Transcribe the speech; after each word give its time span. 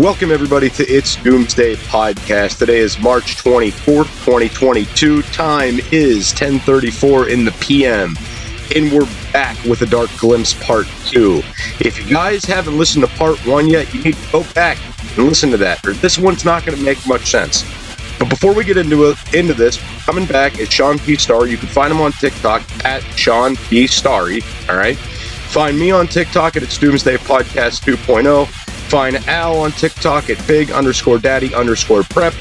Welcome 0.00 0.30
everybody 0.30 0.70
to 0.70 0.82
It's 0.88 1.16
Doomsday 1.16 1.76
Podcast. 1.76 2.56
Today 2.56 2.78
is 2.78 2.98
March 2.98 3.36
24th, 3.36 4.08
2022. 4.24 5.20
Time 5.24 5.78
is 5.92 6.32
10:34 6.32 7.28
in 7.28 7.44
the 7.44 7.52
PM. 7.60 8.16
And 8.74 8.90
we're 8.90 9.06
back 9.30 9.62
with 9.64 9.82
a 9.82 9.86
Dark 9.86 10.08
Glimpse 10.16 10.54
Part 10.54 10.86
2. 11.04 11.42
If 11.80 11.98
you 11.98 12.14
guys 12.14 12.46
haven't 12.46 12.78
listened 12.78 13.04
to 13.04 13.14
Part 13.18 13.44
1 13.46 13.68
yet, 13.68 13.92
you 13.92 14.02
need 14.02 14.14
to 14.14 14.32
go 14.32 14.42
back 14.54 14.78
and 15.18 15.28
listen 15.28 15.50
to 15.50 15.58
that. 15.58 15.86
Or 15.86 15.92
this 15.92 16.16
one's 16.16 16.46
not 16.46 16.64
going 16.64 16.78
to 16.78 16.82
make 16.82 17.06
much 17.06 17.30
sense. 17.30 17.62
But 18.18 18.30
before 18.30 18.54
we 18.54 18.64
get 18.64 18.78
into 18.78 19.14
into 19.34 19.52
this, 19.52 19.78
coming 20.06 20.24
back 20.24 20.58
is 20.58 20.72
Shawn 20.72 20.98
P. 20.98 21.16
Star. 21.16 21.46
You 21.46 21.58
can 21.58 21.68
find 21.68 21.92
him 21.92 22.00
on 22.00 22.12
TikTok 22.12 22.62
at 22.86 23.02
Shawn 23.18 23.54
P. 23.68 23.86
Starry. 23.86 24.42
All 24.66 24.76
right. 24.76 24.96
Find 24.96 25.78
me 25.78 25.90
on 25.90 26.06
TikTok 26.06 26.56
at 26.56 26.62
It's 26.62 26.78
Doomsday 26.78 27.18
Podcast 27.18 27.82
2.0. 27.82 28.59
Find 28.90 29.14
Al 29.28 29.60
on 29.60 29.70
TikTok 29.70 30.30
at 30.30 30.46
big 30.48 30.72
underscore 30.72 31.20
daddy 31.20 31.54
underscore 31.54 32.02
prep. 32.02 32.32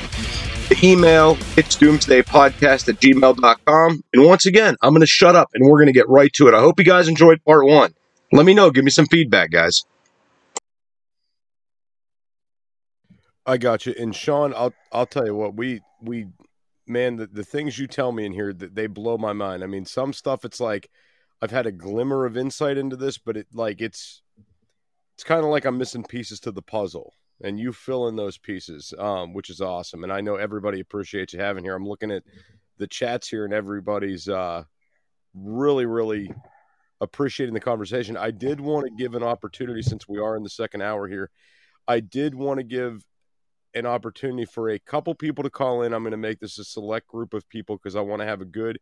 The 0.68 0.80
email, 0.84 1.38
it's 1.56 1.78
doomsdaypodcast 1.78 2.90
at 2.90 2.96
gmail.com. 2.96 4.04
And 4.14 4.26
once 4.26 4.48
again, 4.48 4.76
I'm 4.82 4.90
going 4.90 5.02
to 5.02 5.06
shut 5.06 5.36
up 5.36 5.52
and 5.54 5.64
we're 5.64 5.78
going 5.78 5.94
to 5.94 5.94
get 5.94 6.10
right 6.10 6.34
to 6.34 6.48
it. 6.48 6.56
I 6.56 6.60
hope 6.60 6.80
you 6.80 6.86
guys 6.86 7.08
enjoyed 7.08 7.44
part 7.46 7.68
one. 7.68 7.94
Let 8.32 8.48
me 8.48 8.56
know. 8.56 8.72
Give 8.72 8.84
me 8.84 8.90
some 8.90 9.06
feedback, 9.06 9.52
guys. 9.52 9.84
I 13.46 13.60
got 13.60 13.86
you. 13.86 13.94
And 14.00 14.16
Shawn, 14.16 14.52
I'll 14.56 14.74
I'll 14.92 15.06
tell 15.06 15.28
you 15.28 15.36
what 15.36 15.54
we 15.54 15.82
we 16.02 16.30
man 16.88 17.18
the, 17.18 17.28
the 17.28 17.44
things 17.44 17.78
you 17.78 17.86
tell 17.86 18.12
me 18.12 18.26
in 18.26 18.34
here 18.34 18.54
that 18.54 18.74
they 18.74 18.88
blow 18.88 19.20
my 19.20 19.34
mind. 19.34 19.64
I 19.64 19.68
mean, 19.68 19.86
some 19.86 20.14
stuff 20.14 20.44
it's 20.44 20.60
like 20.60 20.90
I've 21.44 21.52
had 21.52 21.68
a 21.68 21.72
glimmer 21.72 22.26
of 22.26 22.36
insight 22.36 22.76
into 22.76 22.96
this, 22.96 23.20
but 23.20 23.38
it 23.38 23.48
like 23.54 23.82
it's 23.82 24.24
it's 25.20 25.26
kind 25.26 25.44
of 25.44 25.52
like 25.52 25.66
I'm 25.66 25.78
missing 25.78 26.06
pieces 26.06 26.40
to 26.40 26.52
the 26.54 26.62
puzzle, 26.62 27.14
and 27.44 27.60
you 27.60 27.74
fill 27.74 28.08
in 28.08 28.16
those 28.16 28.38
pieces, 28.38 28.94
um, 28.98 29.34
which 29.34 29.50
is 29.50 29.60
awesome. 29.60 30.06
And 30.06 30.14
I 30.14 30.22
know 30.22 30.36
everybody 30.36 30.80
appreciates 30.80 31.34
you 31.34 31.42
having 31.42 31.66
here. 31.66 31.76
I'm 31.76 31.86
looking 31.86 32.10
at 32.10 32.24
the 32.78 32.88
chats 32.88 33.28
here, 33.28 33.44
and 33.44 33.54
everybody's 33.54 34.30
uh, 34.30 34.64
really, 35.34 35.86
really 35.86 36.32
appreciating 37.02 37.54
the 37.54 37.60
conversation. 37.60 38.16
I 38.16 38.32
did 38.32 38.62
want 38.62 38.86
to 38.86 38.94
give 38.96 39.14
an 39.14 39.22
opportunity 39.22 39.82
since 39.82 40.08
we 40.08 40.20
are 40.20 40.38
in 40.38 40.44
the 40.44 40.50
second 40.50 40.84
hour 40.84 41.06
here. 41.06 41.30
I 41.86 42.00
did 42.00 42.34
want 42.34 42.60
to 42.60 42.64
give 42.64 43.04
an 43.74 43.86
opportunity 43.86 44.46
for 44.46 44.70
a 44.70 44.80
couple 44.80 45.14
people 45.16 45.44
to 45.44 45.50
call 45.50 45.82
in. 45.82 45.94
I'm 45.94 46.04
going 46.04 46.12
to 46.12 46.18
make 46.18 46.40
this 46.40 46.60
a 46.60 46.64
select 46.64 47.08
group 47.08 47.34
of 47.34 47.50
people 47.50 47.76
because 47.76 47.98
I 47.98 48.02
want 48.02 48.22
to 48.22 48.26
have 48.26 48.40
a 48.40 48.46
good, 48.46 48.80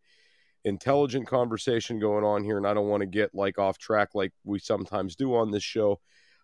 intelligent 0.66 1.26
conversation 1.26 1.98
going 1.98 2.24
on 2.24 2.44
here, 2.44 2.58
and 2.58 2.68
I 2.68 2.76
don't 2.76 2.90
want 2.90 3.02
to 3.02 3.08
get 3.08 3.34
like 3.34 3.58
off 3.58 3.80
track 3.80 4.10
like 4.14 4.34
we 4.44 4.60
sometimes 4.60 5.16
do 5.16 5.34
on 5.34 5.50
this 5.50 5.64
show. 5.64 6.00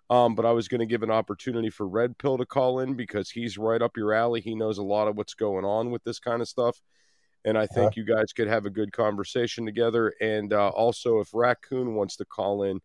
Um, 0.09 0.36
but 0.36 0.46
I 0.46 0.52
was 0.52 0.68
going 0.68 0.80
to 0.80 0.86
give 0.86 1.03
an 1.03 1.12
opportunity 1.12 1.69
for 1.69 1.88
Red 1.88 2.18
Pill 2.18 2.38
to 2.38 2.46
call 2.46 2.80
in 2.80 2.94
because 2.94 3.30
he's 3.30 3.58
right 3.58 3.81
up 3.81 3.97
your 3.97 4.14
alley. 4.14 4.41
He 4.41 4.53
knows 4.53 4.78
a 4.78 4.84
lot 4.84 5.08
of 5.08 5.16
what's 5.18 5.34
going 5.34 5.66
on 5.66 5.91
with 5.91 6.03
this 6.03 6.19
kind 6.19 6.41
of 6.41 6.47
stuff. 6.47 6.81
And 7.46 7.58
I 7.58 7.68
think 7.68 7.96
you 7.96 8.06
guys 8.06 8.31
could 8.34 8.47
have 8.47 8.66
a 8.66 8.69
good 8.69 8.94
conversation 8.94 9.66
together. 9.66 10.14
And 10.22 10.53
uh, 10.53 10.69
also, 10.69 11.19
if 11.19 11.30
Raccoon 11.34 11.96
wants 11.96 12.18
to 12.18 12.25
call 12.25 12.64
in, 12.64 12.80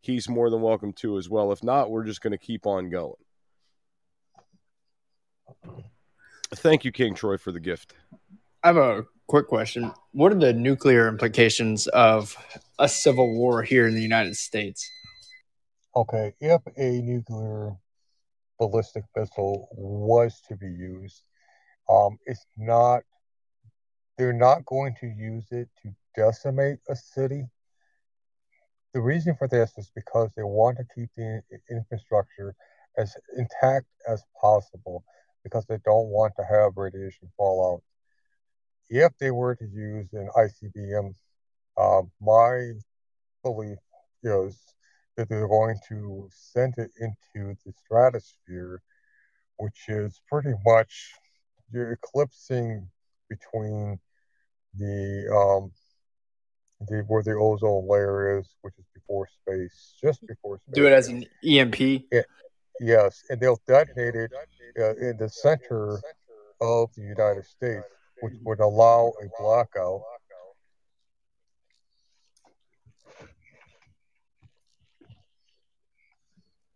he's 0.00 0.28
more 0.28 0.50
than 0.50 0.62
welcome 0.62 0.92
to 0.94 1.16
as 1.16 1.28
well. 1.28 1.52
If 1.52 1.62
not, 1.62 1.90
we're 1.90 2.04
just 2.04 2.20
going 2.20 2.32
to 2.32 2.38
keep 2.38 2.66
on 2.66 2.90
going. 2.90 3.14
Thank 6.54 6.84
you, 6.84 6.90
King 6.90 7.14
Troy, 7.14 7.36
for 7.36 7.52
the 7.52 7.60
gift. 7.60 7.94
I 8.64 8.68
have 8.68 8.76
a 8.76 9.06
quick 9.28 9.46
question. 9.46 9.92
What 10.12 10.32
are 10.32 10.38
the 10.38 10.52
nuclear 10.52 11.08
implications 11.08 11.86
of 11.88 12.36
a 12.78 12.88
civil 12.88 13.36
war 13.36 13.62
here 13.62 13.86
in 13.86 13.94
the 13.94 14.02
United 14.02 14.36
States? 14.36 14.90
Okay, 15.96 16.32
if 16.40 16.62
a 16.76 17.02
nuclear 17.02 17.72
ballistic 18.60 19.02
missile 19.16 19.68
was 19.72 20.40
to 20.48 20.54
be 20.56 20.68
used, 20.68 21.24
um, 21.88 22.16
it's 22.26 22.46
not, 22.56 23.02
they're 24.16 24.32
not 24.32 24.64
going 24.66 24.94
to 25.00 25.08
use 25.08 25.46
it 25.50 25.68
to 25.82 25.92
decimate 26.14 26.78
a 26.88 26.94
city. 26.94 27.44
The 28.94 29.00
reason 29.00 29.34
for 29.36 29.48
this 29.48 29.72
is 29.78 29.90
because 29.92 30.30
they 30.36 30.44
want 30.44 30.76
to 30.76 30.84
keep 30.94 31.10
the 31.16 31.42
infrastructure 31.68 32.54
as 32.96 33.16
intact 33.36 33.86
as 34.08 34.22
possible 34.40 35.02
because 35.42 35.66
they 35.66 35.78
don't 35.84 36.08
want 36.08 36.34
to 36.36 36.44
have 36.44 36.76
radiation 36.76 37.28
fallout. 37.36 37.82
If 38.88 39.10
they 39.18 39.32
were 39.32 39.56
to 39.56 39.64
use 39.64 40.06
an 40.12 40.28
ICBM, 40.36 41.14
uh, 41.76 42.02
my 42.20 42.74
belief 43.42 43.78
is 44.22 44.56
that 45.16 45.28
they're 45.28 45.48
going 45.48 45.76
to 45.88 46.28
send 46.30 46.74
it 46.78 46.90
into 47.00 47.54
the 47.64 47.72
stratosphere, 47.84 48.82
which 49.56 49.84
is 49.88 50.20
pretty 50.28 50.54
much 50.64 51.12
you're 51.72 51.92
eclipsing 51.92 52.88
between 53.28 53.98
the 54.74 55.28
um 55.34 55.70
the 56.88 57.04
where 57.08 57.22
the 57.22 57.32
ozone 57.32 57.86
layer 57.88 58.38
is, 58.38 58.48
which 58.62 58.74
is 58.78 58.86
before 58.94 59.26
space, 59.26 59.94
just 60.02 60.26
before 60.26 60.58
space. 60.58 60.74
Do 60.74 60.86
it 60.86 60.92
as 60.92 61.08
an 61.08 61.26
EMP. 61.44 61.80
Yeah, 62.10 62.22
yes, 62.80 63.22
and 63.28 63.40
they'll 63.40 63.60
detonate 63.66 64.14
it 64.14 64.32
uh, 64.78 64.94
in 64.96 65.16
the 65.18 65.28
center 65.28 66.00
of 66.60 66.88
the 66.94 67.02
United 67.02 67.44
States, 67.44 67.84
which 68.20 68.34
would 68.44 68.60
allow 68.60 69.12
a 69.22 69.42
blackout 69.42 70.02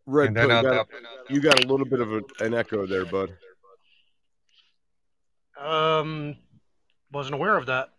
Red 0.06 0.28
And 0.28 0.36
Pill, 0.36 0.48
you, 0.48 0.54
on 0.54 0.64
got, 0.64 0.88
you 1.30 1.40
got 1.40 1.64
a 1.64 1.66
little 1.66 1.86
bit 1.86 2.00
of 2.00 2.12
a, 2.12 2.22
an 2.40 2.54
echo 2.54 2.86
there, 2.86 3.06
bud. 3.06 3.30
Um, 5.58 6.36
wasn't 7.12 7.34
aware 7.34 7.56
of 7.56 7.66
that. 7.66 7.90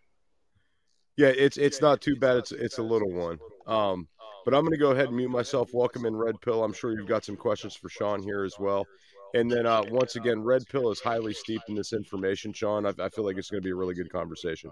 Yeah, 1.16 1.28
it's 1.28 1.56
it's 1.56 1.80
not 1.80 2.00
too 2.00 2.16
bad. 2.16 2.36
It's 2.36 2.52
it's 2.52 2.78
a 2.78 2.82
little 2.82 3.10
one. 3.10 3.38
Um, 3.66 4.06
but 4.44 4.54
I'm 4.54 4.60
going 4.60 4.72
to 4.72 4.78
go 4.78 4.92
ahead 4.92 5.06
and 5.06 5.16
mute 5.16 5.30
myself. 5.30 5.70
Welcome 5.72 6.06
in 6.06 6.14
Red 6.14 6.40
Pill. 6.40 6.62
I'm 6.62 6.72
sure 6.72 6.92
you've 6.92 7.08
got 7.08 7.24
some 7.24 7.36
questions 7.36 7.74
for 7.74 7.88
Shawn 7.88 8.22
here 8.22 8.44
as 8.44 8.54
well. 8.60 8.86
And 9.34 9.50
then 9.50 9.66
uh, 9.66 9.82
once 9.88 10.14
again, 10.14 10.40
Red 10.40 10.62
Pill 10.68 10.90
is 10.92 11.00
highly 11.00 11.32
steeped 11.32 11.68
in 11.68 11.74
this 11.74 11.92
information, 11.92 12.52
Shawn. 12.52 12.86
I, 12.86 12.92
I 13.00 13.08
feel 13.08 13.24
like 13.24 13.38
it's 13.38 13.50
going 13.50 13.60
to 13.60 13.66
be 13.66 13.72
a 13.72 13.74
really 13.74 13.94
good 13.94 14.12
conversation. 14.12 14.70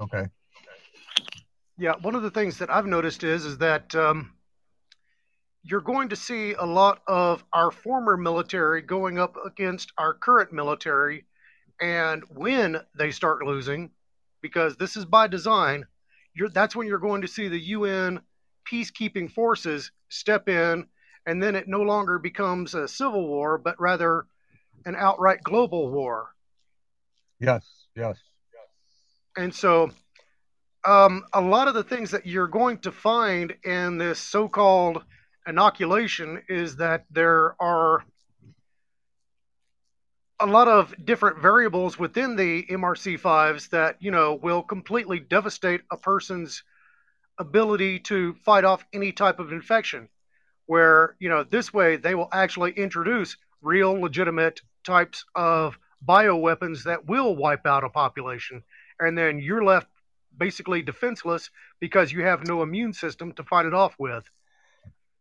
Okay. 0.00 0.26
Yeah, 1.76 1.94
one 2.00 2.14
of 2.14 2.22
the 2.22 2.30
things 2.30 2.56
that 2.58 2.70
I've 2.70 2.86
noticed 2.86 3.22
is 3.22 3.44
is 3.44 3.58
that 3.58 3.94
um, 3.94 4.32
you're 5.62 5.80
going 5.80 6.08
to 6.08 6.16
see 6.16 6.54
a 6.54 6.64
lot 6.64 7.02
of 7.06 7.44
our 7.52 7.70
former 7.70 8.16
military 8.16 8.82
going 8.82 9.18
up 9.18 9.36
against 9.44 9.92
our 9.98 10.14
current 10.14 10.52
military, 10.52 11.26
and 11.80 12.22
when 12.30 12.78
they 12.96 13.10
start 13.10 13.44
losing, 13.44 13.90
because 14.42 14.76
this 14.76 14.96
is 14.96 15.04
by 15.04 15.26
design, 15.26 15.84
you're, 16.34 16.48
that's 16.48 16.74
when 16.74 16.86
you're 16.86 16.98
going 16.98 17.22
to 17.22 17.28
see 17.28 17.48
the 17.48 17.60
UN 17.60 18.20
peacekeeping 18.70 19.30
forces 19.30 19.90
step 20.08 20.48
in, 20.48 20.86
and 21.26 21.42
then 21.42 21.54
it 21.54 21.68
no 21.68 21.82
longer 21.82 22.18
becomes 22.18 22.74
a 22.74 22.88
civil 22.88 23.26
war, 23.26 23.58
but 23.58 23.78
rather 23.78 24.26
an 24.86 24.96
outright 24.96 25.42
global 25.42 25.90
war. 25.90 26.34
Yes. 27.38 27.66
Yes. 27.94 28.18
And 29.36 29.54
so, 29.54 29.90
um, 30.86 31.24
a 31.32 31.40
lot 31.40 31.68
of 31.68 31.74
the 31.74 31.84
things 31.84 32.10
that 32.10 32.26
you're 32.26 32.48
going 32.48 32.78
to 32.78 32.92
find 32.92 33.54
in 33.64 33.98
this 33.98 34.18
so 34.18 34.48
called 34.48 35.04
inoculation 35.46 36.42
is 36.48 36.76
that 36.76 37.04
there 37.10 37.54
are 37.60 38.04
a 40.40 40.46
lot 40.46 40.68
of 40.68 40.94
different 41.04 41.40
variables 41.42 41.98
within 41.98 42.36
the 42.36 42.64
MRC5s 42.70 43.68
that, 43.70 43.96
you 44.00 44.10
know, 44.10 44.34
will 44.34 44.62
completely 44.62 45.20
devastate 45.20 45.82
a 45.90 45.96
person's 45.96 46.62
ability 47.38 47.98
to 48.00 48.34
fight 48.44 48.64
off 48.64 48.84
any 48.92 49.12
type 49.12 49.38
of 49.38 49.52
infection. 49.52 50.08
Where, 50.66 51.16
you 51.18 51.28
know, 51.28 51.44
this 51.44 51.72
way 51.74 51.96
they 51.96 52.14
will 52.14 52.28
actually 52.32 52.72
introduce 52.72 53.36
real 53.60 53.92
legitimate 53.92 54.60
types 54.84 55.24
of 55.34 55.78
bioweapons 56.06 56.84
that 56.84 57.06
will 57.06 57.36
wipe 57.36 57.66
out 57.66 57.84
a 57.84 57.90
population. 57.90 58.62
And 58.98 59.16
then 59.18 59.40
you're 59.40 59.64
left 59.64 59.88
basically 60.36 60.80
defenseless 60.80 61.50
because 61.80 62.12
you 62.12 62.22
have 62.22 62.46
no 62.46 62.62
immune 62.62 62.92
system 62.92 63.32
to 63.32 63.44
fight 63.44 63.66
it 63.66 63.74
off 63.74 63.94
with. 63.98 64.24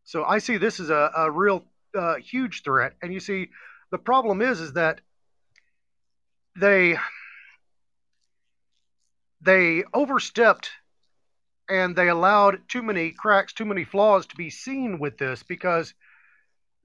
So 0.09 0.23
I 0.23 0.39
see 0.39 0.57
this 0.57 0.79
as 0.79 0.89
a, 0.89 1.11
a 1.15 1.29
real 1.29 1.63
uh, 1.95 2.15
huge 2.15 2.63
threat. 2.63 2.93
And 2.99 3.13
you 3.13 3.19
see, 3.19 3.49
the 3.91 3.99
problem 3.99 4.41
is, 4.41 4.59
is 4.59 4.73
that 4.73 5.01
they 6.59 6.97
they 9.39 9.83
overstepped 9.93 10.71
and 11.69 11.95
they 11.95 12.09
allowed 12.09 12.67
too 12.67 12.81
many 12.81 13.11
cracks, 13.11 13.53
too 13.53 13.65
many 13.65 13.83
flaws 13.83 14.25
to 14.25 14.35
be 14.35 14.49
seen 14.49 14.97
with 14.97 15.19
this 15.19 15.43
because 15.43 15.93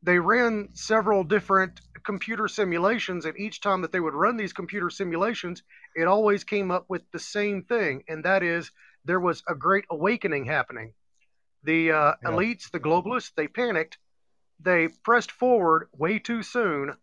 they 0.02 0.18
ran 0.18 0.68
several 0.74 1.24
different 1.24 1.80
computer 2.04 2.46
simulations, 2.46 3.24
and 3.24 3.38
each 3.38 3.62
time 3.62 3.80
that 3.80 3.90
they 3.90 4.00
would 4.00 4.12
run 4.12 4.36
these 4.36 4.52
computer 4.52 4.90
simulations, 4.90 5.62
it 5.96 6.06
always 6.06 6.44
came 6.44 6.70
up 6.70 6.84
with 6.90 7.10
the 7.10 7.18
same 7.18 7.62
thing, 7.62 8.04
and 8.06 8.22
that 8.26 8.42
is 8.42 8.70
there 9.06 9.18
was 9.18 9.42
a 9.48 9.54
great 9.54 9.86
awakening 9.90 10.44
happening. 10.44 10.92
The 11.64 11.92
uh, 11.92 12.12
yeah. 12.22 12.28
elites, 12.28 12.70
the 12.70 12.80
globalists, 12.80 13.32
they 13.36 13.48
panicked, 13.48 13.98
they 14.60 14.88
pressed 15.02 15.30
forward 15.30 15.88
way 15.96 16.18
too 16.18 16.42
soon, 16.42 16.94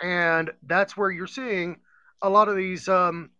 and 0.00 0.50
that's 0.62 0.96
where 0.96 1.10
you're 1.10 1.26
seeing 1.26 1.80
a 2.20 2.28
lot 2.28 2.48
of 2.48 2.56
these 2.56 2.88
um, 2.88 3.30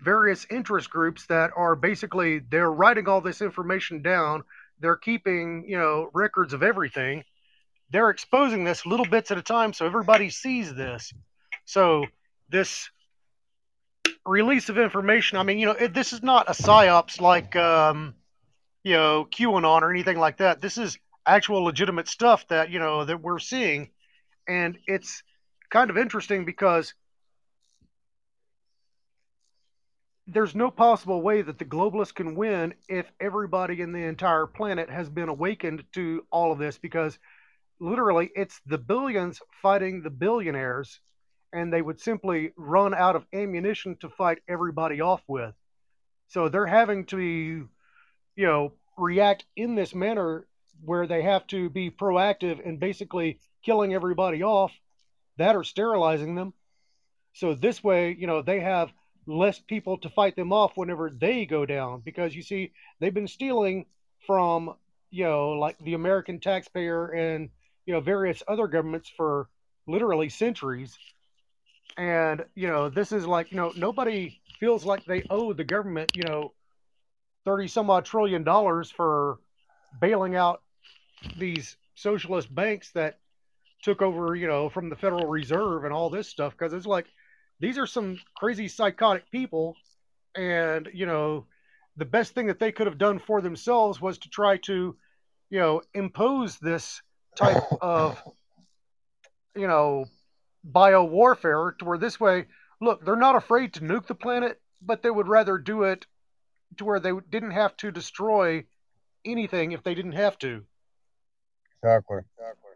various 0.00 0.46
interest 0.50 0.90
groups 0.90 1.26
that 1.26 1.50
are 1.56 1.76
basically 1.76 2.38
they're 2.38 2.70
writing 2.70 3.08
all 3.08 3.20
this 3.20 3.42
information 3.42 4.02
down. 4.02 4.44
They're 4.80 4.96
keeping 4.96 5.64
you 5.68 5.78
know 5.78 6.10
records 6.14 6.52
of 6.52 6.62
everything. 6.62 7.24
They're 7.90 8.10
exposing 8.10 8.64
this 8.64 8.84
little 8.84 9.06
bits 9.06 9.30
at 9.30 9.38
a 9.38 9.42
time 9.42 9.72
so 9.72 9.86
everybody 9.86 10.30
sees 10.30 10.74
this. 10.74 11.12
So 11.64 12.06
this 12.48 12.90
release 14.26 14.68
of 14.68 14.78
information 14.78 15.38
i 15.38 15.42
mean 15.42 15.58
you 15.58 15.66
know 15.66 15.72
it, 15.72 15.94
this 15.94 16.12
is 16.12 16.22
not 16.22 16.48
a 16.48 16.52
psyops 16.52 17.20
like 17.20 17.56
um, 17.56 18.14
you 18.82 18.94
know 18.94 19.26
qanon 19.30 19.82
or 19.82 19.90
anything 19.90 20.18
like 20.18 20.38
that. 20.38 20.60
This 20.60 20.78
is 20.78 20.98
actual 21.26 21.62
legitimate 21.62 22.08
stuff 22.08 22.46
that 22.48 22.70
you 22.70 22.78
know 22.78 23.04
that 23.04 23.20
we're 23.20 23.38
seeing. 23.38 23.90
And 24.48 24.78
it's 24.86 25.22
kind 25.70 25.90
of 25.90 25.98
interesting 25.98 26.44
because 26.44 26.94
there's 30.26 30.54
no 30.54 30.70
possible 30.70 31.22
way 31.22 31.40
that 31.40 31.58
the 31.58 31.64
globalists 31.64 32.14
can 32.14 32.34
win 32.34 32.74
if 32.88 33.10
everybody 33.18 33.80
in 33.80 33.92
the 33.92 34.04
entire 34.04 34.46
planet 34.46 34.90
has 34.90 35.08
been 35.08 35.28
awakened 35.28 35.84
to 35.94 36.22
all 36.30 36.52
of 36.52 36.58
this 36.58 36.78
because 36.78 37.18
literally 37.80 38.30
it's 38.36 38.60
the 38.66 38.76
billions 38.76 39.40
fighting 39.62 40.02
the 40.02 40.10
billionaires 40.10 41.00
and 41.54 41.72
they 41.72 41.80
would 41.80 41.98
simply 41.98 42.52
run 42.56 42.92
out 42.92 43.16
of 43.16 43.24
ammunition 43.32 43.96
to 44.00 44.10
fight 44.10 44.38
everybody 44.48 45.00
off 45.00 45.22
with. 45.26 45.54
So 46.28 46.50
they're 46.50 46.66
having 46.66 47.06
to 47.06 47.68
you 48.38 48.46
know 48.46 48.72
react 48.96 49.44
in 49.56 49.74
this 49.74 49.94
manner 49.94 50.46
where 50.84 51.08
they 51.08 51.22
have 51.22 51.46
to 51.48 51.68
be 51.68 51.90
proactive 51.90 52.66
and 52.66 52.78
basically 52.78 53.40
killing 53.64 53.92
everybody 53.92 54.44
off 54.44 54.72
that 55.36 55.56
are 55.56 55.64
sterilizing 55.64 56.36
them. 56.36 56.54
So 57.34 57.54
this 57.54 57.82
way 57.82 58.16
you 58.18 58.28
know 58.28 58.40
they 58.40 58.60
have 58.60 58.90
less 59.26 59.58
people 59.58 59.98
to 59.98 60.08
fight 60.08 60.36
them 60.36 60.52
off 60.52 60.76
whenever 60.76 61.10
they 61.10 61.44
go 61.46 61.66
down. 61.66 62.00
Because 62.04 62.34
you 62.34 62.42
see 62.42 62.72
they've 63.00 63.12
been 63.12 63.28
stealing 63.28 63.86
from 64.24 64.74
you 65.10 65.24
know 65.24 65.50
like 65.50 65.76
the 65.80 65.94
American 65.94 66.38
taxpayer 66.38 67.08
and 67.08 67.50
you 67.86 67.92
know 67.92 68.00
various 68.00 68.42
other 68.46 68.68
governments 68.68 69.10
for 69.16 69.48
literally 69.88 70.28
centuries. 70.28 70.96
And 71.96 72.44
you 72.54 72.68
know 72.68 72.88
this 72.88 73.10
is 73.10 73.26
like 73.26 73.50
you 73.50 73.56
know 73.56 73.72
nobody 73.76 74.38
feels 74.60 74.84
like 74.84 75.04
they 75.04 75.24
owe 75.28 75.52
the 75.52 75.64
government 75.64 76.12
you 76.14 76.22
know 76.22 76.52
30 77.48 77.66
some 77.68 77.88
odd 77.88 78.04
trillion 78.04 78.44
dollars 78.44 78.90
for 78.90 79.38
bailing 80.02 80.36
out 80.36 80.60
these 81.38 81.78
socialist 81.94 82.54
banks 82.54 82.90
that 82.90 83.18
took 83.82 84.02
over 84.02 84.34
you 84.34 84.46
know 84.46 84.68
from 84.68 84.90
the 84.90 84.96
federal 84.96 85.26
reserve 85.26 85.84
and 85.84 85.92
all 85.94 86.10
this 86.10 86.28
stuff 86.28 86.52
because 86.52 86.74
it's 86.74 86.84
like 86.84 87.06
these 87.58 87.78
are 87.78 87.86
some 87.86 88.18
crazy 88.36 88.68
psychotic 88.68 89.30
people. 89.30 89.76
And 90.36 90.90
you 90.92 91.06
know 91.06 91.46
the 91.96 92.04
best 92.04 92.34
thing 92.34 92.48
that 92.48 92.58
they 92.58 92.70
could 92.70 92.86
have 92.86 92.98
done 92.98 93.18
for 93.18 93.40
themselves 93.40 93.98
was 93.98 94.18
to 94.18 94.28
try 94.28 94.58
to 94.58 94.94
you 95.48 95.58
know 95.58 95.80
impose 95.94 96.58
this 96.58 97.00
type 97.34 97.64
of 97.80 98.22
you 99.56 99.66
know 99.66 100.04
bio 100.62 101.02
warfare 101.02 101.74
to 101.78 101.86
where 101.86 101.96
this 101.96 102.20
way 102.20 102.44
look 102.82 103.02
they're 103.06 103.16
not 103.16 103.36
afraid 103.36 103.72
to 103.72 103.80
nuke 103.80 104.06
the 104.06 104.14
planet 104.14 104.60
but 104.82 105.02
they 105.02 105.10
would 105.10 105.28
rather 105.28 105.56
do 105.56 105.84
it 105.84 106.04
to 106.76 106.84
where 106.84 107.00
they 107.00 107.12
didn't 107.30 107.52
have 107.52 107.76
to 107.76 107.90
destroy 107.90 108.64
anything 109.24 109.72
if 109.72 109.82
they 109.82 109.94
didn't 109.94 110.12
have 110.12 110.38
to 110.38 110.64
exactly 111.82 112.18
exactly 112.38 112.72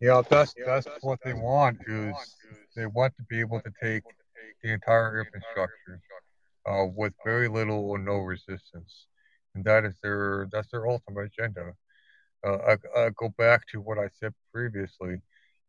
Yeah, 0.00 0.22
that's 0.28 0.54
that's 0.64 0.86
what 1.00 1.20
they 1.24 1.32
want 1.32 1.78
is 1.86 2.14
they 2.74 2.86
want 2.86 3.14
to 3.16 3.22
be 3.24 3.40
able 3.40 3.60
to 3.60 3.72
take 3.82 4.02
the 4.62 4.72
entire 4.72 5.20
infrastructure 5.20 6.00
uh, 6.66 6.86
with 6.94 7.14
very 7.24 7.48
little 7.48 7.88
or 7.90 7.98
no 7.98 8.16
resistance, 8.18 9.06
and 9.54 9.64
that 9.64 9.84
is 9.84 9.94
their 10.02 10.48
that's 10.52 10.70
their 10.70 10.86
ultimate 10.86 11.30
agenda. 11.32 11.72
Uh, 12.46 12.76
I, 12.96 13.00
I 13.00 13.10
go 13.16 13.30
back 13.38 13.66
to 13.72 13.80
what 13.80 13.98
I 13.98 14.08
said 14.20 14.34
previously. 14.52 15.16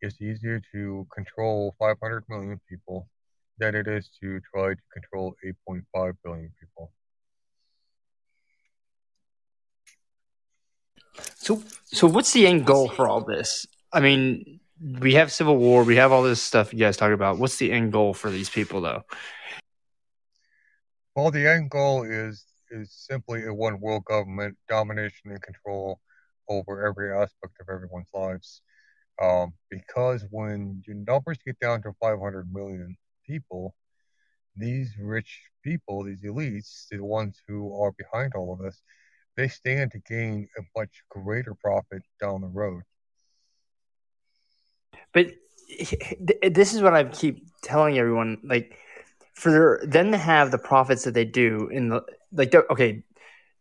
It's 0.01 0.21
easier 0.21 0.61
to 0.73 1.07
control 1.13 1.73
500 1.79 2.23
million 2.29 2.59
people 2.67 3.07
than 3.57 3.75
it 3.75 3.87
is 3.87 4.09
to 4.21 4.39
try 4.53 4.73
to 4.73 4.81
control 4.93 5.35
8.5 5.69 6.13
billion 6.23 6.51
people. 6.59 6.91
So, 11.35 11.63
so 11.85 12.07
what's 12.07 12.33
the 12.33 12.45
end 12.45 12.65
goal 12.65 12.89
for 12.89 13.07
all 13.07 13.21
this? 13.21 13.65
I 13.91 13.99
mean, 13.99 14.59
we 14.99 15.13
have 15.15 15.31
civil 15.31 15.57
war, 15.57 15.83
we 15.83 15.95
have 15.95 16.11
all 16.11 16.23
this 16.23 16.41
stuff 16.41 16.73
you 16.73 16.79
guys 16.79 16.97
talk 16.97 17.11
about. 17.11 17.39
What's 17.39 17.57
the 17.57 17.71
end 17.71 17.91
goal 17.91 18.13
for 18.13 18.29
these 18.29 18.49
people, 18.49 18.81
though? 18.81 19.03
Well, 21.15 21.31
the 21.31 21.49
end 21.49 21.71
goal 21.71 22.03
is 22.03 22.45
is 22.69 22.91
simply 22.91 23.45
a 23.45 23.53
one 23.53 23.79
world 23.79 24.03
government, 24.05 24.57
domination 24.67 25.31
and 25.31 25.41
control 25.41 25.99
over 26.49 26.85
every 26.85 27.11
aspect 27.11 27.53
of 27.59 27.69
everyone's 27.69 28.09
lives. 28.13 28.61
Um, 29.21 29.53
because 29.69 30.25
when 30.29 30.83
your 30.85 30.97
numbers 30.97 31.37
get 31.43 31.59
down 31.59 31.81
to 31.83 31.93
500 31.99 32.53
million 32.53 32.95
people, 33.27 33.75
these 34.55 34.95
rich 34.99 35.41
people, 35.63 36.03
these 36.03 36.23
elites, 36.23 36.87
the 36.89 36.99
ones 36.99 37.41
who 37.47 37.79
are 37.81 37.91
behind 37.91 38.33
all 38.35 38.53
of 38.53 38.59
this, 38.59 38.81
they 39.35 39.47
stand 39.47 39.91
to 39.91 39.99
gain 39.99 40.47
a 40.57 40.61
much 40.75 41.03
greater 41.09 41.53
profit 41.53 42.01
down 42.19 42.41
the 42.41 42.47
road. 42.47 42.81
But 45.13 45.27
this 46.41 46.73
is 46.73 46.81
what 46.81 46.93
I 46.93 47.03
keep 47.03 47.45
telling 47.61 47.97
everyone. 47.97 48.39
Like, 48.43 48.77
for 49.33 49.79
them 49.85 50.11
to 50.11 50.17
have 50.17 50.49
the 50.49 50.57
profits 50.57 51.03
that 51.03 51.13
they 51.13 51.25
do 51.25 51.69
in 51.71 51.89
the 51.89 52.01
like, 52.31 52.55
okay, 52.55 53.03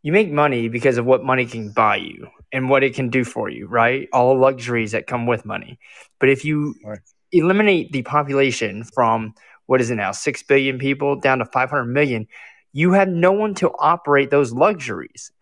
you 0.03 0.13
make 0.13 0.31
money 0.31 0.69
because 0.69 0.97
of 0.99 1.05
what 1.05 1.25
money 1.25 1.45
can 1.47 1.71
buy 1.71 1.97
you 1.97 2.29
and 2.53 2.71
what 2.71 2.83
it 2.83 2.95
can 2.95 3.11
do 3.11 3.25
for 3.25 3.51
you, 3.51 3.67
right? 3.67 4.09
All 4.13 4.39
luxuries 4.39 4.93
that 4.93 5.07
come 5.07 5.27
with 5.27 5.45
money. 5.45 5.79
But 6.19 6.31
if 6.31 6.45
you 6.45 6.75
right. 6.85 7.01
eliminate 7.33 7.93
the 7.93 8.03
population 8.03 8.85
from 8.85 9.35
what 9.67 9.81
is 9.81 9.91
it 9.91 9.97
now, 9.97 10.13
six 10.13 10.43
billion 10.43 10.79
people 10.79 11.17
down 11.17 11.39
to 11.39 11.45
five 11.45 11.71
hundred 11.71 11.87
million, 11.87 12.27
you 12.73 12.93
have 12.93 13.09
no 13.09 13.33
one 13.33 13.55
to 13.57 13.71
operate 13.79 14.31
those 14.31 14.53
luxuries. 14.53 15.33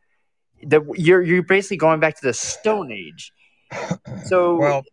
The, 0.63 0.83
you're 0.95 1.23
you're 1.23 1.43
basically 1.43 1.77
going 1.77 2.01
back 2.01 2.19
to 2.21 2.27
the 2.27 2.35
Stone 2.35 2.93
Age. 2.93 3.33
So 4.27 4.57
well, 4.61 4.85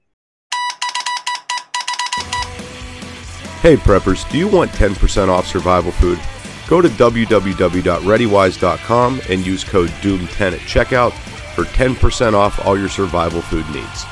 Hey 3.61 3.75
preppers, 3.75 4.29
do 4.31 4.39
you 4.39 4.47
want 4.47 4.71
10% 4.71 5.27
off 5.27 5.45
survival 5.45 5.91
food? 5.91 6.19
Go 6.67 6.81
to 6.81 6.88
www.readywise.com 6.88 9.21
and 9.29 9.45
use 9.45 9.63
code 9.63 9.89
DOOM10 9.89 10.53
at 10.53 10.59
checkout 10.61 11.11
for 11.53 11.65
10% 11.65 12.33
off 12.33 12.65
all 12.65 12.75
your 12.75 12.89
survival 12.89 13.43
food 13.43 13.69
needs. 13.69 14.03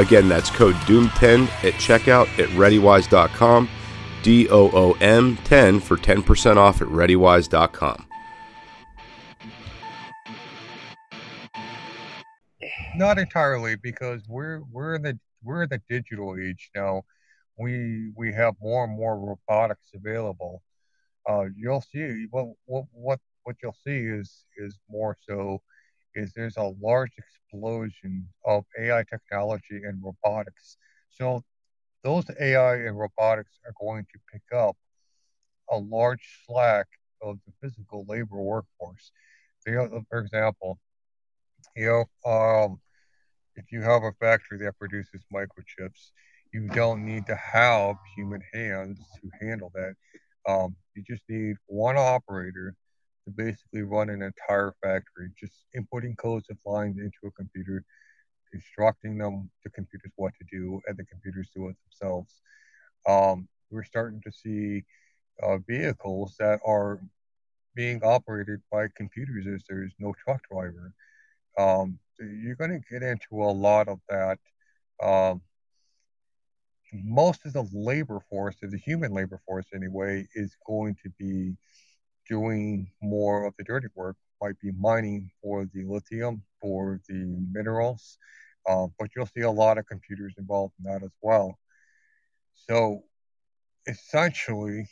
Again, 0.00 0.28
that's 0.28 0.50
code 0.50 0.74
DOOM10 0.86 1.44
at 1.64 1.74
checkout 1.74 2.26
at 2.40 2.48
readywise.com, 2.56 3.68
D 4.22 4.48
O 4.48 4.70
O 4.72 4.92
M 5.00 5.36
10 5.44 5.80
for 5.80 5.96
10% 5.96 6.56
off 6.56 6.80
at 6.82 6.88
readywise.com. 6.88 8.06
Not 12.96 13.18
entirely, 13.18 13.76
because 13.76 14.22
we're 14.28 14.60
we're 14.72 14.96
in 14.96 15.02
the 15.02 15.18
we're 15.42 15.62
in 15.62 15.68
the 15.68 15.80
digital 15.88 16.36
age 16.36 16.70
now. 16.74 17.02
We 17.56 18.10
we 18.16 18.32
have 18.32 18.54
more 18.60 18.84
and 18.84 18.96
more 18.96 19.18
robotics 19.18 19.90
available. 19.94 20.62
Uh, 21.28 21.44
you'll 21.56 21.84
see 21.92 22.26
what 22.30 22.46
what 22.66 22.86
what 22.92 23.20
what 23.44 23.56
you'll 23.62 23.76
see 23.84 23.98
is 23.98 24.44
is 24.56 24.78
more 24.90 25.16
so 25.28 25.62
is 26.14 26.32
there's 26.34 26.56
a 26.56 26.74
large 26.80 27.12
explosion 27.18 28.28
of 28.44 28.64
AI 28.78 29.04
technology 29.08 29.82
and 29.84 30.02
robotics. 30.02 30.76
So 31.08 31.44
those 32.02 32.24
AI 32.40 32.76
and 32.76 32.98
robotics 32.98 33.58
are 33.66 33.74
going 33.80 34.06
to 34.12 34.18
pick 34.32 34.42
up 34.56 34.76
a 35.70 35.76
large 35.76 36.44
slack 36.46 36.86
of 37.22 37.38
the 37.46 37.52
physical 37.60 38.04
labor 38.08 38.36
workforce. 38.36 39.12
For 39.64 40.18
example, 40.18 40.78
you 41.76 42.06
know, 42.24 42.30
um, 42.30 42.80
if 43.56 43.72
you 43.72 43.82
have 43.82 44.02
a 44.02 44.12
factory 44.12 44.58
that 44.58 44.78
produces 44.78 45.22
microchips, 45.32 46.12
you 46.52 46.68
don't 46.68 47.04
need 47.04 47.26
to 47.26 47.36
have 47.36 47.96
human 48.16 48.42
hands 48.54 48.98
to 49.20 49.46
handle 49.46 49.70
that. 49.74 49.94
Um, 50.48 50.76
you 50.94 51.02
just 51.06 51.22
need 51.28 51.56
one 51.66 51.96
operator 51.96 52.74
to 53.24 53.30
basically 53.30 53.82
run 53.82 54.08
an 54.08 54.22
entire 54.22 54.74
factory, 54.82 55.30
just 55.38 55.64
inputting 55.76 56.16
codes 56.16 56.46
and 56.48 56.58
lines 56.64 56.98
into 56.98 57.18
a 57.26 57.30
computer, 57.32 57.84
instructing 58.52 59.18
them 59.18 59.50
the 59.64 59.70
computers 59.70 60.12
what 60.16 60.32
to 60.38 60.44
do, 60.50 60.80
and 60.86 60.96
the 60.96 61.04
computers 61.04 61.48
do 61.54 61.68
it 61.68 61.76
themselves. 61.84 62.40
Um, 63.06 63.48
we're 63.70 63.84
starting 63.84 64.20
to 64.22 64.32
see 64.32 64.84
uh, 65.42 65.58
vehicles 65.58 66.34
that 66.38 66.60
are 66.66 67.00
being 67.74 68.02
operated 68.02 68.60
by 68.72 68.88
computers 68.96 69.46
as 69.46 69.62
there's 69.68 69.92
no 69.98 70.12
truck 70.24 70.40
driver. 70.50 70.92
Um, 71.56 71.98
you're 72.18 72.56
going 72.56 72.70
to 72.70 72.80
get 72.90 73.02
into 73.02 73.42
a 73.42 73.52
lot 73.52 73.88
of 73.88 74.00
that. 74.08 74.38
Um, 75.02 75.42
most 76.92 77.44
of 77.44 77.52
the 77.52 77.68
labor 77.72 78.20
force, 78.30 78.56
of 78.62 78.70
the 78.70 78.78
human 78.78 79.12
labor 79.12 79.40
force 79.46 79.66
anyway, 79.74 80.26
is 80.34 80.56
going 80.66 80.96
to 81.02 81.10
be 81.18 81.56
doing 82.28 82.90
more 83.02 83.44
of 83.44 83.54
the 83.58 83.64
dirty 83.64 83.88
work. 83.94 84.16
Might 84.40 84.58
be 84.60 84.72
mining 84.72 85.30
for 85.42 85.66
the 85.72 85.84
lithium, 85.84 86.42
for 86.60 87.00
the 87.08 87.36
minerals, 87.52 88.18
uh, 88.68 88.86
but 88.98 89.10
you'll 89.14 89.26
see 89.26 89.42
a 89.42 89.50
lot 89.50 89.78
of 89.78 89.86
computers 89.86 90.34
involved 90.38 90.74
in 90.78 90.90
that 90.90 91.02
as 91.02 91.12
well. 91.22 91.58
So 92.54 93.04
essentially, 93.86 94.88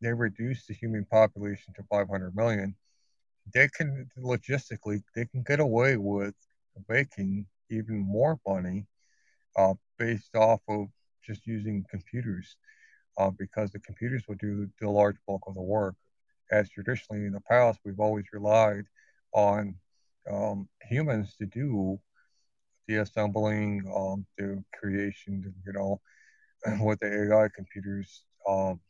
they 0.00 0.12
reduce 0.12 0.66
the 0.66 0.74
human 0.74 1.04
population 1.04 1.74
to 1.74 1.82
500 1.90 2.34
million. 2.36 2.76
They 3.54 3.68
can 3.68 4.10
logistically 4.18 5.02
they 5.14 5.26
can 5.26 5.42
get 5.42 5.60
away 5.60 5.96
with 5.96 6.34
making 6.88 7.46
even 7.70 7.98
more 7.98 8.38
money 8.46 8.86
uh, 9.56 9.74
based 9.98 10.34
off 10.36 10.60
of 10.68 10.88
just 11.24 11.46
using 11.46 11.84
computers 11.90 12.56
uh, 13.18 13.30
because 13.30 13.70
the 13.72 13.80
computers 13.80 14.24
will 14.28 14.36
do 14.36 14.68
the 14.80 14.90
large 14.90 15.16
bulk 15.26 15.42
of 15.46 15.54
the 15.54 15.62
work. 15.62 15.94
As 16.50 16.68
traditionally 16.70 17.26
in 17.26 17.32
the 17.32 17.40
past, 17.40 17.80
we've 17.84 18.00
always 18.00 18.26
relied 18.32 18.84
on 19.32 19.74
um, 20.32 20.68
humans 20.82 21.34
to 21.38 21.46
do 21.46 21.98
the 22.88 22.96
assembling, 22.96 23.82
um, 23.94 24.26
the 24.38 24.62
creation, 24.78 25.52
you 25.66 25.72
know, 25.72 26.00
with 26.84 27.00
the 27.00 27.06
AI 27.32 27.48
computers. 27.54 28.24
Um, 28.48 28.80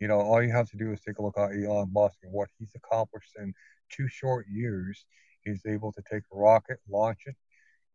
you 0.00 0.08
know, 0.08 0.20
all 0.20 0.42
you 0.42 0.52
have 0.52 0.70
to 0.70 0.76
do 0.76 0.92
is 0.92 1.00
take 1.00 1.18
a 1.18 1.22
look 1.22 1.36
at 1.38 1.50
Elon 1.52 1.92
Musk 1.92 2.18
and 2.22 2.32
what 2.32 2.48
he's 2.58 2.72
accomplished 2.74 3.32
in 3.38 3.52
two 3.90 4.08
short 4.08 4.46
years. 4.50 5.04
He's 5.44 5.62
able 5.66 5.92
to 5.92 6.02
take 6.10 6.22
a 6.32 6.36
rocket, 6.36 6.78
launch 6.88 7.20
it, 7.26 7.36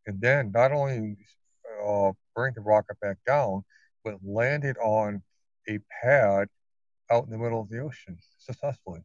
and 0.06 0.20
then 0.20 0.52
not 0.54 0.72
only 0.72 1.18
uh, 1.86 2.12
bring 2.36 2.54
the 2.56 2.62
rocket 2.62 3.00
back 3.00 3.18
down, 3.26 3.64
but 4.04 4.16
land 4.24 4.66
it 4.66 4.78
on 4.78 5.22
a 5.70 5.80
pad 6.02 6.48
out 7.12 7.26
in 7.26 7.32
the 7.32 7.38
middle 7.38 7.62
of 7.62 7.70
the 7.70 7.80
ocean 7.80 8.18
successfully. 8.38 9.02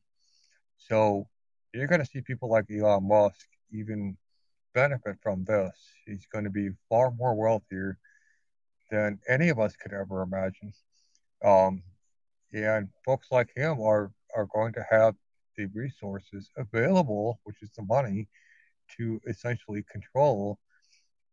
So 0.78 1.28
you're 1.72 1.87
going 1.87 2.00
to 2.00 2.06
see 2.06 2.20
people 2.20 2.50
like 2.50 2.64
Elon 2.70 3.06
Musk 3.06 3.46
even 3.72 4.16
benefit 4.75 5.16
from 5.22 5.44
this. 5.44 5.72
He's 6.06 6.26
going 6.32 6.44
to 6.44 6.50
be 6.50 6.70
far 6.88 7.10
more 7.10 7.34
wealthier 7.34 7.98
than 8.90 9.18
any 9.28 9.48
of 9.48 9.58
us 9.58 9.76
could 9.76 9.92
ever 9.92 10.22
imagine. 10.22 10.72
Um, 11.44 11.82
and 12.52 12.88
folks 13.04 13.28
like 13.30 13.50
him 13.54 13.80
are, 13.80 14.10
are 14.34 14.46
going 14.54 14.72
to 14.75 14.84
have 14.90 15.14
the 15.56 15.66
resources 15.66 16.50
available, 16.56 17.40
which 17.44 17.62
is 17.62 17.70
the 17.76 17.82
money, 17.82 18.28
to 18.96 19.20
essentially 19.26 19.84
control 19.90 20.58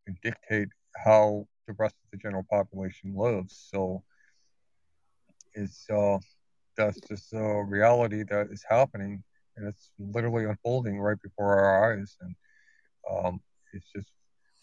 and 0.06 0.16
dictate 0.22 0.68
how 1.04 1.46
the 1.66 1.74
rest 1.78 1.94
of 2.04 2.10
the 2.10 2.18
general 2.18 2.44
population 2.50 3.14
lives. 3.14 3.68
So 3.70 4.02
it's 5.54 5.88
uh, 5.90 6.18
that's 6.76 7.00
just 7.08 7.32
a 7.32 7.64
reality 7.64 8.22
that 8.24 8.48
is 8.50 8.64
happening, 8.68 9.22
and 9.56 9.68
it's 9.68 9.90
literally 9.98 10.44
unfolding 10.44 10.98
right 11.00 11.20
before 11.22 11.58
our 11.58 11.92
eyes. 11.94 12.16
And 12.20 12.34
um, 13.10 13.40
it's 13.72 13.90
just 13.94 14.12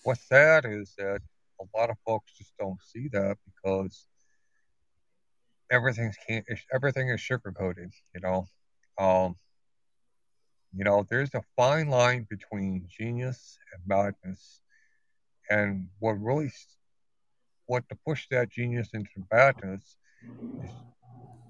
what's 0.04 0.28
sad 0.28 0.66
is 0.66 0.94
that 0.98 1.20
a 1.62 1.78
lot 1.78 1.90
of 1.90 1.98
folks 2.06 2.34
just 2.38 2.54
don't 2.60 2.82
see 2.82 3.10
that 3.14 3.38
because 3.46 4.08
everything's 5.72 6.18
can't 6.28 6.46
everything 6.74 7.10
is 7.10 7.22
sugar 7.22 7.52
coated. 7.52 7.92
You 8.14 8.22
know, 8.22 8.48
um, 9.00 9.36
you 10.74 10.84
know, 10.84 11.06
there's 11.10 11.34
a 11.36 11.44
fine 11.56 11.90
line 11.90 12.28
between 12.30 12.88
genius 12.90 13.58
and 13.74 13.82
madness, 13.88 14.62
and 15.50 15.88
what 16.00 16.14
really 16.22 16.52
what 17.68 17.88
to 17.90 17.96
push 18.06 18.28
that 18.30 18.50
genius 18.50 18.90
into 18.94 19.26
madness 19.32 19.98
is 20.60 20.72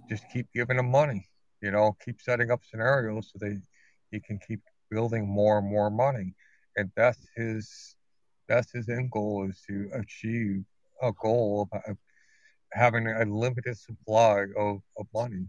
just 0.09 0.27
keep 0.31 0.47
giving 0.53 0.77
them 0.77 0.91
money. 0.91 1.27
You 1.63 1.71
know, 1.71 1.97
keep 2.05 2.21
setting 2.21 2.51
up 2.51 2.61
scenarios 2.65 3.31
so 3.31 3.39
they 3.39 3.57
he 4.11 4.19
can 4.19 4.39
keep 4.47 4.61
building 4.91 5.27
more 5.27 5.59
and 5.59 5.67
more 5.67 5.89
money, 5.89 6.35
and 6.77 6.91
that's 6.97 7.25
his 7.37 7.95
that's 8.49 8.71
his 8.73 8.89
end 8.89 9.11
goal 9.11 9.47
is 9.49 9.61
to 9.69 9.89
achieve 9.95 10.65
a 11.01 11.13
goal 11.13 11.69
of 11.73 11.97
having 12.73 13.07
a 13.07 13.25
limited 13.25 13.77
supply 13.77 14.45
of, 14.57 14.81
of 14.97 15.07
money. 15.13 15.47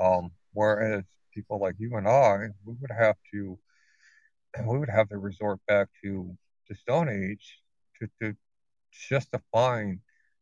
Um, 0.00 0.30
whereas 0.54 1.04
people 1.34 1.60
like 1.60 1.76
you 1.78 1.96
and 1.96 2.08
I, 2.08 2.48
we 2.64 2.74
would 2.80 2.90
have 2.90 3.16
to 3.32 3.58
we 4.66 4.78
would 4.78 4.90
have 4.90 5.08
to 5.10 5.18
resort 5.18 5.60
back 5.68 5.88
to 6.04 6.36
the 6.68 6.74
Stone 6.74 7.08
Age 7.08 7.58
to, 8.00 8.08
to 8.20 8.36
just 9.08 9.32
to 9.32 9.40
find 9.52 10.00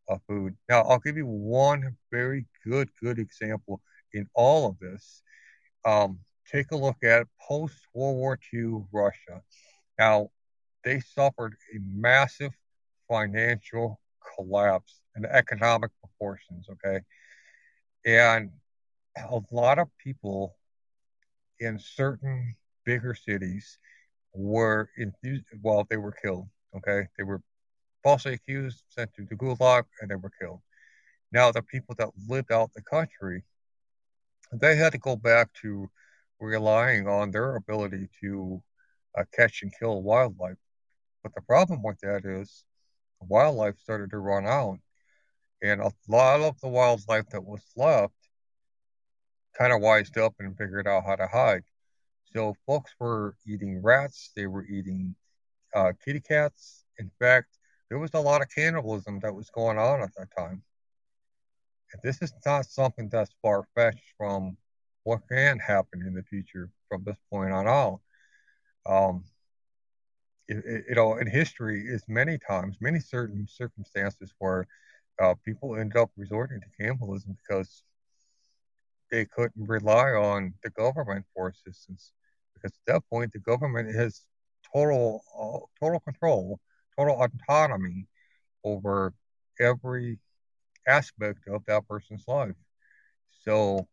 a 0.08 0.18
food. 0.28 0.56
Now, 0.68 0.82
I'll 0.82 0.98
give 0.98 1.16
you 1.16 1.26
one 1.26 1.96
very 2.10 2.46
good, 2.66 2.90
good 3.02 3.18
example 3.18 3.80
in 4.12 4.28
all 4.34 4.68
of 4.68 4.78
this. 4.78 5.22
Um, 5.84 6.20
take 6.50 6.70
a 6.72 6.76
look 6.76 7.02
at 7.04 7.26
post 7.40 7.76
World 7.94 8.16
War 8.16 8.38
II 8.52 8.84
Russia. 8.92 9.42
Now, 9.98 10.30
they 10.84 11.00
suffered 11.00 11.54
a 11.74 11.78
massive 11.94 12.52
financial 13.08 14.00
collapse 14.36 15.00
and 15.14 15.26
economic 15.26 15.90
proportions, 16.00 16.66
okay? 16.70 17.00
And 18.06 18.50
a 19.16 19.40
lot 19.50 19.78
of 19.78 19.88
people 19.98 20.56
in 21.58 21.78
certain 21.78 22.54
bigger 22.84 23.14
cities 23.14 23.78
were 24.32 24.88
infused, 24.96 25.44
well, 25.62 25.86
they 25.88 25.96
were 25.96 26.12
killed, 26.12 26.48
okay? 26.76 27.08
They 27.18 27.24
were 27.24 27.42
falsely 28.02 28.34
accused, 28.34 28.84
sent 28.88 29.12
to 29.14 29.26
the 29.28 29.36
gulag, 29.36 29.84
and 30.00 30.10
they 30.10 30.14
were 30.16 30.32
killed. 30.40 30.60
Now, 31.32 31.52
the 31.52 31.62
people 31.62 31.94
that 31.98 32.08
lived 32.28 32.52
out 32.52 32.72
the 32.74 32.82
country, 32.82 33.44
they 34.52 34.76
had 34.76 34.92
to 34.92 34.98
go 34.98 35.16
back 35.16 35.52
to 35.62 35.90
relying 36.40 37.06
on 37.06 37.30
their 37.30 37.56
ability 37.56 38.08
to 38.20 38.62
uh, 39.16 39.24
catch 39.34 39.62
and 39.62 39.72
kill 39.78 40.02
wildlife. 40.02 40.56
But 41.22 41.34
the 41.34 41.42
problem 41.42 41.82
with 41.82 42.00
that 42.00 42.24
is 42.24 42.64
wildlife 43.20 43.78
started 43.78 44.10
to 44.10 44.18
run 44.18 44.46
out, 44.46 44.78
and 45.62 45.80
a 45.80 45.92
lot 46.08 46.40
of 46.40 46.58
the 46.60 46.68
wildlife 46.68 47.28
that 47.30 47.44
was 47.44 47.62
left 47.76 48.14
kind 49.58 49.72
of 49.72 49.80
wised 49.80 50.16
up 50.16 50.34
and 50.38 50.56
figured 50.56 50.88
out 50.88 51.04
how 51.04 51.16
to 51.16 51.26
hide. 51.26 51.64
So 52.32 52.54
folks 52.66 52.94
were 52.98 53.36
eating 53.46 53.82
rats, 53.82 54.30
they 54.34 54.46
were 54.46 54.64
eating 54.64 55.14
uh, 55.74 55.92
kitty 56.04 56.20
cats. 56.20 56.84
In 56.98 57.10
fact, 57.18 57.58
there 57.88 57.98
was 57.98 58.14
a 58.14 58.20
lot 58.20 58.40
of 58.40 58.48
cannibalism 58.54 59.20
that 59.20 59.34
was 59.34 59.50
going 59.50 59.78
on 59.78 60.00
at 60.00 60.14
that 60.16 60.28
time. 60.36 60.62
This 62.02 62.22
is 62.22 62.32
not 62.46 62.66
something 62.66 63.08
that's 63.08 63.34
far 63.42 63.64
fetched 63.74 64.14
from 64.16 64.56
what 65.04 65.20
can 65.28 65.58
happen 65.58 66.02
in 66.06 66.14
the 66.14 66.22
future 66.22 66.70
from 66.88 67.04
this 67.04 67.16
point 67.30 67.52
on 67.52 67.66
out. 67.66 68.00
Um, 68.86 69.24
you 70.48 70.94
know, 70.94 71.16
in 71.16 71.26
history 71.26 71.84
is 71.86 72.02
many 72.08 72.38
times, 72.38 72.76
many 72.80 72.98
certain 72.98 73.46
circumstances 73.48 74.34
where 74.38 74.66
uh, 75.20 75.34
people 75.44 75.76
ended 75.76 75.96
up 75.96 76.10
resorting 76.16 76.60
to 76.60 76.66
cannibalism 76.82 77.36
because 77.36 77.84
they 79.10 79.24
couldn't 79.24 79.68
rely 79.68 80.10
on 80.10 80.54
the 80.64 80.70
government 80.70 81.24
for 81.34 81.48
assistance. 81.48 82.12
Because 82.54 82.72
at 82.86 82.94
that 82.94 83.02
point, 83.10 83.32
the 83.32 83.38
government 83.38 83.94
has 83.94 84.26
total 84.72 85.22
uh, 85.38 85.66
total 85.84 86.00
control, 86.00 86.60
total 86.98 87.22
autonomy 87.22 88.06
over 88.64 89.14
every 89.58 90.18
aspect 90.86 91.48
of 91.48 91.64
that 91.66 91.86
person's 91.88 92.24
life. 92.26 92.56
So 93.44 93.86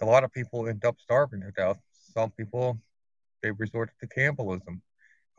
a 0.00 0.04
lot 0.06 0.24
of 0.24 0.32
people 0.32 0.68
end 0.68 0.84
up 0.84 0.96
starving 1.00 1.40
to 1.42 1.50
death. 1.52 1.78
Some 2.14 2.30
people 2.30 2.78
they 3.42 3.50
resort 3.50 3.90
to 4.00 4.06
cannibalism 4.06 4.82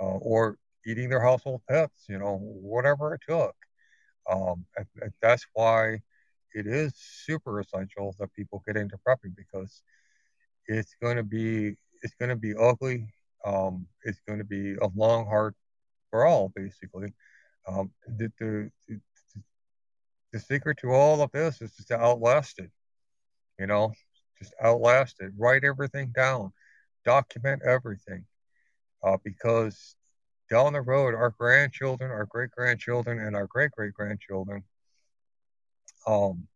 uh, 0.01 0.17
or 0.17 0.57
eating 0.85 1.09
their 1.09 1.21
household 1.21 1.61
pets, 1.69 2.05
you 2.09 2.19
know, 2.19 2.37
whatever 2.37 3.13
it 3.13 3.21
took. 3.27 3.55
Um, 4.29 4.65
and, 4.77 4.85
and 5.01 5.13
that's 5.21 5.45
why 5.53 6.01
it 6.53 6.67
is 6.67 6.93
super 6.95 7.59
essential 7.59 8.15
that 8.19 8.33
people 8.33 8.63
get 8.65 8.77
into 8.77 8.97
prepping 9.07 9.35
because 9.35 9.81
it's 10.67 10.95
going 11.01 11.17
to 11.17 11.23
be 11.23 11.75
it's 12.01 12.15
going 12.15 12.29
to 12.29 12.35
be 12.35 12.53
ugly. 12.55 13.07
Um, 13.45 13.87
it's 14.03 14.19
going 14.27 14.39
to 14.39 14.45
be 14.45 14.75
a 14.75 14.87
long, 14.95 15.25
hard 15.25 15.55
brawl, 16.11 16.51
basically. 16.55 17.13
Um, 17.67 17.91
the, 18.17 18.31
the, 18.39 18.71
the, 20.33 20.39
secret 20.39 20.77
to 20.79 20.91
all 20.91 21.21
of 21.21 21.31
this 21.31 21.61
is 21.61 21.75
just 21.75 21.87
to 21.89 21.99
outlast 21.99 22.59
it. 22.59 22.71
You 23.59 23.67
know, 23.67 23.93
just 24.39 24.53
outlast 24.63 25.17
it. 25.21 25.31
Write 25.37 25.63
everything 25.63 26.11
down. 26.13 26.51
Document 27.05 27.61
everything. 27.65 28.25
Uh, 29.03 29.17
because 29.23 29.95
down 30.49 30.73
the 30.73 30.81
road, 30.81 31.13
our 31.13 31.31
grandchildren, 31.37 32.11
our 32.11 32.25
great 32.25 32.51
grandchildren, 32.51 33.19
and 33.19 33.35
our 33.35 33.47
great 33.47 33.71
great 33.71 33.93
grandchildren, 33.93 34.63
um, 36.07 36.47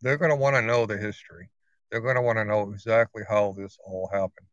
they're 0.00 0.16
going 0.16 0.30
to 0.30 0.36
want 0.36 0.56
to 0.56 0.62
know 0.62 0.86
the 0.86 0.96
history. 0.96 1.48
They're 1.90 2.00
going 2.00 2.16
to 2.16 2.22
want 2.22 2.38
to 2.38 2.44
know 2.44 2.70
exactly 2.70 3.22
how 3.28 3.54
this 3.56 3.78
all 3.84 4.08
happened. 4.12 4.46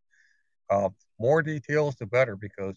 Uh, 0.70 0.90
more 1.20 1.42
details, 1.42 1.96
the 1.96 2.06
better, 2.06 2.36
because, 2.36 2.76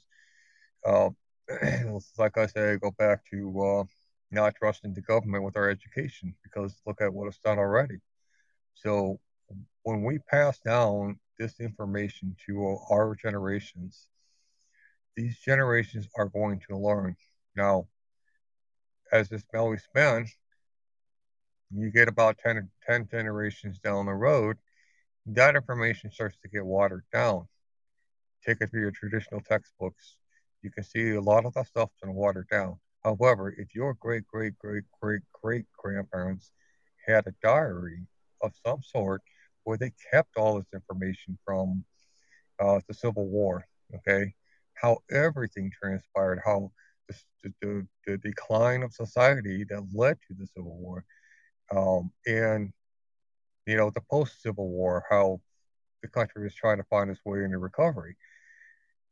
uh, 0.86 1.10
like 2.18 2.36
I 2.36 2.46
say, 2.46 2.72
I 2.72 2.76
go 2.76 2.90
back 2.90 3.24
to 3.30 3.62
uh, 3.62 3.84
not 4.30 4.54
trusting 4.56 4.94
the 4.94 5.00
government 5.00 5.44
with 5.44 5.56
our 5.56 5.70
education, 5.70 6.34
because 6.42 6.80
look 6.86 7.00
at 7.00 7.12
what 7.12 7.28
it's 7.28 7.38
done 7.38 7.58
already. 7.58 7.98
So 8.74 9.18
when 9.82 10.02
we 10.02 10.18
pass 10.18 10.58
down 10.60 11.18
this 11.38 11.60
information 11.60 12.36
to 12.46 12.78
our 12.90 13.14
generations, 13.14 14.08
these 15.16 15.38
generations 15.38 16.06
are 16.16 16.28
going 16.28 16.60
to 16.68 16.76
learn. 16.76 17.16
Now, 17.56 17.88
as 19.12 19.28
this 19.28 19.44
belly 19.52 19.78
spins, 19.78 20.30
you 21.70 21.90
get 21.90 22.08
about 22.08 22.38
10, 22.38 22.68
10 22.86 23.08
generations 23.10 23.78
down 23.78 24.06
the 24.06 24.12
road, 24.12 24.56
that 25.26 25.56
information 25.56 26.10
starts 26.10 26.36
to 26.42 26.48
get 26.48 26.64
watered 26.64 27.04
down. 27.12 27.48
Take 28.46 28.58
it 28.60 28.70
through 28.70 28.82
your 28.82 28.90
traditional 28.90 29.40
textbooks. 29.40 30.16
You 30.62 30.70
can 30.70 30.84
see 30.84 31.10
a 31.10 31.20
lot 31.20 31.44
of 31.44 31.54
that 31.54 31.66
stuff's 31.66 31.94
been 32.00 32.14
watered 32.14 32.48
down. 32.48 32.78
However, 33.04 33.54
if 33.56 33.74
your 33.74 33.94
great, 33.94 34.26
great, 34.26 34.58
great, 34.58 34.84
great, 35.00 35.22
great 35.32 35.64
grandparents 35.76 36.52
had 37.06 37.26
a 37.26 37.34
diary 37.42 38.06
of 38.42 38.52
some 38.66 38.82
sort 38.82 39.22
where 39.64 39.78
they 39.78 39.92
kept 40.12 40.36
all 40.36 40.56
this 40.56 40.72
information 40.72 41.38
from 41.44 41.84
uh, 42.60 42.80
the 42.88 42.94
Civil 42.94 43.26
War, 43.28 43.64
okay, 43.94 44.34
how 44.74 44.98
everything 45.10 45.70
transpired, 45.70 46.40
how 46.44 46.70
the, 47.08 47.52
the, 47.60 47.86
the 48.06 48.18
decline 48.18 48.82
of 48.82 48.92
society 48.92 49.64
that 49.68 49.86
led 49.94 50.18
to 50.28 50.34
the 50.34 50.46
Civil 50.46 50.76
War, 50.76 51.04
um, 51.70 52.10
and 52.26 52.72
you 53.66 53.76
know 53.76 53.90
the 53.90 54.02
post-Civil 54.10 54.68
War, 54.68 55.04
how 55.08 55.40
the 56.02 56.08
country 56.08 56.44
was 56.44 56.54
trying 56.54 56.78
to 56.78 56.84
find 56.84 57.10
its 57.10 57.20
way 57.24 57.44
into 57.44 57.58
recovery. 57.58 58.16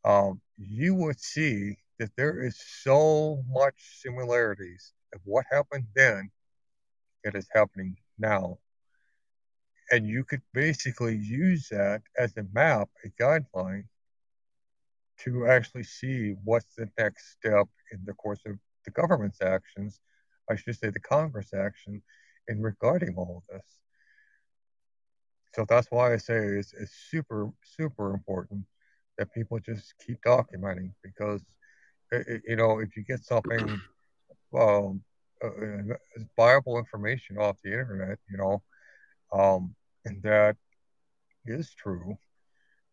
Um, 0.04 0.40
you 0.56 0.94
would 0.94 1.20
see 1.20 1.76
that 1.98 2.10
there 2.16 2.42
is 2.42 2.58
so 2.82 3.42
much 3.48 3.74
similarities 4.00 4.92
of 5.14 5.20
what 5.24 5.46
happened 5.50 5.86
then 5.94 6.30
that 7.24 7.34
is 7.34 7.48
happening 7.52 7.96
now. 8.18 8.58
And 9.90 10.06
you 10.06 10.24
could 10.24 10.42
basically 10.52 11.16
use 11.16 11.68
that 11.70 12.02
as 12.18 12.36
a 12.36 12.44
map, 12.52 12.88
a 13.04 13.22
guideline 13.22 13.84
to 15.18 15.46
actually 15.46 15.84
see 15.84 16.34
what's 16.44 16.74
the 16.74 16.90
next 16.98 17.32
step 17.32 17.66
in 17.92 18.00
the 18.04 18.12
course 18.14 18.40
of 18.46 18.58
the 18.84 18.90
government's 18.90 19.40
actions, 19.40 20.00
I 20.50 20.56
should 20.56 20.78
say 20.78 20.90
the 20.90 21.00
Congress 21.00 21.54
action, 21.54 22.02
in 22.48 22.60
regarding 22.60 23.14
all 23.16 23.42
of 23.48 23.56
this. 23.56 23.66
So 25.54 25.64
that's 25.68 25.88
why 25.90 26.12
I 26.12 26.18
say 26.18 26.36
it's, 26.36 26.74
it's 26.74 26.92
super, 27.10 27.48
super 27.62 28.12
important 28.12 28.66
that 29.18 29.32
people 29.32 29.58
just 29.58 29.94
keep 30.04 30.20
documenting 30.22 30.92
because, 31.02 31.42
you 32.12 32.56
know, 32.56 32.78
if 32.80 32.96
you 32.96 33.04
get 33.04 33.24
something, 33.24 33.80
um, 34.54 35.02
uh, 35.42 35.48
viable 36.36 36.78
information 36.78 37.38
off 37.38 37.56
the 37.62 37.72
internet, 37.72 38.18
you 38.30 38.38
know, 38.38 38.62
um, 39.32 39.74
and 40.04 40.22
that 40.22 40.56
is 41.46 41.74
true. 41.74 42.16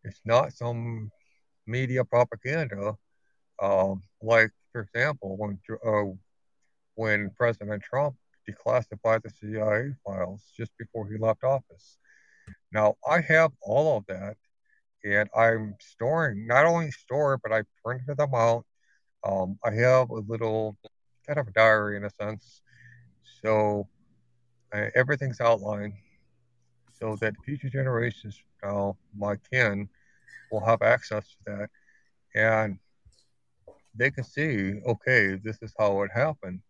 It's 0.04 0.20
not 0.24 0.52
some 0.52 1.10
media 1.66 2.04
propaganda. 2.04 2.96
Um, 3.62 4.02
like, 4.20 4.50
for 4.72 4.82
example, 4.82 5.36
when 5.36 5.58
uh, 5.86 6.12
when 6.96 7.30
President 7.36 7.82
Trump 7.82 8.16
declassified 8.48 9.22
the 9.22 9.30
CIA 9.30 9.94
files 10.04 10.42
just 10.56 10.72
before 10.78 11.08
he 11.08 11.18
left 11.18 11.44
office. 11.44 11.98
Now, 12.72 12.96
I 13.08 13.20
have 13.20 13.52
all 13.62 13.98
of 13.98 14.06
that, 14.06 14.36
and 15.04 15.28
I'm 15.36 15.76
storing, 15.80 16.46
not 16.46 16.66
only 16.66 16.90
store, 16.90 17.38
but 17.42 17.52
I 17.52 17.62
printed 17.84 18.16
them 18.16 18.34
out. 18.34 18.66
Um, 19.24 19.58
I 19.64 19.70
have 19.72 20.10
a 20.10 20.20
little 20.20 20.76
kind 21.26 21.38
of 21.38 21.48
a 21.48 21.52
diary 21.52 21.96
in 21.96 22.04
a 22.04 22.10
sense. 22.10 22.62
So 23.42 23.88
uh, 24.72 24.86
everything's 24.94 25.40
outlined 25.40 25.94
so 26.98 27.16
that 27.20 27.34
future 27.44 27.68
generations, 27.68 28.38
my 29.16 29.36
kin, 29.52 29.88
will 30.50 30.64
have 30.64 30.82
access 30.82 31.24
to 31.28 31.36
that. 31.46 31.70
And 32.34 32.78
they 33.94 34.10
can 34.10 34.24
see, 34.24 34.80
okay, 34.86 35.36
this 35.42 35.58
is 35.62 35.72
how 35.78 36.02
it 36.02 36.10
happened. 36.14 36.60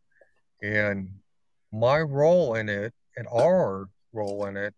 And 0.62 1.10
my 1.72 2.00
role 2.00 2.54
in 2.54 2.68
it 2.68 2.92
and 3.16 3.26
our 3.32 3.88
role 4.12 4.46
in 4.46 4.56
it 4.56 4.74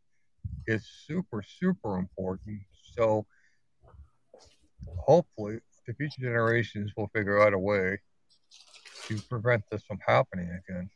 is 0.66 0.86
super, 1.06 1.42
super 1.42 1.98
important. 1.98 2.60
So 2.96 3.26
hopefully 4.98 5.60
the 5.86 5.94
future 5.94 6.20
generations 6.20 6.92
will 6.96 7.08
figure 7.14 7.40
out 7.40 7.52
a 7.52 7.58
way 7.58 7.98
to 9.06 9.20
prevent 9.28 9.62
this 9.70 9.82
from 9.84 9.98
happening 10.06 10.50
again. 10.68 10.90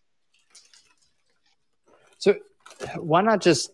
So 2.19 2.35
why 2.97 3.23
not 3.23 3.41
just 3.41 3.71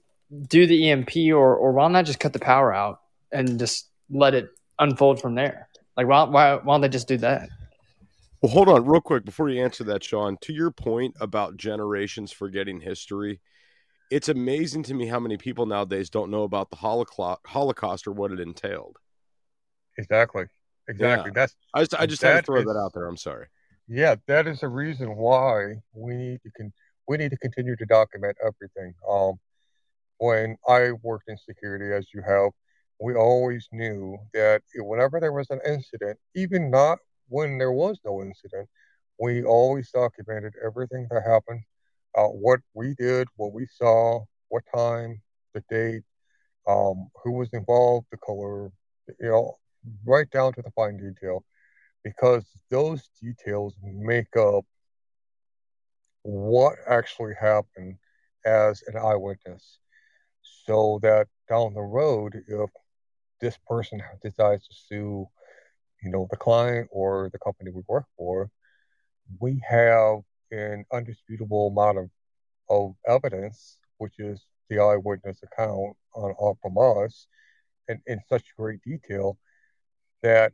do 0.49 0.67
the 0.67 0.91
EMP 0.91 1.17
or, 1.29 1.57
or 1.57 1.73
why 1.73 1.89
not 1.89 2.05
just 2.05 2.21
cut 2.21 2.33
the 2.33 2.39
power 2.39 2.73
out 2.73 3.01
and 3.33 3.59
just 3.59 3.89
let 4.11 4.35
it 4.35 4.49
unfold 4.79 5.21
from 5.21 5.35
there? 5.35 5.69
Like 5.97 6.07
why, 6.07 6.25
why, 6.25 6.55
why 6.57 6.75
don't 6.75 6.83
they 6.83 6.89
just 6.89 7.09
do 7.09 7.17
that? 7.19 7.49
Well, 8.43 8.53
hold 8.53 8.69
on 8.69 8.85
real 8.85 9.01
quick 9.01 9.25
before 9.25 9.49
you 9.49 9.65
answer 9.65 9.85
that, 9.85 10.05
Shawn. 10.05 10.37
To 10.43 10.53
your 10.53 10.71
point 10.71 11.17
about 11.21 11.57
generations 11.57 12.31
forgetting 12.31 12.81
history, 12.81 13.41
it's 14.11 14.29
amazing 14.29 14.83
to 14.85 14.95
me 14.95 15.07
how 15.07 15.19
many 15.19 15.39
people 15.39 15.67
nowadays 15.67 16.11
don't 16.11 16.31
know 16.31 16.43
about 16.43 16.71
the 16.71 16.77
Holocaust 16.77 18.07
or 18.07 18.13
what 18.13 18.33
it 18.33 18.39
entailed. 18.39 18.99
Exactly. 19.99 20.45
Exactly. 20.89 21.31
Yeah. 21.31 21.41
That's 21.41 21.57
I 21.75 21.81
just 21.81 21.95
I 21.95 22.07
just 22.07 22.23
had 22.23 22.41
to 22.41 22.43
throw 22.47 22.61
is, 22.61 22.67
that 22.67 22.77
out 22.77 22.93
there. 22.95 23.07
I'm 23.07 23.17
sorry. 23.17 23.47
Yeah, 23.89 24.17
that 24.27 24.47
is 24.47 24.61
the 24.61 24.69
reason 24.69 25.17
why 25.17 25.75
we 25.93 26.15
need 26.15 26.41
to 26.43 26.51
con- 26.57 26.73
we 27.09 27.17
need 27.17 27.31
to 27.31 27.39
continue 27.39 27.77
to 27.77 27.87
document 27.87 28.37
everything. 28.45 28.95
Um, 29.09 29.39
when 30.19 30.57
I 30.69 30.93
worked 31.03 31.29
in 31.29 31.37
security, 31.39 31.93
as 31.95 32.07
you 32.13 32.23
have, 32.23 32.51
we 33.01 33.15
always 33.15 33.69
knew 33.73 34.17
that 34.33 34.63
whenever 34.75 35.21
there 35.21 35.33
was 35.33 35.51
an 35.51 35.61
incident, 35.67 36.19
even 36.35 36.71
not 36.71 36.99
when 37.29 37.59
there 37.59 37.73
was 37.73 38.01
no 38.05 38.23
incident, 38.23 38.69
we 39.19 39.45
always 39.45 39.91
documented 39.91 40.55
everything 40.65 41.07
that 41.11 41.23
happened, 41.23 41.63
uh, 42.17 42.27
what 42.27 42.61
we 42.75 42.95
did, 42.95 43.29
what 43.37 43.53
we 43.53 43.67
saw, 43.67 44.25
what 44.49 44.63
time, 44.75 45.21
the 45.55 45.63
date, 45.71 46.03
um, 46.67 47.09
who 47.23 47.33
was 47.33 47.49
involved, 47.53 48.07
the 48.11 48.17
color, 48.19 48.71
you 49.21 49.29
know, 49.29 49.57
right 50.05 50.31
down 50.31 50.53
to 50.55 50.63
the 50.63 50.71
fine 50.71 50.97
detail, 50.97 51.45
because 52.05 52.45
those 52.71 53.09
details 53.23 53.75
make 53.83 54.37
up 54.37 54.65
what 56.23 56.75
actually 56.89 57.35
happened 57.41 57.97
as 58.45 58.83
an 58.87 58.97
eyewitness. 58.97 59.79
So 60.43 60.99
that 61.03 61.29
down 61.49 61.75
the 61.75 61.83
road, 61.83 62.43
if 62.49 62.71
this 63.41 63.59
person 63.69 64.03
decides 64.23 64.67
to 64.69 64.75
sue 64.75 65.29
you 66.03 66.11
know, 66.11 66.29
the 66.31 66.37
client 66.37 66.89
or 66.93 67.31
the 67.33 67.39
company 67.39 67.71
we 67.71 67.83
work 67.89 68.05
for, 68.17 68.51
we 69.41 69.63
have 69.69 70.21
an 70.53 70.85
undisputable 70.93 71.69
amount 71.69 71.99
of, 71.99 72.11
of 72.69 72.95
evidence, 73.09 73.79
which 73.99 74.19
is 74.19 74.45
the 74.69 74.79
eyewitness 74.79 75.43
account 75.43 75.97
on, 76.15 76.31
on 76.39 76.55
from 76.63 76.77
us, 76.79 77.27
and 77.89 78.01
in 78.07 78.21
such 78.29 78.45
great 78.57 78.81
detail 78.83 79.39
that 80.23 80.53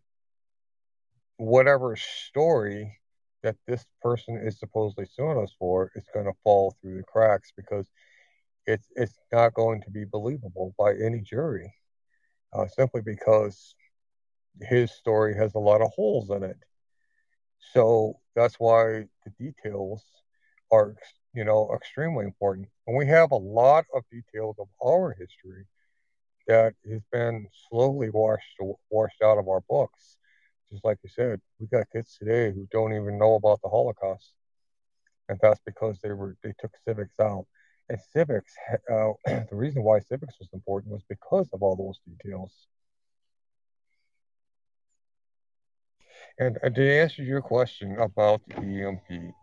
whatever 1.37 1.97
story 1.97 2.99
that 3.43 3.57
this 3.67 3.85
person 4.01 4.37
is 4.37 4.59
supposedly 4.59 5.07
suing 5.07 5.39
us 5.43 5.55
for 5.59 5.91
is 5.97 6.05
going 6.15 6.27
to 6.27 6.33
fall 6.45 6.77
through 6.81 6.97
the 6.97 7.03
cracks 7.05 7.53
because 7.57 7.91
it's 8.67 8.89
it's 8.97 9.19
not 9.33 9.55
going 9.55 9.81
to 9.83 9.91
be 9.91 10.05
believable 10.05 10.75
by 10.79 10.93
any 10.95 11.21
jury, 11.21 11.75
uh, 12.53 12.67
simply 12.69 13.03
because 13.03 13.75
his 14.63 14.93
story 14.93 15.35
has 15.37 15.55
a 15.55 15.59
lot 15.59 15.83
of 15.83 15.91
holes 15.95 16.31
in 16.31 16.43
it. 16.43 16.57
So 17.73 18.21
that's 18.35 18.57
why 18.57 19.07
the 19.25 19.31
details 19.39 20.05
are, 20.71 20.95
you 21.35 21.45
know, 21.45 21.71
extremely 21.75 22.25
important. 22.25 22.69
And 22.87 22.97
we 22.97 23.07
have 23.09 23.31
a 23.33 23.37
lot 23.37 23.85
of 23.95 24.05
details 24.11 24.57
of 24.59 24.69
our 24.85 25.13
history 25.19 25.67
that 26.49 26.75
has 26.91 27.03
been 27.13 27.47
slowly 27.69 28.11
washed 28.11 28.57
washed 28.91 29.23
out 29.23 29.39
of 29.39 29.49
our 29.49 29.61
books. 29.69 30.17
Just 30.71 30.85
like 30.85 30.99
you 31.03 31.11
said, 31.11 31.41
we 31.59 31.67
got 31.67 31.91
kids 31.93 32.17
today 32.19 32.53
who 32.53 32.67
don't 32.71 32.93
even 32.95 33.19
know 33.19 33.35
about 33.35 33.61
the 33.63 33.69
Holocaust, 33.69 34.33
and 35.29 35.39
that's 35.43 35.61
because 35.67 35.99
they 36.01 36.13
were 36.13 36.37
they 36.43 36.53
took 36.59 36.73
civics 36.85 37.19
out. 37.21 37.47
And 37.89 37.99
civics, 38.01 38.55
uh, 38.91 39.13
the 39.27 39.49
reason 39.57 39.83
why 39.83 40.01
civics 40.01 40.39
was 40.39 40.49
important 40.53 40.93
was 40.93 41.03
because 41.09 41.49
of 41.53 41.63
all 41.63 41.77
those 41.77 42.01
details. 42.07 42.53
And 46.39 46.59
uh, 46.63 46.71
to 46.71 47.01
answer 47.01 47.23
your 47.23 47.43
question 47.43 47.97
about 47.99 48.43
the 48.49 48.61
EMP, 48.63 49.35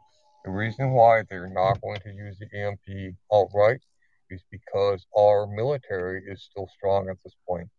the 0.44 0.52
reason 0.52 0.92
why 0.92 1.24
they're 1.30 1.50
not 1.50 1.82
going 1.82 2.00
to 2.02 2.12
use 2.12 2.38
the 2.40 2.48
EMP 2.58 3.16
outright 3.34 3.82
is 4.30 4.44
because 4.52 5.06
our 5.18 5.48
military 5.48 6.24
is 6.28 6.44
still 6.44 6.68
strong 6.76 7.10
at 7.10 7.18
this 7.24 7.36
point. 7.48 7.70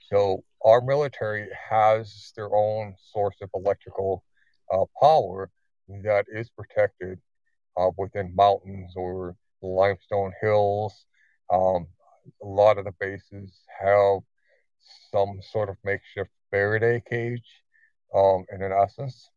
So 0.00 0.44
our 0.64 0.80
military 0.80 1.48
has 1.70 2.32
their 2.36 2.54
own 2.54 2.94
source 3.12 3.36
of 3.40 3.50
electrical 3.54 4.24
uh, 4.72 4.84
power 5.00 5.50
that 6.04 6.26
is 6.28 6.50
protected 6.50 7.18
uh, 7.76 7.90
within 7.96 8.34
mountains 8.34 8.92
or 8.96 9.36
limestone 9.62 10.32
hills. 10.40 11.06
Um, 11.52 11.86
a 12.42 12.46
lot 12.46 12.78
of 12.78 12.84
the 12.84 12.92
bases 13.00 13.62
have 13.80 14.20
some 15.10 15.40
sort 15.42 15.68
of 15.68 15.76
makeshift 15.84 16.30
Faraday 16.50 17.02
cage, 17.08 17.62
um, 18.14 18.44
in 18.52 18.62
an 18.62 18.72
essence. 18.72 19.30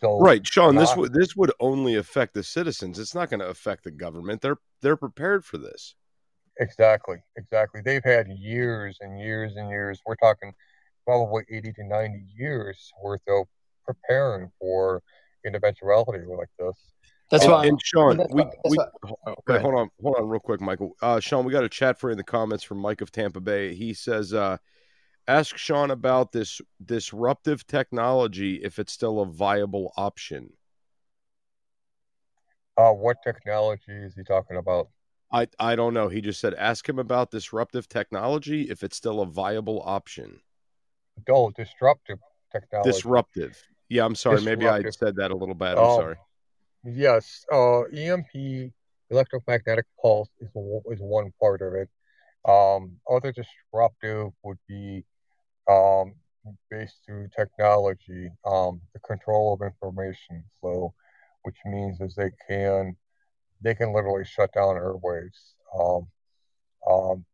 So 0.00 0.18
right, 0.20 0.46
Shawn. 0.46 0.74
Not, 0.74 0.80
this 0.80 0.96
would 0.96 1.12
this 1.12 1.36
would 1.36 1.52
only 1.60 1.96
affect 1.96 2.34
the 2.34 2.42
citizens. 2.42 2.98
It's 2.98 3.14
not 3.14 3.30
going 3.30 3.40
to 3.40 3.48
affect 3.48 3.84
the 3.84 3.90
government. 3.90 4.40
They're 4.40 4.58
they're 4.82 4.96
prepared 4.96 5.44
for 5.44 5.58
this. 5.58 5.94
Exactly, 6.58 7.16
exactly. 7.36 7.82
They've 7.84 8.04
had 8.04 8.28
years 8.28 8.98
and 9.00 9.18
years 9.18 9.56
and 9.56 9.68
years. 9.68 10.00
We're 10.06 10.16
talking 10.16 10.52
probably 11.04 11.44
eighty 11.50 11.72
to 11.72 11.84
ninety 11.84 12.24
years 12.36 12.90
worth 13.02 13.20
of 13.28 13.46
preparing 13.84 14.50
for 14.58 15.02
an 15.44 15.54
eventuality 15.54 16.24
like 16.26 16.48
this. 16.58 16.76
That's 17.30 17.44
and, 17.44 17.52
why. 17.52 17.66
And 17.66 17.80
Shawn, 17.82 18.18
we, 18.30 18.44
we 18.70 18.78
oh, 18.78 19.34
okay, 19.48 19.60
hold 19.60 19.74
on, 19.74 19.90
hold 20.00 20.16
on, 20.16 20.28
real 20.28 20.40
quick, 20.40 20.60
Michael. 20.60 20.92
Uh, 21.02 21.20
Shawn, 21.20 21.44
we 21.44 21.52
got 21.52 21.64
a 21.64 21.68
chat 21.68 21.98
for 21.98 22.08
you 22.08 22.12
in 22.12 22.18
the 22.18 22.24
comments 22.24 22.64
from 22.64 22.78
Mike 22.78 23.00
of 23.00 23.10
Tampa 23.10 23.40
Bay. 23.40 23.74
He 23.74 23.94
says, 23.94 24.32
uh, 24.32 24.58
ask 25.28 25.56
Shawn 25.56 25.90
about 25.90 26.32
this 26.32 26.60
disruptive 26.84 27.66
technology 27.66 28.56
if 28.56 28.78
it's 28.78 28.92
still 28.92 29.20
a 29.20 29.26
viable 29.26 29.92
option. 29.96 30.52
Uh, 32.76 32.92
what 32.92 33.16
technology 33.24 33.92
is 33.92 34.14
he 34.14 34.22
talking 34.22 34.56
about? 34.56 34.88
I 35.32 35.48
I 35.58 35.76
don't 35.76 35.94
know. 35.94 36.08
He 36.08 36.20
just 36.20 36.40
said 36.40 36.54
ask 36.54 36.88
him 36.88 36.98
about 36.98 37.30
disruptive 37.30 37.88
technology 37.88 38.62
if 38.62 38.82
it's 38.84 38.96
still 38.96 39.20
a 39.20 39.26
viable 39.26 39.82
option. 39.84 40.40
Oh, 41.28 41.50
disruptive 41.50 42.18
technology. 42.52 42.92
Disruptive. 42.92 43.62
Yeah, 43.88 44.04
I'm 44.04 44.14
sorry. 44.14 44.36
Disruptive. 44.36 44.58
Maybe 44.58 44.70
I 44.70 44.90
said 44.90 45.16
that 45.16 45.30
a 45.30 45.36
little 45.36 45.54
bad. 45.54 45.78
I'm 45.78 45.84
um, 45.84 45.96
sorry. 45.96 46.16
Yes, 46.84 47.44
uh, 47.52 47.82
EMP, 47.92 48.72
electromagnetic 49.10 49.86
pulse, 50.00 50.28
is 50.40 50.48
is 50.48 51.00
one 51.00 51.32
part 51.40 51.62
of 51.62 51.74
it. 51.74 51.88
Um, 52.48 52.98
other 53.10 53.32
disruptive 53.32 54.30
would 54.44 54.58
be 54.68 55.04
um, 55.68 56.14
based 56.70 56.96
through 57.04 57.28
technology, 57.36 58.30
um, 58.44 58.80
the 58.92 59.00
control 59.00 59.54
of 59.54 59.66
information 59.66 60.44
flow, 60.60 60.94
which 61.42 61.56
means 61.64 62.00
is 62.00 62.14
they 62.14 62.30
can 62.48 62.96
they 63.62 63.74
can 63.74 63.92
literally 63.92 64.24
shut 64.24 64.52
down 64.52 64.76
airwaves. 64.76 65.54
Um, 65.78 66.06
um, 66.88 67.24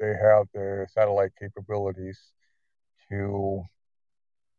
they 0.00 0.14
have 0.14 0.46
the 0.54 0.86
satellite 0.92 1.32
capabilities 1.38 2.18
to 3.10 3.62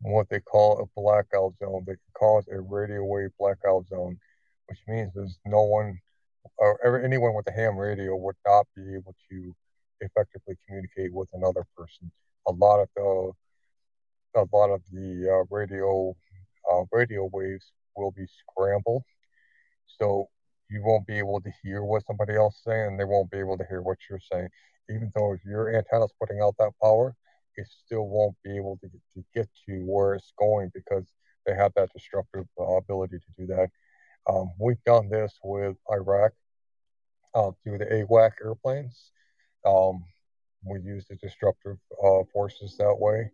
what 0.01 0.29
they 0.29 0.39
call 0.39 0.79
a 0.79 0.99
blackout 0.99 1.53
zone. 1.59 1.83
They 1.85 1.93
can 1.93 2.13
cause 2.13 2.45
a 2.51 2.59
radio 2.59 3.03
wave 3.03 3.31
blackout 3.39 3.87
zone, 3.87 4.17
which 4.67 4.79
means 4.87 5.11
there's 5.13 5.39
no 5.45 5.63
one 5.63 5.99
or 6.57 7.01
anyone 7.03 7.33
with 7.33 7.47
a 7.47 7.51
ham 7.51 7.77
radio 7.77 8.15
would 8.15 8.35
not 8.45 8.67
be 8.75 8.93
able 8.95 9.15
to 9.29 9.55
effectively 10.01 10.55
communicate 10.67 11.13
with 11.13 11.29
another 11.33 11.65
person 11.75 12.11
a 12.47 12.51
lot 12.51 12.81
of 12.81 12.89
the 12.95 13.31
a 14.35 14.45
lot 14.53 14.69
of 14.69 14.81
the 14.91 15.27
uh, 15.29 15.55
radio 15.55 16.15
uh, 16.71 16.83
radio 16.91 17.29
waves 17.31 17.71
will 17.95 18.11
be 18.11 18.25
scrambled, 18.47 19.03
so 19.87 20.29
you 20.69 20.83
won't 20.83 21.07
be 21.07 21.17
able 21.17 21.41
to 21.41 21.51
hear 21.63 21.83
what 21.83 22.05
somebody 22.05 22.35
else 22.35 22.55
is 22.55 22.63
saying, 22.63 22.97
they 22.97 23.03
won't 23.03 23.31
be 23.31 23.39
able 23.39 23.57
to 23.57 23.65
hear 23.67 23.81
what 23.81 23.97
you're 24.09 24.19
saying. 24.31 24.49
Even 24.89 25.11
though 25.15 25.35
your 25.45 25.75
antenna 25.75 26.05
is 26.05 26.13
putting 26.19 26.41
out 26.41 26.55
that 26.59 26.71
power, 26.81 27.15
it 27.55 27.67
still 27.85 28.07
won't 28.07 28.35
be 28.43 28.55
able 28.55 28.77
to 28.81 28.87
get 28.87 29.01
to, 29.13 29.23
get 29.33 29.49
to 29.65 29.83
where 29.85 30.13
it's 30.13 30.33
going 30.37 30.71
because 30.73 31.05
they 31.45 31.55
have 31.55 31.73
that 31.75 31.89
disruptive 31.93 32.45
uh, 32.59 32.75
ability 32.77 33.17
to 33.17 33.31
do 33.37 33.47
that. 33.47 33.69
Um, 34.29 34.51
we've 34.59 34.83
done 34.85 35.09
this 35.09 35.33
with 35.43 35.75
Iraq 35.91 36.31
uh, 37.33 37.51
through 37.63 37.79
the 37.79 37.85
AWAC 37.85 38.31
airplanes. 38.43 39.11
Um, 39.65 40.03
we 40.63 40.79
use 40.81 41.05
the 41.09 41.15
disruptive 41.15 41.77
uh, 42.03 42.23
forces 42.31 42.75
that 42.77 42.95
way. 42.97 43.31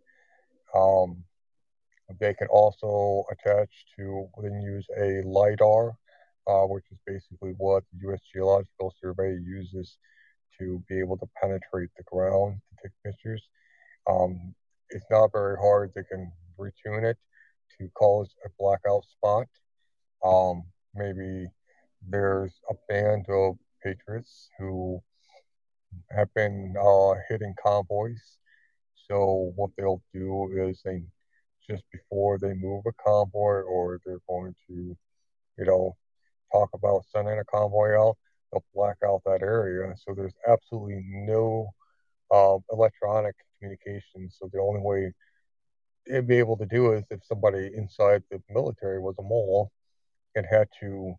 Um, 0.74 1.24
they 2.20 2.34
can 2.34 2.46
also 2.48 3.24
attach 3.30 3.70
to, 3.96 4.28
then 4.42 4.60
use 4.60 4.86
a 4.96 5.22
LIDAR, 5.26 5.96
uh, 6.46 6.62
which 6.66 6.84
is 6.92 6.98
basically 7.06 7.52
what 7.58 7.82
the 7.92 8.08
U.S. 8.08 8.20
Geological 8.32 8.94
Survey 9.00 9.36
uses 9.44 9.98
to 10.58 10.82
be 10.88 10.98
able 10.98 11.18
to 11.18 11.28
penetrate 11.40 11.90
the 11.96 12.04
ground 12.04 12.60
to 12.70 12.82
take 12.82 12.92
pictures. 13.04 13.42
Um, 14.08 14.54
it's 14.90 15.06
not 15.10 15.32
very 15.32 15.56
hard. 15.56 15.92
They 15.94 16.04
can 16.04 16.30
retune 16.58 17.04
it 17.04 17.18
to 17.78 17.88
cause 17.94 18.28
a 18.44 18.48
blackout 18.58 19.04
spot. 19.04 19.48
Um, 20.24 20.64
maybe 20.94 21.46
there's 22.08 22.52
a 22.70 22.74
band 22.88 23.26
of 23.28 23.56
patriots 23.82 24.48
who 24.58 25.02
have 26.10 26.32
been 26.34 26.74
uh, 26.80 27.14
hitting 27.28 27.54
convoys. 27.62 28.38
So 29.08 29.52
what 29.56 29.70
they'll 29.76 30.02
do 30.12 30.50
is 30.68 30.80
they 30.84 31.02
just 31.68 31.84
before 31.92 32.38
they 32.38 32.54
move 32.54 32.84
a 32.86 32.92
convoy 33.04 33.62
or 33.62 34.00
they're 34.04 34.20
going 34.28 34.54
to, 34.68 34.96
you 35.58 35.64
know, 35.64 35.96
talk 36.52 36.70
about 36.74 37.04
sending 37.12 37.38
a 37.38 37.44
convoy 37.44 37.96
out, 37.96 38.16
they'll 38.52 38.64
black 38.74 38.96
out 39.04 39.22
that 39.24 39.42
area. 39.42 39.94
So 39.96 40.14
there's 40.14 40.34
absolutely 40.48 41.04
no 41.06 41.70
uh, 42.32 42.58
electronic 42.72 43.34
communication. 43.58 44.30
So 44.30 44.48
the 44.52 44.60
only 44.60 44.80
way 44.80 45.12
they'd 46.06 46.26
be 46.26 46.38
able 46.38 46.56
to 46.58 46.66
do 46.66 46.92
is 46.92 47.04
if 47.10 47.24
somebody 47.24 47.70
inside 47.76 48.22
the 48.30 48.40
military 48.50 49.00
was 49.00 49.16
a 49.18 49.22
mole 49.22 49.70
and 50.34 50.46
had 50.48 50.68
to 50.80 51.14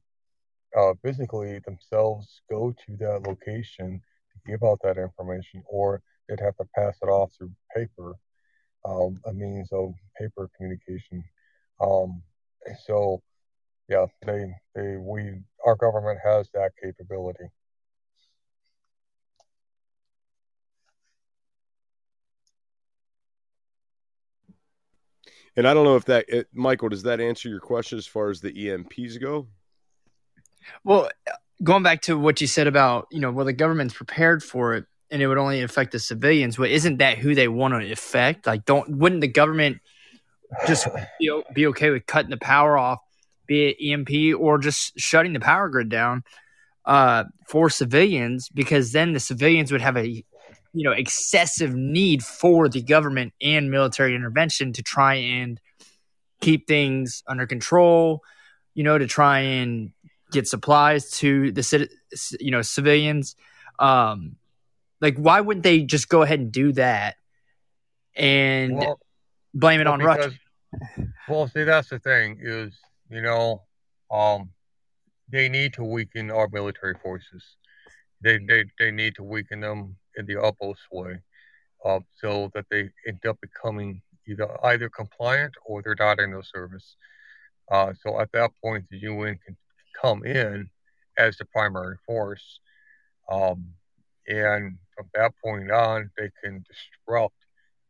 uh, 0.77 0.93
physically 1.03 1.59
themselves 1.65 2.41
go 2.49 2.73
to 2.85 2.97
that 2.97 3.23
location 3.27 4.01
give 4.45 4.63
out 4.63 4.79
that 4.83 4.97
information, 4.97 5.63
or 5.67 6.01
they'd 6.27 6.39
have 6.39 6.55
to 6.57 6.65
pass 6.75 6.97
it 7.01 7.07
off 7.07 7.31
through 7.37 7.51
paper, 7.75 8.13
um, 8.85 9.19
a 9.25 9.33
means 9.33 9.69
of 9.71 9.93
paper 10.19 10.49
communication. 10.55 11.23
Um, 11.81 12.21
so, 12.85 13.21
yeah, 13.89 14.05
they 14.25 14.53
they 14.75 14.97
we 14.97 15.39
our 15.65 15.75
government 15.75 16.19
has 16.23 16.49
that 16.53 16.71
capability. 16.81 17.49
And 25.57 25.67
I 25.67 25.73
don't 25.73 25.85
know 25.85 25.95
if 25.95 26.05
that, 26.05 26.25
it, 26.27 26.47
Michael, 26.53 26.89
does 26.89 27.01
that 27.03 27.19
answer 27.19 27.49
your 27.49 27.59
question 27.59 27.97
as 27.97 28.05
far 28.05 28.29
as 28.29 28.39
the 28.39 28.51
EMPs 28.51 29.19
go? 29.19 29.47
Well, 30.83 31.09
going 31.63 31.83
back 31.83 32.01
to 32.01 32.17
what 32.17 32.39
you 32.41 32.47
said 32.47 32.67
about 32.67 33.07
you 33.11 33.19
know 33.19 33.31
well 33.31 33.45
the 33.45 33.53
government's 33.53 33.93
prepared 33.93 34.43
for 34.43 34.75
it 34.75 34.85
and 35.09 35.21
it 35.21 35.27
would 35.27 35.37
only 35.37 35.61
affect 35.61 35.91
the 35.91 35.99
civilians 35.99 36.57
well 36.57 36.69
isn't 36.69 36.97
that 36.97 37.17
who 37.17 37.35
they 37.35 37.47
want 37.47 37.73
to 37.73 37.91
affect? 37.91 38.45
Like 38.45 38.65
don't 38.65 38.89
wouldn't 38.97 39.21
the 39.21 39.27
government 39.27 39.79
just 40.65 40.87
be, 41.19 41.41
be 41.53 41.67
okay 41.67 41.89
with 41.89 42.05
cutting 42.05 42.29
the 42.29 42.37
power 42.37 42.77
off 42.77 42.99
be 43.47 43.69
it 43.69 43.93
emp 43.93 44.09
or 44.39 44.57
just 44.59 44.99
shutting 44.99 45.33
the 45.33 45.39
power 45.39 45.69
grid 45.69 45.89
down 45.89 46.23
uh, 46.85 47.23
for 47.47 47.69
civilians? 47.69 48.49
Because 48.49 48.91
then 48.91 49.13
the 49.13 49.19
civilians 49.19 49.71
would 49.71 49.81
have 49.81 49.97
a 49.97 50.07
you 50.73 50.83
know 50.83 50.91
excessive 50.91 51.73
need 51.73 52.23
for 52.23 52.69
the 52.69 52.81
government 52.83 53.33
and 53.41 53.71
military 53.71 54.13
intervention 54.13 54.73
to 54.73 54.83
try 54.83 55.15
and 55.15 55.59
keep 56.41 56.67
things 56.67 57.23
under 57.27 57.47
control, 57.47 58.21
you 58.75 58.83
know, 58.83 58.97
to 58.97 59.07
try 59.07 59.39
and 59.39 59.91
get 60.31 60.47
supplies 60.47 61.11
to 61.19 61.51
the 61.51 61.89
you 62.39 62.51
know 62.51 62.61
civilians. 62.61 63.35
Um, 63.79 64.35
like, 64.99 65.17
why 65.17 65.41
wouldn't 65.41 65.63
they 65.63 65.81
just 65.81 66.09
go 66.09 66.23
ahead 66.23 66.39
and 66.39 66.51
do 66.51 66.71
that 66.73 67.15
and 68.15 68.77
Well, 68.77 68.99
blame 69.53 69.79
it 69.79 69.85
well, 69.85 69.93
on 69.93 69.99
Russia? 70.01 70.31
Well, 71.29 71.47
see, 71.47 71.63
that's 71.63 71.89
the 71.89 71.99
thing 71.99 72.39
is, 72.41 72.73
you 73.09 73.21
know, 73.21 73.63
um, 74.11 74.49
they 75.29 75.49
need 75.49 75.73
to 75.73 75.83
weaken 75.83 76.31
our 76.31 76.47
military 76.51 76.95
forces. 77.01 77.43
They 78.21 78.39
they, 78.39 78.65
they 78.79 78.91
need 78.91 79.15
to 79.15 79.23
weaken 79.23 79.59
them 79.61 79.95
in 80.15 80.25
the 80.25 80.41
utmost 80.41 80.81
way, 80.91 81.19
uh, 81.85 81.99
so 82.15 82.49
that 82.55 82.65
they 82.71 82.89
end 83.07 83.25
up 83.27 83.39
becoming 83.41 84.01
either 84.27 84.65
either 84.65 84.89
compliant 84.89 85.53
or 85.65 85.81
they're 85.81 85.95
not 85.99 86.19
in 86.19 86.31
the 86.31 86.43
service. 86.43 86.95
Uh, 87.69 87.93
so 88.01 88.19
at 88.19 88.31
that 88.31 88.51
point, 88.63 88.85
the 88.89 88.97
UN 88.99 89.37
can 89.45 89.55
come 89.99 90.25
in 90.25 90.69
as 91.17 91.37
the 91.37 91.45
primary 91.45 91.97
force, 92.05 92.59
um, 93.29 93.65
and 94.27 94.77
from 94.95 95.09
that 95.13 95.31
point 95.43 95.71
on, 95.71 96.11
they 96.17 96.29
can 96.43 96.63
disrupt 96.67 97.35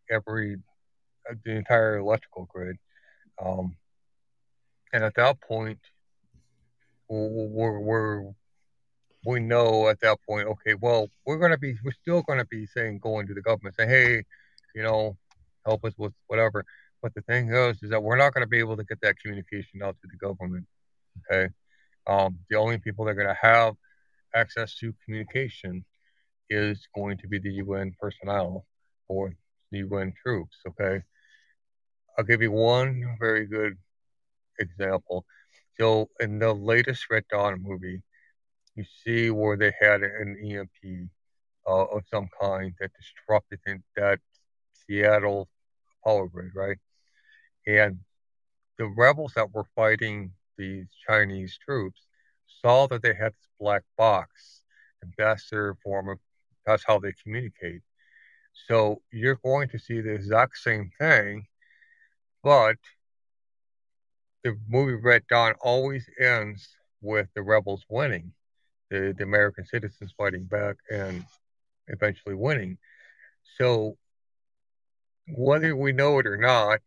every 0.10 0.58
uh, 1.30 1.36
the 1.44 1.52
entire 1.52 1.98
electrical 1.98 2.48
grid. 2.52 2.78
Um, 3.44 3.76
and 4.94 5.04
at 5.04 5.16
that 5.16 5.40
point, 5.42 5.80
we're, 7.10 7.80
we're 7.80 8.24
we 9.26 9.40
know 9.40 9.90
at 9.90 10.00
that 10.02 10.18
point, 10.28 10.48
okay, 10.48 10.74
well, 10.80 11.10
we're 11.26 11.38
gonna 11.38 11.58
be 11.58 11.76
we're 11.84 11.92
still 11.92 12.22
gonna 12.22 12.46
be 12.46 12.66
saying 12.66 13.00
going 13.00 13.28
to 13.28 13.34
the 13.34 13.42
government, 13.42 13.76
say, 13.76 13.88
hey, 13.88 14.24
you 14.74 14.84
know, 14.84 15.18
help 15.66 15.84
us 15.86 15.94
with 15.98 16.14
whatever. 16.28 16.64
But 17.02 17.14
the 17.14 17.22
thing 17.22 17.52
is, 17.52 17.78
is 17.84 17.90
that 17.90 18.02
we're 18.02 18.18
not 18.18 18.34
gonna 18.34 18.48
be 18.48 18.60
able 18.60 18.78
to 18.78 18.84
get 18.84 19.02
that 19.02 19.20
communication 19.20 19.82
out 19.84 19.98
to 20.02 20.08
the 20.10 20.18
government. 20.18 20.66
Okay, 21.30 21.52
um, 22.08 22.40
the 22.50 22.58
only 22.58 22.78
people 22.78 23.06
that 23.06 23.12
are 23.12 23.16
gonna 23.16 23.38
have 23.42 23.76
access 24.36 24.76
to 24.78 24.94
communication 25.04 25.86
is 26.50 26.88
going 26.96 27.18
to 27.18 27.28
be 27.28 27.40
the 27.40 27.54
UN 27.54 27.94
personnel 28.00 28.66
or 29.08 29.34
the 29.72 29.80
UN 29.80 30.14
troops. 30.22 30.58
Okay, 30.68 31.02
I'll 32.18 32.26
give 32.26 32.42
you 32.42 32.52
one 32.52 33.18
very 33.20 33.46
good 33.46 33.78
example. 34.60 35.26
So 35.80 36.10
in 36.20 36.40
the 36.40 36.54
latest 36.54 37.06
Red 37.10 37.26
Dawn 37.30 37.62
movie, 37.62 38.02
you 38.76 38.86
see 39.04 39.30
where 39.30 39.58
they 39.58 39.74
had 39.80 40.02
an 40.02 40.38
EMP 40.44 41.10
uh, 41.68 41.86
of 41.86 42.04
some 42.10 42.30
kind 42.42 42.74
that 42.80 42.92
disrupted 42.94 43.60
that 43.96 44.20
Seattle 44.74 45.50
power 46.04 46.28
grid, 46.28 46.52
right? 46.56 46.78
And 47.66 48.00
the 48.78 48.86
rebels 48.88 49.34
that 49.36 49.54
were 49.54 49.66
fighting 49.76 50.32
these 50.58 50.88
Chinese 51.08 51.58
troops 51.64 52.02
saw 52.62 52.88
that 52.88 53.02
they 53.02 53.14
had 53.14 53.34
this 53.34 53.50
black 53.60 53.84
box, 53.98 54.62
and 55.02 55.14
that's 55.18 55.50
their 55.50 55.76
form 55.84 56.10
of 56.10 56.20
that's 56.66 56.84
how 56.86 57.00
they 57.00 57.14
communicate. 57.24 57.82
So 58.68 59.02
you're 59.12 59.40
going 59.44 59.70
to 59.70 59.80
see 59.80 60.02
the 60.02 60.14
exact 60.14 60.58
same 60.58 60.92
thing, 61.00 61.48
but 62.44 62.78
the 64.44 64.58
movie 64.68 64.96
Red 64.96 65.24
Dawn 65.28 65.54
always 65.62 66.10
ends 66.20 66.68
with 67.02 67.28
the 67.36 67.42
rebels 67.42 67.86
winning, 67.90 68.34
the, 68.90 69.14
the 69.18 69.24
American 69.24 69.66
citizens 69.66 70.14
fighting 70.18 70.46
back 70.46 70.76
and 70.90 71.24
eventually 71.88 72.36
winning. 72.36 72.78
So 73.58 73.98
whether 75.28 75.76
we 75.76 75.92
know 75.92 76.20
it 76.20 76.28
or 76.28 76.38
not, 76.38 76.80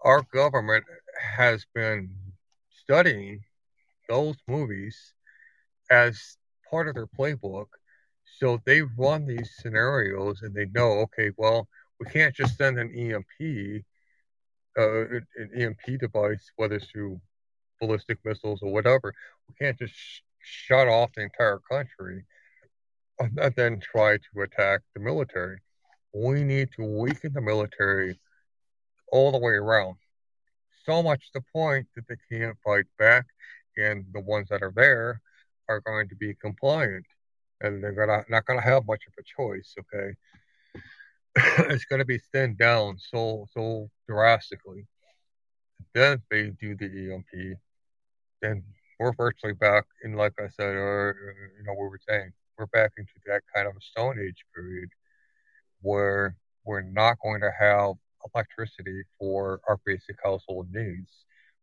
our 0.00 0.22
government 0.32 0.84
has 1.36 1.66
been 1.74 2.10
studying 2.86 3.40
those 4.08 4.36
movies 4.48 4.96
as 5.90 6.36
part 6.70 6.88
of 6.88 6.94
their 6.94 7.06
playbook. 7.06 7.66
So 8.38 8.60
they 8.66 8.82
run 8.82 9.26
these 9.26 9.50
scenarios 9.60 10.42
and 10.42 10.54
they 10.54 10.66
know, 10.66 11.00
okay, 11.04 11.30
well, 11.36 11.68
we 12.00 12.06
can't 12.06 12.34
just 12.34 12.56
send 12.58 12.78
an 12.78 12.92
EMP, 12.94 13.84
uh, 14.78 15.00
an 15.36 15.50
EMP 15.56 16.00
device, 16.00 16.50
whether 16.56 16.76
it's 16.76 16.86
through 16.86 17.20
ballistic 17.80 18.18
missiles 18.24 18.60
or 18.62 18.72
whatever. 18.72 19.14
We 19.48 19.54
can't 19.60 19.78
just 19.78 19.94
sh- 19.94 20.20
shut 20.42 20.88
off 20.88 21.10
the 21.14 21.22
entire 21.22 21.60
country 21.70 22.24
and 23.18 23.38
and 23.38 23.54
then 23.56 23.80
try 23.80 24.18
to 24.18 24.42
attack 24.42 24.82
the 24.94 25.00
military. 25.00 25.60
We 26.14 26.44
need 26.44 26.70
to 26.76 26.84
weaken 26.84 27.32
the 27.32 27.40
military 27.40 28.20
all 29.12 29.32
the 29.32 29.38
way 29.38 29.54
around. 29.54 29.96
So 30.86 31.02
much 31.02 31.30
the 31.34 31.42
point 31.52 31.88
that 31.96 32.06
they 32.08 32.16
can't 32.30 32.56
fight 32.64 32.86
back, 32.98 33.26
and 33.76 34.06
the 34.12 34.20
ones 34.20 34.48
that 34.50 34.62
are 34.62 34.72
there 34.74 35.20
are 35.68 35.80
going 35.80 36.08
to 36.08 36.16
be 36.16 36.34
compliant, 36.34 37.04
and 37.60 37.82
they're 37.82 37.92
gonna 37.92 38.24
not 38.28 38.46
gonna 38.46 38.62
have 38.62 38.86
much 38.86 39.02
of 39.06 39.14
a 39.18 39.42
choice. 39.42 39.74
Okay, 39.80 40.14
it's 41.72 41.84
gonna 41.86 42.04
be 42.04 42.18
thinned 42.32 42.58
down 42.58 42.98
so 42.98 43.46
so 43.52 43.90
drastically. 44.08 44.86
Then 45.94 46.22
they 46.30 46.50
do 46.50 46.76
the 46.76 47.12
EMP, 47.12 47.58
then 48.42 48.62
we're 48.98 49.12
virtually 49.12 49.52
back 49.54 49.84
in, 50.04 50.14
like 50.14 50.34
I 50.38 50.48
said, 50.48 50.74
or 50.74 51.16
you 51.58 51.64
know, 51.64 51.72
we 51.72 51.88
were 51.88 52.00
saying, 52.08 52.32
we're 52.58 52.66
back 52.66 52.92
into 52.96 53.12
that 53.26 53.42
kind 53.54 53.68
of 53.68 53.76
a 53.76 53.80
Stone 53.80 54.18
Age 54.20 54.44
period 54.54 54.88
where 55.82 56.36
we're 56.64 56.82
not 56.82 57.18
going 57.22 57.40
to 57.40 57.52
have 57.58 57.94
electricity 58.34 59.02
for 59.18 59.60
our 59.68 59.78
basic 59.84 60.16
household 60.22 60.68
needs, 60.72 61.10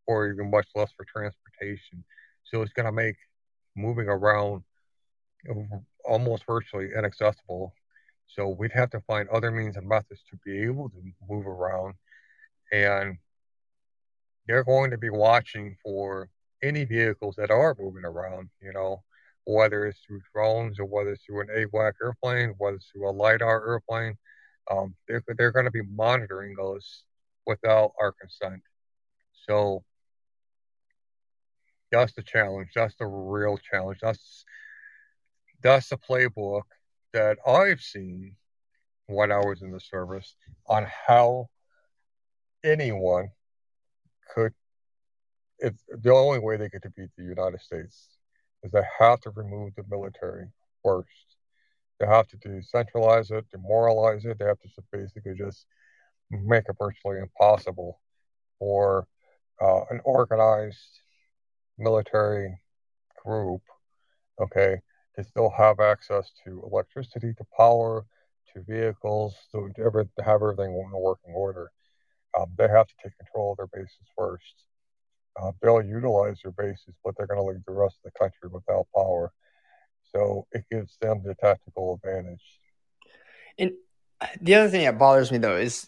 or 0.08 0.30
even 0.30 0.52
much 0.52 0.67
less 0.76 0.91
for 0.95 1.06
transportation. 1.06 2.04
So 2.43 2.62
it's 2.62 2.73
going 2.73 2.86
to 2.86 2.91
make 2.91 3.15
moving 3.76 4.08
around 4.08 4.63
almost 6.06 6.45
virtually 6.45 6.89
inaccessible. 6.95 7.73
So 8.28 8.49
we'd 8.49 8.71
have 8.73 8.89
to 8.91 9.02
find 9.02 9.30
other 9.30 9.52
means 9.52 9.78
and 9.78 9.88
methods 9.88 10.21
to 10.30 10.38
be 10.45 10.63
able 10.63 10.89
to 10.89 10.95
move 11.30 11.47
around, 11.47 11.95
and 12.71 13.17
they're 14.47 14.63
going 14.63 14.91
to 14.91 14.97
be 14.97 15.10
watching 15.10 15.76
for 15.84 16.30
any 16.62 16.84
vehicles 16.86 17.36
that 17.38 17.52
are 17.52 17.76
moving 17.80 18.06
around. 18.06 18.49
You 18.62 18.73
know, 18.73 19.04
whether 19.45 19.86
it's 19.86 19.99
through 20.06 20.21
drones 20.34 20.80
or 20.80 20.86
whether 20.86 21.12
it's 21.12 21.23
through 21.26 21.41
an 21.41 21.47
AWAC 21.56 21.93
airplane, 22.02 22.56
whether 22.58 22.78
it's 22.78 22.88
through 22.91 23.10
a 23.10 23.12
LiDAR 23.12 23.69
airplane. 23.69 24.17
Um, 24.71 24.95
they're, 25.08 25.23
they're 25.38 25.52
going 25.52 25.65
to 25.65 25.71
be 25.71 25.82
monitoring 25.84 26.56
those 26.56 27.04
without 27.45 27.91
our 27.99 28.13
consent. 28.13 28.62
So 29.47 29.84
that's 31.91 32.13
the 32.13 32.23
challenge. 32.23 32.69
That's 32.76 32.95
the 32.95 33.06
real 33.06 33.58
challenge. 33.58 33.99
That's 34.02 34.45
that's 35.62 35.89
the 35.89 35.97
playbook 35.97 36.63
that 37.13 37.38
I've 37.47 37.82
seen 37.82 38.36
when 39.08 39.32
I 39.32 39.39
was 39.39 39.62
in 39.62 39.71
the 39.71 39.80
service 39.80 40.36
on 40.67 40.88
how 41.08 41.49
anyone 42.63 43.30
could. 44.34 44.54
It's 45.60 45.82
the 45.88 46.12
only 46.12 46.39
way 46.39 46.58
they 46.58 46.69
could 46.69 46.82
defeat 46.82 47.10
the 47.17 47.23
United 47.23 47.62
States 47.62 48.17
is 48.63 48.71
they 48.71 48.82
have 48.99 49.21
to 49.21 49.30
remove 49.30 49.73
the 49.76 49.84
military 49.89 50.47
first. 50.84 51.33
They 52.03 52.09
have 52.09 52.27
to 52.27 52.37
decentralize 52.37 53.31
it, 53.31 53.45
demoralize 53.49 54.25
it. 54.25 54.37
They 54.37 54.45
have 54.45 54.59
to 54.59 54.69
basically 54.91 55.35
just 55.35 55.65
make 56.29 56.65
it 56.67 56.75
virtually 56.77 57.19
impossible 57.19 58.01
for 58.59 59.07
uh, 59.61 59.83
an 59.89 60.01
organized 60.03 60.99
military 61.77 62.59
group, 63.23 63.61
okay, 64.41 64.81
to 65.15 65.23
still 65.23 65.49
have 65.49 65.79
access 65.79 66.29
to 66.43 66.61
electricity, 66.69 67.33
to 67.37 67.45
power, 67.57 68.05
to 68.53 68.61
vehicles, 68.63 69.35
to 69.53 69.71
ever 69.77 70.03
to 70.03 70.23
have 70.23 70.41
everything 70.41 70.73
in 70.73 70.91
working 70.91 71.33
order. 71.33 71.71
Um, 72.37 72.47
they 72.57 72.67
have 72.67 72.87
to 72.87 72.93
take 73.01 73.17
control 73.17 73.51
of 73.53 73.57
their 73.57 73.81
bases 73.81 74.07
first. 74.17 74.65
Uh, 75.41 75.53
they'll 75.61 75.81
utilize 75.81 76.41
their 76.43 76.51
bases, 76.51 76.95
but 77.05 77.15
they're 77.15 77.27
going 77.27 77.39
to 77.39 77.45
leave 77.45 77.63
the 77.65 77.71
rest 77.71 77.95
of 78.03 78.11
the 78.11 78.19
country 78.19 78.49
without 78.51 78.87
power. 78.93 79.31
So 80.15 80.47
it 80.52 80.65
gives 80.71 80.97
them 81.02 81.21
the 81.23 81.36
tactical 81.36 81.95
advantage. 81.95 82.41
And 83.58 83.71
uh, 84.21 84.28
the 84.41 84.56
other 84.56 84.69
thing 84.69 84.86
that 84.86 84.97
bothers 84.97 85.32
me 85.32 85.38
though 85.38 85.58
is 85.58 85.88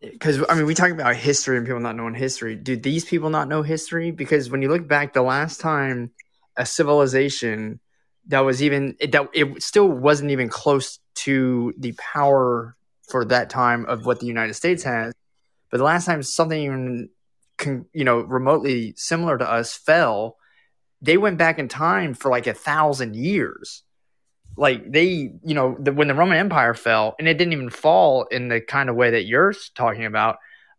because 0.00 0.44
I 0.48 0.54
mean 0.54 0.66
we 0.66 0.74
talk 0.74 0.90
about 0.90 1.16
history 1.16 1.56
and 1.56 1.66
people 1.66 1.80
not 1.80 1.96
knowing 1.96 2.14
history. 2.14 2.56
Do 2.56 2.76
these 2.76 3.04
people 3.04 3.30
not 3.30 3.48
know 3.48 3.62
history? 3.62 4.10
Because 4.10 4.50
when 4.50 4.62
you 4.62 4.68
look 4.68 4.86
back, 4.86 5.12
the 5.12 5.22
last 5.22 5.60
time 5.60 6.10
a 6.56 6.66
civilization 6.66 7.80
that 8.28 8.40
was 8.40 8.62
even 8.62 8.96
it, 9.00 9.12
that 9.12 9.28
it 9.32 9.62
still 9.62 9.88
wasn't 9.88 10.30
even 10.30 10.48
close 10.48 10.98
to 11.14 11.74
the 11.78 11.92
power 11.92 12.74
for 13.08 13.24
that 13.26 13.50
time 13.50 13.86
of 13.86 14.06
what 14.06 14.20
the 14.20 14.26
United 14.26 14.54
States 14.54 14.82
has. 14.82 15.14
But 15.70 15.78
the 15.78 15.84
last 15.84 16.06
time 16.06 16.22
something 16.22 16.60
even 16.60 17.08
you 17.92 18.04
know 18.04 18.20
remotely 18.20 18.94
similar 18.96 19.38
to 19.38 19.50
us 19.50 19.74
fell, 19.74 20.36
they 21.04 21.16
went 21.16 21.38
back 21.38 21.58
in 21.58 21.68
time 21.68 22.14
for 22.14 22.30
like 22.30 22.46
a 22.46 22.54
thousand 22.54 23.14
years 23.14 23.82
like 24.56 24.90
they 24.90 25.32
you 25.44 25.54
know 25.54 25.76
the, 25.78 25.92
when 25.92 26.08
the 26.08 26.14
roman 26.14 26.38
empire 26.38 26.74
fell 26.74 27.14
and 27.18 27.28
it 27.28 27.38
didn't 27.38 27.52
even 27.52 27.70
fall 27.70 28.24
in 28.24 28.48
the 28.48 28.60
kind 28.60 28.88
of 28.88 28.96
way 28.96 29.10
that 29.10 29.24
you're 29.24 29.54
talking 29.74 30.04
about 30.04 30.38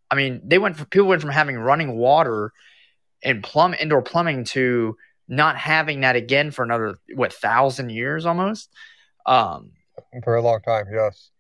I 0.09 0.15
mean, 0.15 0.41
they 0.43 0.57
went 0.57 0.77
from 0.77 0.85
people 0.87 1.07
went 1.07 1.21
from 1.21 1.31
having 1.31 1.57
running 1.57 1.95
water 1.97 2.51
and 3.23 3.43
plumb 3.43 3.73
indoor 3.73 4.01
plumbing 4.01 4.43
to 4.45 4.97
not 5.27 5.57
having 5.57 6.01
that 6.01 6.15
again 6.15 6.51
for 6.51 6.63
another 6.63 6.99
what 7.15 7.33
thousand 7.33 7.89
years 7.89 8.25
almost. 8.25 8.69
Um, 9.25 9.71
for 10.23 10.35
a 10.35 10.41
long 10.41 10.61
time, 10.61 10.85
yes. 10.93 11.31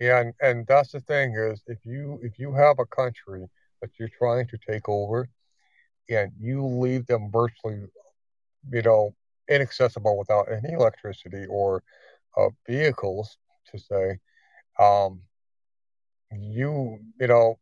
Yeah, 0.00 0.20
and, 0.20 0.34
and 0.40 0.66
that's 0.66 0.92
the 0.92 1.00
thing 1.00 1.34
is 1.36 1.62
if 1.66 1.78
you 1.84 2.18
if 2.22 2.38
you 2.38 2.52
have 2.54 2.78
a 2.78 2.86
country 2.86 3.46
that 3.80 3.90
you're 3.98 4.10
trying 4.18 4.46
to 4.48 4.58
take 4.68 4.88
over 4.88 5.28
and 6.08 6.32
you 6.40 6.64
leave 6.64 7.06
them 7.06 7.30
virtually, 7.30 7.84
you 8.70 8.82
know, 8.82 9.14
inaccessible 9.48 10.18
without 10.18 10.46
any 10.50 10.74
electricity 10.74 11.46
or 11.48 11.82
uh, 12.36 12.48
vehicles 12.66 13.38
to 13.72 13.78
say, 13.78 14.18
um, 14.78 15.20
you 16.32 16.98
you 17.20 17.26
know, 17.26 17.58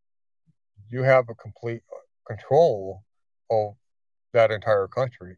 you 0.91 1.03
have 1.03 1.29
a 1.29 1.35
complete 1.35 1.83
control 2.27 3.03
of 3.51 3.75
that 4.33 4.51
entire 4.51 4.89
country. 4.89 5.37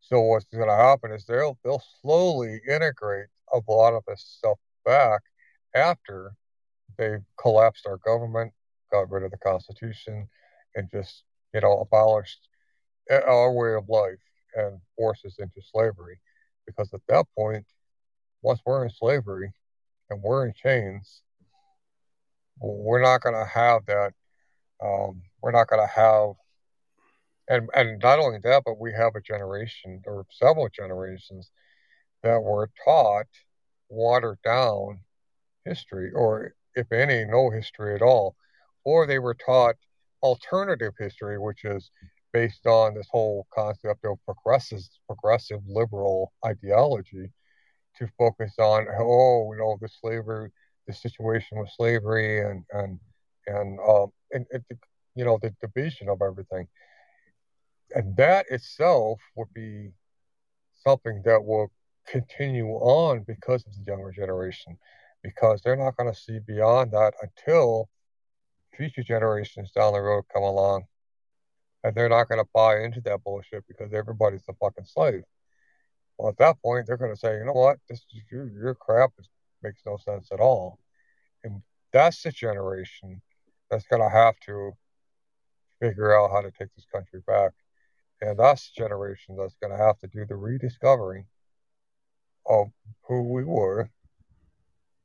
So 0.00 0.20
what's 0.20 0.44
going 0.46 0.68
to 0.68 0.74
happen 0.74 1.12
is 1.12 1.24
they'll 1.24 1.58
they'll 1.64 1.82
slowly 2.00 2.60
integrate 2.68 3.28
a 3.52 3.60
lot 3.68 3.94
of 3.94 4.04
this 4.06 4.24
stuff 4.38 4.58
back 4.84 5.22
after 5.74 6.32
they've 6.98 7.24
collapsed 7.40 7.86
our 7.86 7.98
government, 7.98 8.52
got 8.92 9.10
rid 9.10 9.24
of 9.24 9.30
the 9.30 9.38
Constitution, 9.38 10.28
and 10.74 10.88
just 10.90 11.24
you 11.52 11.60
know 11.60 11.78
abolished 11.80 12.48
our 13.10 13.52
way 13.52 13.74
of 13.74 13.88
life 13.88 14.18
and 14.54 14.80
forced 14.96 15.24
us 15.24 15.38
into 15.38 15.60
slavery. 15.72 16.20
Because 16.66 16.92
at 16.94 17.00
that 17.08 17.26
point, 17.36 17.66
once 18.42 18.60
we're 18.64 18.84
in 18.84 18.90
slavery 18.90 19.52
and 20.10 20.22
we're 20.22 20.46
in 20.46 20.54
chains, 20.54 21.22
we're 22.58 23.02
not 23.02 23.20
going 23.20 23.34
to 23.34 23.46
have 23.46 23.84
that. 23.86 24.12
Um, 24.82 25.22
we're 25.42 25.52
not 25.52 25.68
going 25.68 25.82
to 25.82 25.92
have 25.94 26.34
and 27.48 27.68
and 27.74 28.00
not 28.02 28.18
only 28.18 28.38
that, 28.42 28.62
but 28.64 28.80
we 28.80 28.92
have 28.92 29.14
a 29.14 29.20
generation 29.20 30.02
or 30.06 30.26
several 30.30 30.68
generations 30.68 31.50
that 32.22 32.42
were 32.42 32.70
taught 32.84 33.26
watered 33.88 34.38
down 34.44 35.00
history, 35.64 36.10
or 36.14 36.54
if 36.74 36.90
any, 36.90 37.24
no 37.24 37.50
history 37.50 37.94
at 37.94 38.02
all, 38.02 38.34
or 38.84 39.06
they 39.06 39.18
were 39.18 39.34
taught 39.34 39.76
alternative 40.22 40.94
history, 40.98 41.38
which 41.38 41.64
is 41.64 41.90
based 42.34 42.66
on 42.66 42.94
this 42.94 43.08
whole 43.10 43.46
concept 43.54 44.04
of 44.04 44.18
progressive 44.26 44.82
progressive 45.06 45.60
liberal 45.66 46.34
ideology 46.44 47.30
to 47.96 48.08
focus 48.18 48.52
on 48.58 48.86
oh 49.00 49.52
you 49.54 49.58
know 49.60 49.78
the 49.80 49.88
slavery 49.88 50.50
the 50.86 50.92
situation 50.92 51.58
with 51.58 51.70
slavery 51.70 52.42
and 52.46 52.64
and 52.72 53.00
and 53.46 53.78
um 53.88 54.12
and, 54.32 54.44
and 54.52 54.64
you 55.14 55.24
know 55.24 55.38
the 55.40 55.54
division 55.62 56.10
of 56.10 56.20
everything 56.20 56.68
and 57.94 58.16
that 58.16 58.46
itself 58.50 59.20
would 59.36 59.52
be 59.54 59.90
something 60.84 61.22
that 61.24 61.44
will 61.44 61.70
continue 62.06 62.68
on 62.68 63.24
because 63.26 63.66
of 63.66 63.72
the 63.74 63.84
younger 63.86 64.12
generation, 64.12 64.76
because 65.22 65.62
they're 65.62 65.76
not 65.76 65.96
going 65.96 66.12
to 66.12 66.18
see 66.18 66.38
beyond 66.46 66.92
that 66.92 67.14
until 67.22 67.88
future 68.76 69.02
generations 69.02 69.70
down 69.70 69.92
the 69.92 70.00
road 70.00 70.24
come 70.32 70.42
along. 70.42 70.84
And 71.84 71.94
they're 71.94 72.08
not 72.08 72.28
going 72.28 72.42
to 72.42 72.48
buy 72.54 72.80
into 72.80 73.00
that 73.02 73.22
bullshit 73.22 73.64
because 73.68 73.92
everybody's 73.92 74.42
a 74.48 74.54
fucking 74.54 74.86
slave. 74.86 75.22
Well, 76.18 76.30
at 76.30 76.38
that 76.38 76.60
point, 76.62 76.86
they're 76.86 76.96
going 76.96 77.12
to 77.12 77.18
say, 77.18 77.36
you 77.36 77.44
know 77.44 77.52
what, 77.52 77.78
this 77.88 78.04
your, 78.32 78.48
your 78.48 78.74
crap 78.74 79.10
is, 79.18 79.28
makes 79.62 79.82
no 79.84 79.98
sense 79.98 80.28
at 80.32 80.40
all. 80.40 80.78
And 81.44 81.60
that's 81.92 82.22
the 82.22 82.30
generation 82.30 83.20
that's 83.70 83.86
going 83.86 84.02
to 84.02 84.08
have 84.08 84.34
to 84.46 84.72
figure 85.80 86.18
out 86.18 86.30
how 86.30 86.40
to 86.40 86.50
take 86.50 86.74
this 86.74 86.86
country 86.90 87.20
back. 87.26 87.52
And 88.20 88.38
that's 88.38 88.70
the 88.70 88.82
generation 88.82 89.36
that's 89.36 89.56
going 89.60 89.76
to 89.76 89.82
have 89.82 89.98
to 89.98 90.06
do 90.06 90.24
the 90.24 90.36
rediscovering 90.36 91.26
of 92.46 92.68
who 93.06 93.22
we 93.22 93.44
were. 93.44 93.90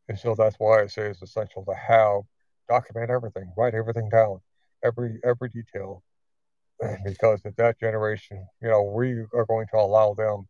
And 0.07 0.17
so 0.17 0.35
that's 0.35 0.55
why 0.57 0.81
I 0.81 0.87
say 0.87 1.03
it's 1.03 1.21
essential 1.21 1.65
to 1.65 1.73
have 1.73 2.21
document 2.69 3.09
everything, 3.09 3.51
write 3.57 3.75
everything 3.75 4.09
down, 4.09 4.39
every 4.83 5.19
every 5.23 5.49
detail, 5.49 6.03
because 7.05 7.41
at 7.45 7.57
that 7.57 7.79
generation, 7.79 8.45
you 8.61 8.69
know, 8.69 8.83
we 8.83 9.25
are 9.33 9.45
going 9.45 9.67
to 9.71 9.77
allow 9.77 10.13
them 10.13 10.47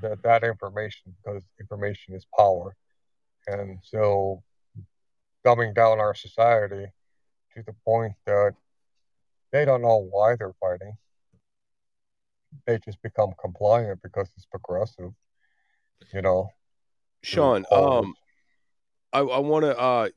that 0.00 0.22
that 0.22 0.44
information 0.44 1.14
because 1.24 1.42
information 1.58 2.14
is 2.14 2.26
power, 2.36 2.76
and 3.46 3.78
so 3.82 4.42
dumbing 5.44 5.74
down 5.74 6.00
our 6.00 6.14
society 6.14 6.86
to 7.54 7.62
the 7.66 7.74
point 7.84 8.12
that 8.26 8.52
they 9.52 9.64
don't 9.64 9.82
know 9.82 10.08
why 10.10 10.36
they're 10.36 10.54
fighting 10.60 10.96
they 12.66 12.78
just 12.78 13.00
become 13.02 13.32
compliant 13.40 14.00
because 14.02 14.28
it's 14.36 14.46
progressive. 14.46 15.10
You 16.12 16.22
know. 16.22 16.48
Shawn, 17.22 17.64
um, 17.70 18.14
I, 19.12 19.20
I 19.20 19.38
want 19.38 19.64
to. 19.64 19.78
Uh, 19.78 20.08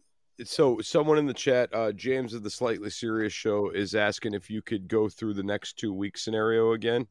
so 0.43 0.79
someone 0.79 1.17
in 1.17 1.25
the 1.25 1.33
chat, 1.33 1.69
uh, 1.73 1.91
James 1.91 2.33
of 2.33 2.43
the 2.43 2.49
Slightly 2.49 2.89
Serious 2.89 3.33
Show, 3.33 3.69
is 3.69 3.95
asking 3.95 4.33
if 4.33 4.49
you 4.49 4.61
could 4.61 4.87
go 4.87 5.09
through 5.09 5.33
the 5.33 5.43
next 5.43 5.77
two 5.77 5.93
week 5.93 6.17
scenario 6.17 6.73
again. 6.73 7.07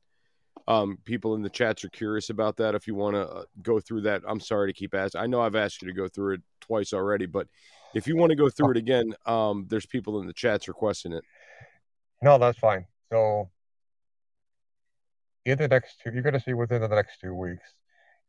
Um, 0.66 0.98
people 1.04 1.34
in 1.34 1.42
the 1.42 1.48
chats 1.48 1.84
are 1.84 1.90
curious 1.90 2.30
about 2.30 2.56
that. 2.58 2.74
If 2.74 2.86
you 2.86 2.94
want 2.94 3.14
to 3.14 3.26
uh, 3.26 3.42
go 3.62 3.80
through 3.80 4.02
that, 4.02 4.22
I'm 4.26 4.40
sorry 4.40 4.72
to 4.72 4.78
keep 4.78 4.94
asking. 4.94 5.20
I 5.20 5.26
know 5.26 5.40
I've 5.40 5.54
asked 5.54 5.80
you 5.80 5.88
to 5.88 5.94
go 5.94 6.08
through 6.08 6.34
it 6.34 6.42
twice 6.60 6.92
already, 6.92 7.26
but 7.26 7.46
if 7.94 8.06
you 8.06 8.16
want 8.16 8.30
to 8.30 8.36
go 8.36 8.50
through 8.50 8.72
it 8.72 8.76
again, 8.76 9.14
um, 9.26 9.66
there's 9.68 9.86
people 9.86 10.20
in 10.20 10.26
the 10.26 10.32
chats 10.32 10.68
requesting 10.68 11.12
it. 11.12 11.24
No, 12.22 12.38
that's 12.38 12.58
fine. 12.58 12.86
So 13.10 13.50
in 15.44 15.56
the 15.56 15.68
next 15.68 16.00
two, 16.02 16.10
you're 16.12 16.22
going 16.22 16.34
to 16.34 16.40
see 16.40 16.54
within 16.54 16.82
the 16.82 16.88
next 16.88 17.20
two 17.20 17.34
weeks, 17.34 17.62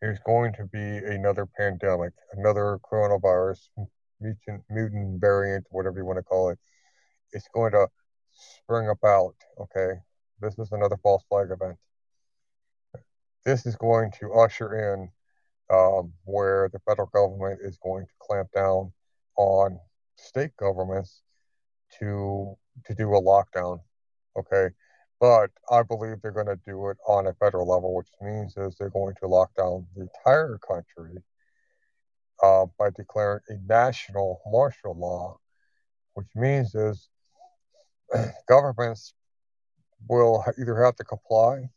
there's 0.01 0.19
going 0.25 0.53
to 0.53 0.65
be 0.65 0.79
another 0.79 1.45
pandemic, 1.45 2.13
another 2.31 2.79
coronavirus, 2.89 3.67
mutant, 4.21 4.63
mutant 4.69 5.21
variant, 5.21 5.65
whatever 5.69 5.97
you 5.97 6.05
want 6.05 6.17
to 6.17 6.23
call 6.23 6.49
it. 6.49 6.59
It's 7.31 7.47
going 7.53 7.71
to 7.73 7.87
spring 8.31 8.89
about. 8.89 9.35
Okay, 9.59 9.99
this 10.41 10.57
is 10.59 10.71
another 10.71 10.97
false 10.97 11.23
flag 11.29 11.49
event. 11.51 11.77
This 13.45 13.65
is 13.65 13.75
going 13.75 14.11
to 14.19 14.33
usher 14.33 14.93
in 14.93 15.09
um, 15.71 16.13
where 16.25 16.69
the 16.71 16.79
federal 16.79 17.07
government 17.07 17.59
is 17.63 17.77
going 17.77 18.05
to 18.05 18.11
clamp 18.19 18.49
down 18.53 18.91
on 19.37 19.79
state 20.15 20.55
governments 20.57 21.21
to 21.99 22.55
to 22.85 22.95
do 22.95 23.15
a 23.15 23.21
lockdown. 23.21 23.79
Okay, 24.37 24.69
but 25.19 25.51
I 25.71 25.83
believe 25.83 26.21
they're 26.21 26.31
going 26.31 26.47
to 26.47 26.59
do 26.65 26.89
it 26.89 26.97
on 27.07 27.27
a 27.27 27.33
federal 27.33 27.67
level, 27.67 27.95
which 27.95 28.07
means 28.21 28.55
is 28.57 28.75
they're 28.77 28.89
going 28.89 29.15
to 29.21 29.27
lock 29.27 29.53
down 29.55 29.85
the 29.95 30.03
entire 30.03 30.57
country 30.59 31.15
uh, 32.43 32.65
by 32.77 32.89
declaring 32.91 33.41
a 33.49 33.53
national 33.67 34.41
martial 34.51 34.97
law, 34.97 35.37
which 36.13 36.27
means 36.35 36.75
is 36.75 37.09
governments 38.47 39.13
will 40.07 40.43
either 40.59 40.83
have 40.83 40.95
to 40.95 41.03
comply 41.03 41.69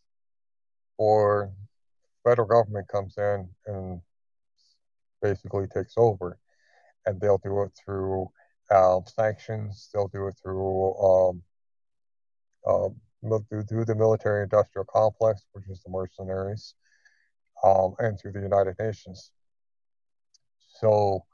or 0.96 1.52
federal 2.24 2.46
government 2.46 2.86
comes 2.88 3.16
in 3.18 3.48
and 3.66 4.00
basically 5.20 5.66
takes 5.66 5.94
over 5.96 6.38
and 7.06 7.20
they'll 7.20 7.38
do 7.38 7.62
it 7.62 7.72
through 7.84 8.30
um, 8.70 9.02
sanctions 9.06 9.90
they'll 9.92 10.08
do 10.08 10.28
it 10.28 10.34
through 10.40 10.94
um, 10.94 11.42
um, 12.66 12.94
through, 13.48 13.62
through 13.62 13.84
the 13.84 13.94
military 13.94 14.42
industrial 14.42 14.84
complex, 14.84 15.44
which 15.52 15.68
is 15.68 15.82
the 15.82 15.90
mercenaries, 15.90 16.74
um, 17.64 17.94
and 17.98 18.18
through 18.18 18.32
the 18.32 18.40
United 18.40 18.74
Nations. 18.78 19.30
So 20.82 21.24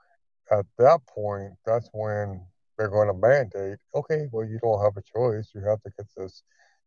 at 0.51 0.67
that 0.79 1.01
point, 1.07 1.55
that's 1.65 1.89
when 1.93 2.47
they're 2.77 2.91
going 2.91 3.09
to 3.09 3.15
mandate, 3.15 3.79
okay, 3.95 4.29
well, 4.31 4.47
you 4.47 4.59
don't 4.63 4.83
have 4.83 4.97
a 4.97 5.03
choice. 5.03 5.51
You 5.55 5.63
have 5.63 5.83
to 5.83 5.91
get 5.97 6.07
this 6.17 6.43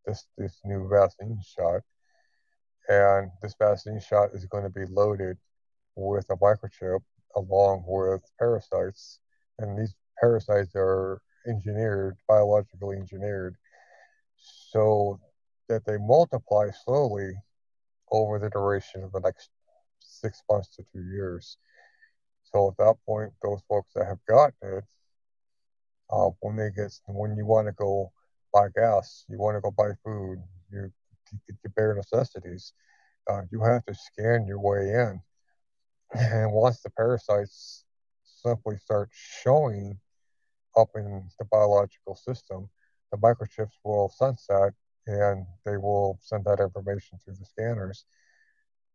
this 0.06 0.26
this 0.38 0.60
new 0.64 0.88
vaccine 0.88 1.40
shot, 1.58 1.82
and 2.88 3.30
this 3.42 3.56
vaccine 3.60 4.00
shot 4.00 4.30
is 4.34 4.46
going 4.46 4.64
to 4.64 4.70
be 4.70 4.86
loaded 4.86 5.38
with 5.96 6.30
a 6.30 6.38
microchip 6.38 7.02
along 7.36 7.84
with 7.88 8.22
parasites, 8.40 9.20
and 9.60 9.78
these 9.78 9.94
parasites 10.20 10.72
are 10.76 11.22
engineered, 11.48 12.18
biologically 12.28 12.98
engineered 12.98 13.56
so 14.72 15.20
that 15.68 15.86
they 15.86 15.98
multiply 15.98 16.70
slowly 16.86 17.34
over 18.12 18.40
the 18.40 18.50
duration 18.50 19.04
of 19.04 19.12
the 19.12 19.20
next 19.20 19.50
six 20.00 20.42
months 20.50 20.70
to 20.76 20.84
two 20.92 21.04
years. 21.14 21.58
So 22.52 22.70
at 22.70 22.78
that 22.78 22.96
point, 23.06 23.32
those 23.42 23.62
folks 23.68 23.92
that 23.96 24.06
have 24.06 24.24
gotten 24.28 24.78
it, 24.78 24.84
uh, 26.12 26.30
when 26.42 26.58
they 26.58 26.70
get 26.76 26.92
when 27.08 27.36
you 27.38 27.46
want 27.46 27.68
to 27.68 27.74
go 27.74 28.12
buy 28.54 28.68
gas, 28.76 29.26
you 29.30 29.38
want 29.38 29.56
to 29.56 29.62
go 29.62 29.72
buy 29.72 29.92
food, 30.04 30.44
you 30.72 30.92
get 31.48 31.56
your 31.64 31.72
bare 31.76 31.96
necessities, 31.96 32.74
uh, 33.30 33.42
you 33.52 33.62
have 33.64 33.86
to 33.86 33.94
scan 33.94 34.46
your 34.48 34.60
way 34.60 34.90
in. 34.90 35.22
And 36.14 36.52
once 36.52 36.82
the 36.82 36.90
parasites 36.90 37.86
simply 38.24 38.78
start 38.78 39.10
showing 39.14 39.98
up 40.76 40.90
in 40.96 41.30
the 41.40 41.46
biological 41.46 42.16
system, 42.16 42.70
the 43.12 43.18
microchips 43.18 43.78
will 43.84 44.10
sense 44.10 44.46
that 44.50 44.74
and 45.08 45.46
they 45.66 45.78
will 45.78 46.20
send 46.22 46.46
that 46.46 46.60
information 46.60 47.20
through 47.24 47.36
the 47.36 47.46
scanners. 47.46 48.06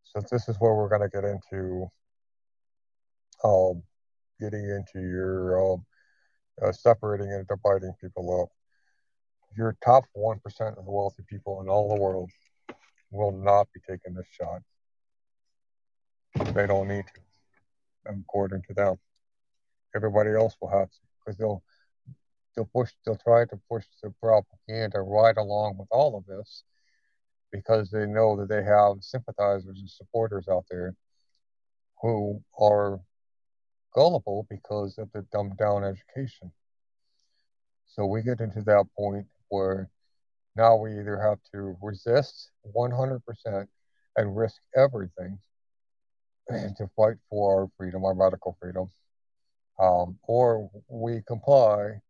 So 0.05 0.21
this 0.31 0.49
is 0.49 0.57
where 0.61 0.75
we're 0.75 0.89
going 0.89 1.09
to 1.09 1.09
get 1.09 1.25
into 1.25 1.91
um, 3.47 3.83
getting 4.41 4.65
into 4.65 5.07
your 5.07 5.75
um, 5.75 5.87
uh, 6.63 6.73
separating 6.73 7.33
and 7.33 7.47
dividing 7.47 7.93
people 8.01 8.43
up. 8.43 8.49
Your 9.57 9.77
top 9.85 10.05
1% 10.17 10.37
of 10.79 10.85
the 10.85 10.91
wealthy 10.91 11.23
people 11.29 11.63
in 11.63 11.69
all 11.69 11.95
the 11.95 12.01
world 12.01 12.31
will 13.11 13.33
not 13.33 13.69
be 13.73 13.81
taking 13.89 14.15
this 14.15 14.27
shot. 14.31 14.63
They 16.55 16.67
don't 16.67 16.89
need 16.89 17.05
to, 17.15 18.13
according 18.13 18.63
to 18.69 18.75
them. 18.75 18.97
Everybody 19.95 20.31
else 20.31 20.55
will 20.61 20.69
have 20.69 20.91
to, 20.91 20.99
because 21.19 21.39
they'll 21.39 21.63
they'll 22.55 22.67
push 22.67 22.91
they'll 23.05 23.17
try 23.17 23.45
to 23.47 23.59
push 23.71 23.85
the 24.03 24.13
propaganda 24.21 25.01
right 25.01 25.37
along 25.39 25.77
with 25.79 25.89
all 25.91 26.17
of 26.19 26.27
this 26.27 26.65
because 27.51 27.91
they 27.91 28.07
know 28.07 28.37
that 28.37 28.49
they 28.49 28.63
have 28.63 28.97
sympathizers 29.01 29.79
and 29.79 29.89
supporters 29.89 30.47
out 30.49 30.65
there 30.71 30.95
who 32.03 32.43
are 32.59 33.01
gullible 33.97 34.47
because 34.51 34.99
of 34.99 35.11
the 35.13 35.23
dumbed 35.33 35.57
down 35.57 35.83
education. 35.85 36.53
So 37.87 38.05
we 38.07 38.23
get 38.23 38.41
into 38.41 38.63
that 38.63 38.85
point 38.97 39.27
where 39.49 39.91
now 40.57 40.77
we 40.77 40.99
either 40.99 41.19
have 41.19 41.39
to 41.53 41.77
resist 41.83 42.51
100% 42.75 43.67
and 44.17 44.37
risk 44.37 44.61
everything 44.77 45.39
to 46.51 46.89
fight 46.97 47.17
for 47.31 47.63
our 47.63 47.69
freedom, 47.77 48.05
our 48.05 48.15
medical 48.15 48.57
freedom, 48.61 48.91
um, 49.81 50.19
or 50.25 50.71
we 50.89 51.23
comply 51.27 52.01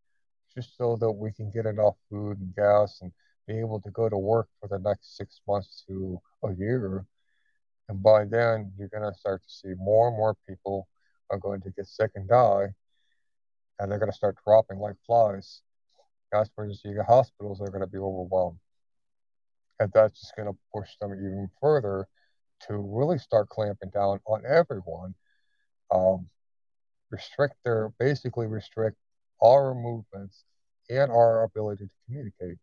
just 0.55 0.77
so 0.77 0.97
that 0.97 1.11
we 1.11 1.33
can 1.33 1.51
get 1.51 1.67
enough 1.67 1.95
food 2.11 2.39
and 2.41 2.55
gas 2.55 2.99
and 3.03 3.13
be 3.47 3.59
able 3.59 3.81
to 3.81 3.91
go 3.91 4.09
to 4.09 4.19
work 4.19 4.49
for 4.61 4.69
the 4.69 4.79
next 4.79 5.17
six 5.17 5.41
months 5.47 5.85
to 5.87 6.21
a 6.45 6.53
year. 6.55 7.05
And 7.89 8.03
by 8.03 8.25
then, 8.25 8.73
you're 8.77 8.89
going 8.89 9.11
to 9.11 9.19
start 9.19 9.43
to 9.43 9.49
see 9.51 9.75
more 9.79 10.09
and 10.09 10.17
more 10.17 10.37
people 10.49 10.89
are 11.31 11.39
going 11.39 11.61
to 11.63 11.71
get 11.71 11.87
sick 11.87 12.11
and 12.15 12.29
die, 12.29 12.67
and 13.79 13.91
they're 13.91 13.99
going 13.99 14.11
to 14.11 14.17
start 14.17 14.37
dropping 14.45 14.79
like 14.79 14.97
flies. 15.07 15.63
See 16.35 16.93
the 16.93 17.05
hospitals 17.07 17.61
are 17.61 17.71
going 17.71 17.81
to 17.81 17.87
be 17.87 17.99
overwhelmed. 17.99 18.59
And 19.79 19.91
that's 19.95 20.21
just 20.21 20.37
going 20.37 20.49
to 20.49 20.59
push 20.75 20.91
them 21.01 21.13
even 21.13 21.49
further 21.61 22.09
to 22.69 22.77
really 22.77 23.19
start 23.19 23.49
clamping 23.49 23.91
down 23.91 24.21
on 24.27 24.43
everyone. 24.47 25.15
Um, 25.91 26.29
restrict 27.11 27.55
their, 27.65 27.91
basically 27.99 28.47
restrict 28.47 28.97
our 29.43 29.75
movements 29.75 30.45
and 30.91 31.11
our 31.11 31.45
ability 31.45 31.85
to 31.85 31.91
communicate. 32.07 32.59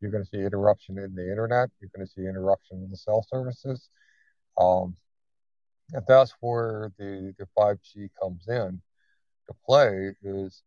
You're 0.00 0.10
going 0.10 0.24
to 0.24 0.30
see 0.30 0.44
interruption 0.44 0.98
in 0.98 1.14
the 1.14 1.28
internet. 1.28 1.70
You're 1.80 1.90
going 1.96 2.06
to 2.06 2.12
see 2.12 2.22
interruption 2.22 2.82
in 2.82 2.90
the 2.90 2.96
cell 2.96 3.26
services. 3.28 3.88
Um, 4.58 4.96
and 5.92 6.04
that's 6.06 6.34
where 6.40 6.92
the, 6.98 7.34
the 7.38 7.46
5G 7.56 8.08
comes 8.20 8.46
in 8.48 8.80
to 9.46 9.54
play 9.66 10.14
is 10.22 10.62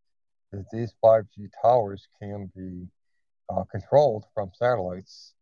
that 0.52 0.66
these 0.72 0.94
5G 1.02 1.50
towers 1.62 2.08
can 2.20 2.52
be 2.56 2.88
uh, 3.50 3.64
controlled 3.72 4.26
from 4.34 4.52
satellites, 4.54 5.34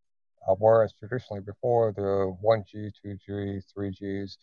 uh, 0.48 0.56
whereas 0.56 0.94
traditionally 0.98 1.42
before 1.42 1.94
the 1.94 2.36
1G, 2.42 2.92
2G, 3.04 3.62
3Gs, 3.76 4.38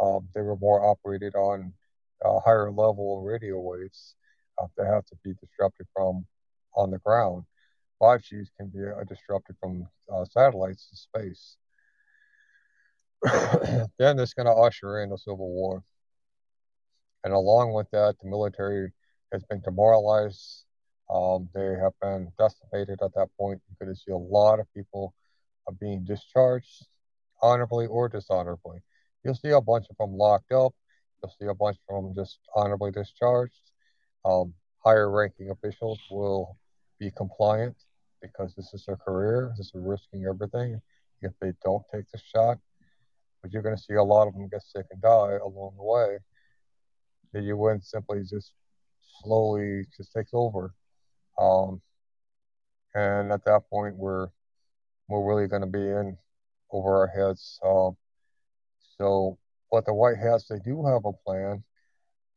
um, 0.00 0.28
they 0.34 0.40
were 0.40 0.56
more 0.56 0.84
operated 0.84 1.34
on 1.34 1.72
uh, 2.24 2.38
higher 2.40 2.70
level 2.70 3.22
radio 3.22 3.58
waves 3.60 4.14
uh, 4.62 4.66
that 4.76 4.86
have 4.86 5.04
to 5.06 5.16
be 5.24 5.32
disrupted 5.40 5.86
from 5.94 6.26
on 6.76 6.90
the 6.90 6.98
ground. 6.98 7.44
5Gs 8.00 8.48
can 8.58 8.68
be 8.68 8.80
uh, 8.84 9.04
disrupted 9.04 9.56
from 9.60 9.86
uh, 10.12 10.24
satellites 10.24 10.88
to 10.90 10.96
space. 10.96 11.56
then 13.98 14.18
it's 14.18 14.34
going 14.34 14.46
to 14.46 14.52
usher 14.52 15.02
in 15.02 15.12
a 15.12 15.18
civil 15.18 15.50
war. 15.50 15.82
And 17.24 17.32
along 17.32 17.72
with 17.72 17.88
that, 17.92 18.16
the 18.20 18.28
military 18.28 18.92
has 19.32 19.42
been 19.44 19.60
demoralized. 19.60 20.64
Um, 21.12 21.48
they 21.54 21.76
have 21.80 21.92
been 22.00 22.32
decimated 22.38 22.98
at 23.02 23.14
that 23.14 23.28
point. 23.38 23.60
You're 23.68 23.86
going 23.86 23.94
to 23.94 24.00
see 24.00 24.12
a 24.12 24.16
lot 24.16 24.58
of 24.58 24.72
people 24.74 25.14
uh, 25.68 25.72
being 25.80 26.04
discharged, 26.04 26.86
honorably 27.42 27.86
or 27.86 28.08
dishonorably. 28.08 28.80
You'll 29.24 29.34
see 29.34 29.50
a 29.50 29.60
bunch 29.60 29.86
of 29.90 29.96
them 29.98 30.16
locked 30.16 30.52
up. 30.52 30.74
You'll 31.22 31.34
see 31.38 31.46
a 31.46 31.54
bunch 31.54 31.76
of 31.88 32.02
them 32.02 32.14
just 32.14 32.38
honorably 32.56 32.90
discharged. 32.90 33.70
Um, 34.24 34.54
higher 34.84 35.10
ranking 35.10 35.50
officials 35.50 36.00
will 36.10 36.56
be 36.98 37.12
compliant 37.16 37.76
because 38.20 38.54
this 38.54 38.72
is 38.74 38.84
their 38.86 38.96
career. 38.96 39.52
This 39.56 39.66
is 39.66 39.72
risking 39.74 40.24
everything 40.28 40.80
if 41.20 41.32
they 41.40 41.52
don't 41.64 41.84
take 41.94 42.10
the 42.10 42.18
shot. 42.18 42.58
But 43.42 43.52
you're 43.52 43.62
going 43.62 43.76
to 43.76 43.82
see 43.82 43.94
a 43.94 44.02
lot 44.02 44.28
of 44.28 44.34
them 44.34 44.48
get 44.48 44.62
sick 44.62 44.86
and 44.90 45.02
die 45.02 45.38
along 45.44 45.74
the 45.76 45.82
way. 45.82 46.18
That 47.32 47.42
you 47.42 47.56
wouldn't 47.56 47.84
simply 47.84 48.22
just 48.22 48.52
slowly 49.22 49.84
just 49.96 50.12
takes 50.12 50.30
over. 50.32 50.74
Um, 51.40 51.80
and 52.94 53.32
at 53.32 53.44
that 53.46 53.62
point, 53.70 53.96
we're 53.96 54.28
we're 55.08 55.26
really 55.26 55.48
going 55.48 55.62
to 55.62 55.66
be 55.66 55.80
in 55.80 56.16
over 56.70 56.98
our 56.98 57.06
heads. 57.06 57.58
Um, 57.64 57.96
so, 58.98 59.38
but 59.70 59.84
the 59.86 59.94
White 59.94 60.18
Hats, 60.18 60.46
they 60.48 60.58
do 60.58 60.84
have 60.86 61.04
a 61.04 61.12
plan, 61.12 61.64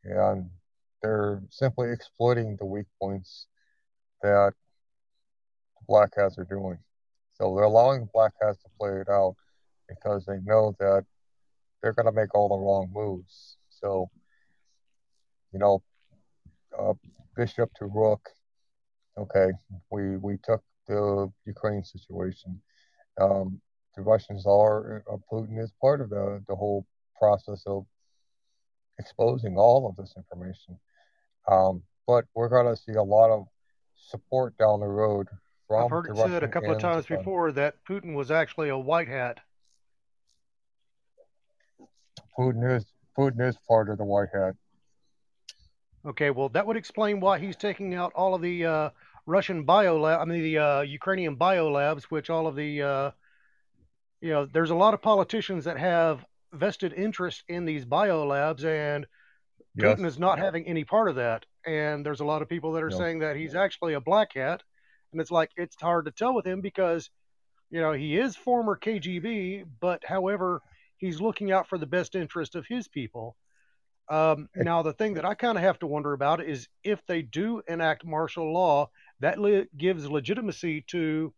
and 0.03 0.49
they're 1.01 1.41
simply 1.49 1.91
exploiting 1.91 2.55
the 2.57 2.65
weak 2.65 2.87
points 3.01 3.47
that 4.21 4.53
the 5.77 5.85
Black 5.87 6.11
Hats 6.15 6.37
are 6.37 6.45
doing. 6.45 6.77
So 7.33 7.53
they're 7.55 7.65
allowing 7.65 8.09
Black 8.13 8.33
Hats 8.41 8.61
to 8.63 8.69
play 8.79 9.01
it 9.01 9.09
out 9.09 9.35
because 9.87 10.25
they 10.25 10.39
know 10.43 10.75
that 10.79 11.05
they're 11.81 11.93
going 11.93 12.05
to 12.05 12.11
make 12.11 12.33
all 12.33 12.49
the 12.49 12.55
wrong 12.55 12.89
moves. 12.93 13.57
So, 13.69 14.09
you 15.51 15.59
know, 15.59 15.83
uh, 16.77 16.93
Bishop 17.35 17.69
to 17.75 17.85
Rook, 17.85 18.29
okay, 19.17 19.51
we, 19.91 20.17
we 20.17 20.37
took 20.43 20.63
the 20.87 21.31
Ukraine 21.45 21.83
situation. 21.83 22.61
Um, 23.19 23.61
the 23.95 24.01
Russians 24.01 24.45
are, 24.45 25.03
uh, 25.11 25.17
Putin 25.31 25.61
is 25.61 25.71
part 25.81 26.01
of 26.01 26.09
the, 26.09 26.43
the 26.47 26.55
whole 26.55 26.85
process 27.17 27.63
of 27.65 27.85
exposing 28.99 29.57
all 29.57 29.87
of 29.87 29.95
this 29.95 30.13
information. 30.17 30.77
Um, 31.49 31.83
but 32.07 32.25
we're 32.33 32.49
going 32.49 32.73
to 32.73 32.81
see 32.81 32.93
a 32.93 33.03
lot 33.03 33.31
of 33.31 33.47
support 33.95 34.57
down 34.57 34.79
the 34.79 34.87
road 34.87 35.27
from 35.67 35.85
I've 35.85 35.89
heard 35.89 36.09
it 36.09 36.17
said 36.17 36.43
a 36.43 36.47
couple 36.47 36.71
of 36.71 36.81
times 36.81 37.05
before 37.05 37.51
that 37.53 37.75
Putin 37.87 38.13
was 38.13 38.31
actually 38.31 38.69
a 38.69 38.77
white 38.77 39.07
hat. 39.07 39.39
Putin 42.37 42.75
is 42.75 42.85
Putin 43.17 43.47
is 43.47 43.57
part 43.67 43.89
of 43.89 43.97
the 43.97 44.03
white 44.03 44.29
hat. 44.33 44.55
Okay, 46.05 46.29
well 46.29 46.49
that 46.49 46.65
would 46.65 46.77
explain 46.77 47.19
why 47.19 47.39
he's 47.39 47.55
taking 47.55 47.93
out 47.95 48.13
all 48.13 48.35
of 48.35 48.41
the 48.41 48.65
uh, 48.65 48.89
Russian 49.25 49.63
bio 49.63 49.99
lab, 49.99 50.21
I 50.21 50.25
mean 50.25 50.43
the 50.43 50.57
uh, 50.57 50.81
Ukrainian 50.81 51.35
bio 51.35 51.69
labs, 51.69 52.05
which 52.11 52.29
all 52.29 52.47
of 52.47 52.55
the 52.55 52.81
uh, 52.81 53.11
you 54.25 54.31
know, 54.31 54.45
there's 54.47 54.71
a 54.71 54.75
lot 54.75 54.95
of 54.95 55.03
politicians 55.03 55.65
that 55.65 55.77
have 55.77 56.25
vested 56.51 56.93
interest 56.93 57.43
in 57.47 57.63
these 57.63 57.85
bio 57.85 58.25
labs, 58.25 58.65
and 58.65 59.05
yes. 59.75 59.99
Putin 59.99 60.05
is 60.05 60.17
not 60.17 60.39
having 60.39 60.65
any 60.65 60.83
part 60.83 61.09
of 61.09 61.15
that. 61.15 61.45
And 61.65 62.03
there's 62.03 62.21
a 62.21 62.25
lot 62.25 62.41
of 62.41 62.49
people 62.49 62.71
that 62.73 62.83
are 62.83 62.89
no. 62.89 62.97
saying 62.97 63.19
that 63.19 63.35
he's 63.35 63.53
actually 63.53 63.93
a 63.93 64.01
black 64.01 64.33
hat, 64.33 64.63
and 65.11 65.21
it's 65.21 65.31
like 65.31 65.51
it's 65.57 65.79
hard 65.79 66.05
to 66.05 66.11
tell 66.11 66.33
with 66.33 66.45
him 66.45 66.61
because 66.61 67.09
you 67.69 67.81
know 67.81 67.91
he 67.91 68.17
is 68.17 68.35
former 68.35 68.75
KGB, 68.75 69.65
but 69.79 70.03
however 70.03 70.61
he's 70.97 71.21
looking 71.21 71.51
out 71.51 71.67
for 71.67 71.77
the 71.77 71.85
best 71.85 72.15
interest 72.15 72.55
of 72.55 72.65
his 72.67 72.87
people. 72.87 73.35
Um, 74.07 74.49
now, 74.55 74.83
the 74.83 74.93
thing 74.93 75.15
that 75.15 75.25
I 75.25 75.33
kind 75.33 75.57
of 75.57 75.63
have 75.63 75.79
to 75.79 75.87
wonder 75.87 76.13
about 76.13 76.43
is 76.43 76.67
if 76.83 77.03
they 77.07 77.23
do 77.23 77.61
enact 77.67 78.05
martial 78.05 78.53
law, 78.53 78.89
that 79.19 79.39
le- 79.39 79.65
gives 79.77 80.09
legitimacy 80.09 80.81
to 80.89 81.33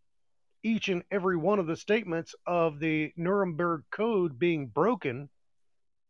each 0.64 0.90
and 0.90 1.04
every 1.10 1.38
one 1.38 1.60
of 1.60 1.68
the 1.68 1.78
statements 1.78 2.36
of 2.46 2.80
the 2.80 3.14
Nuremberg 3.16 3.84
Code 3.90 4.38
being 4.38 4.68
broken. 4.68 5.30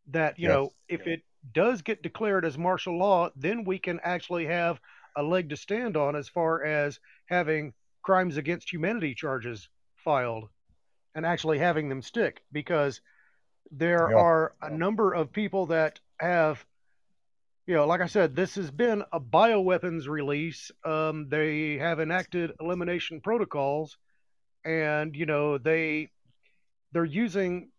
That, 0.07 0.39
you 0.39 0.47
yes. 0.47 0.55
know, 0.55 0.73
if 0.87 1.05
it 1.05 1.21
does 1.53 1.81
get 1.81 2.01
declared 2.01 2.45
as 2.45 2.57
martial 2.57 2.97
law, 2.97 3.29
then 3.35 3.63
we 3.63 3.77
can 3.77 3.99
actually 4.03 4.45
have 4.45 4.79
a 5.15 5.23
leg 5.23 5.49
to 5.49 5.57
stand 5.57 5.97
on 5.97 6.15
as 6.15 6.29
far 6.29 6.63
as 6.63 6.99
having 7.25 7.73
crimes 8.01 8.37
against 8.37 8.71
humanity 8.71 9.13
charges 9.13 9.67
filed 9.95 10.47
and 11.13 11.25
actually 11.25 11.59
having 11.59 11.89
them 11.89 12.01
stick 12.01 12.41
because 12.51 13.01
there 13.71 14.09
yeah. 14.11 14.17
are 14.17 14.53
a 14.61 14.69
number 14.69 15.13
of 15.13 15.31
people 15.31 15.67
that 15.67 15.99
have 16.19 16.63
you 17.65 17.75
know 17.75 17.85
like 17.85 18.01
i 18.01 18.07
said 18.07 18.35
this 18.35 18.55
has 18.55 18.71
been 18.71 19.03
a 19.11 19.19
bioweapons 19.19 20.07
release 20.07 20.71
um, 20.85 21.27
they 21.29 21.77
have 21.77 21.99
enacted 21.99 22.51
elimination 22.59 23.21
protocols 23.21 23.97
and 24.65 25.15
you 25.15 25.25
know 25.25 25.57
they 25.57 26.09
they're 26.91 27.05
using 27.05 27.69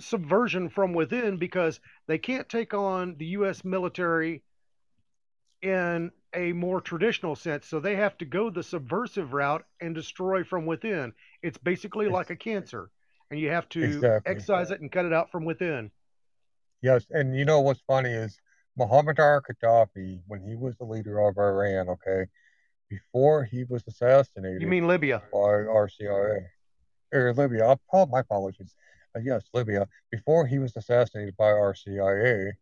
subversion 0.00 0.68
from 0.68 0.92
within 0.92 1.36
because 1.36 1.80
they 2.06 2.18
can't 2.18 2.48
take 2.48 2.74
on 2.74 3.16
the 3.16 3.26
us 3.26 3.64
military 3.64 4.42
in 5.62 6.10
a 6.34 6.52
more 6.52 6.80
traditional 6.80 7.34
sense. 7.34 7.66
So 7.66 7.80
they 7.80 7.96
have 7.96 8.16
to 8.18 8.24
go 8.24 8.50
the 8.50 8.62
subversive 8.62 9.32
route 9.32 9.64
and 9.80 9.94
destroy 9.94 10.44
from 10.44 10.66
within. 10.66 11.12
It's 11.42 11.58
basically 11.58 12.08
like 12.08 12.30
a 12.30 12.36
cancer, 12.36 12.90
and 13.30 13.40
you 13.40 13.50
have 13.50 13.68
to 13.70 13.82
Exactly. 13.82 14.32
excise 14.32 14.70
it 14.70 14.80
and 14.80 14.90
cut 14.90 15.04
it 15.04 15.12
out 15.12 15.30
from 15.30 15.44
within. 15.44 15.90
Yes, 16.82 17.06
and 17.10 17.36
you 17.36 17.44
know 17.44 17.60
what's 17.60 17.80
funny 17.86 18.10
is 18.10 18.38
Muhammad 18.76 19.16
Gaddafi, 19.16 20.20
when 20.26 20.42
he 20.42 20.54
was 20.54 20.76
the 20.76 20.84
leader 20.84 21.18
of 21.20 21.38
Iran, 21.38 21.88
okay, 21.88 22.26
before 22.90 23.44
he 23.44 23.64
was 23.64 23.82
assassinated 23.88 24.60
You 24.60 24.68
mean 24.68 24.86
Libya? 24.86 25.22
by 25.32 25.38
our 25.38 25.88
CIA 25.88 26.46
or 27.12 27.32
Libya, 27.32 27.78
oh, 27.92 28.06
my 28.06 28.20
apologies. 28.20 28.74
Uh, 29.16 29.20
yes, 29.20 29.44
Libya. 29.54 29.88
Before 30.10 30.46
he 30.46 30.58
was 30.58 30.76
assassinated 30.76 31.36
by 31.36 31.46
our 31.46 31.74
CIA, 31.74 32.52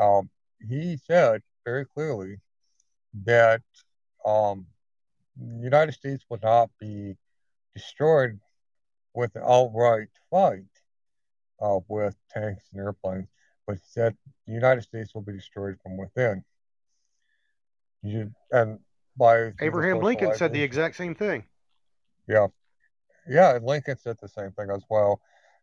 um, 0.00 0.30
he 0.66 0.96
said 0.96 1.42
very 1.64 1.84
clearly 1.86 2.36
that 3.24 3.62
um, 4.24 4.66
the 5.36 5.62
United 5.64 5.92
States 5.92 6.24
would 6.30 6.42
not 6.42 6.70
be 6.80 7.16
destroyed 7.74 8.38
with 9.14 9.34
an 9.36 9.42
outright 9.46 10.08
fight 10.30 10.64
uh, 11.60 11.78
with 11.88 12.16
tanks 12.30 12.64
and 12.72 12.80
airplanes, 12.80 13.28
but 13.66 13.78
said 13.82 14.16
the 14.46 14.52
United 14.52 14.82
States 14.82 15.14
will 15.14 15.22
be 15.22 15.32
destroyed 15.32 15.76
from 15.82 15.96
within. 15.96 16.44
You, 18.02 18.32
and 18.50 18.80
by 19.16 19.52
Abraham 19.60 20.02
Lincoln 20.02 20.34
said 20.34 20.52
the 20.52 20.62
exact 20.62 20.96
same 20.96 21.14
thing. 21.14 21.44
Yeah. 22.28 22.48
Yeah, 23.26 23.56
and 23.56 23.64
Lincoln 23.64 23.96
said 23.96 24.16
the 24.20 24.28
same 24.28 24.50
thing 24.52 24.70
as 24.70 24.82
well. 24.90 25.20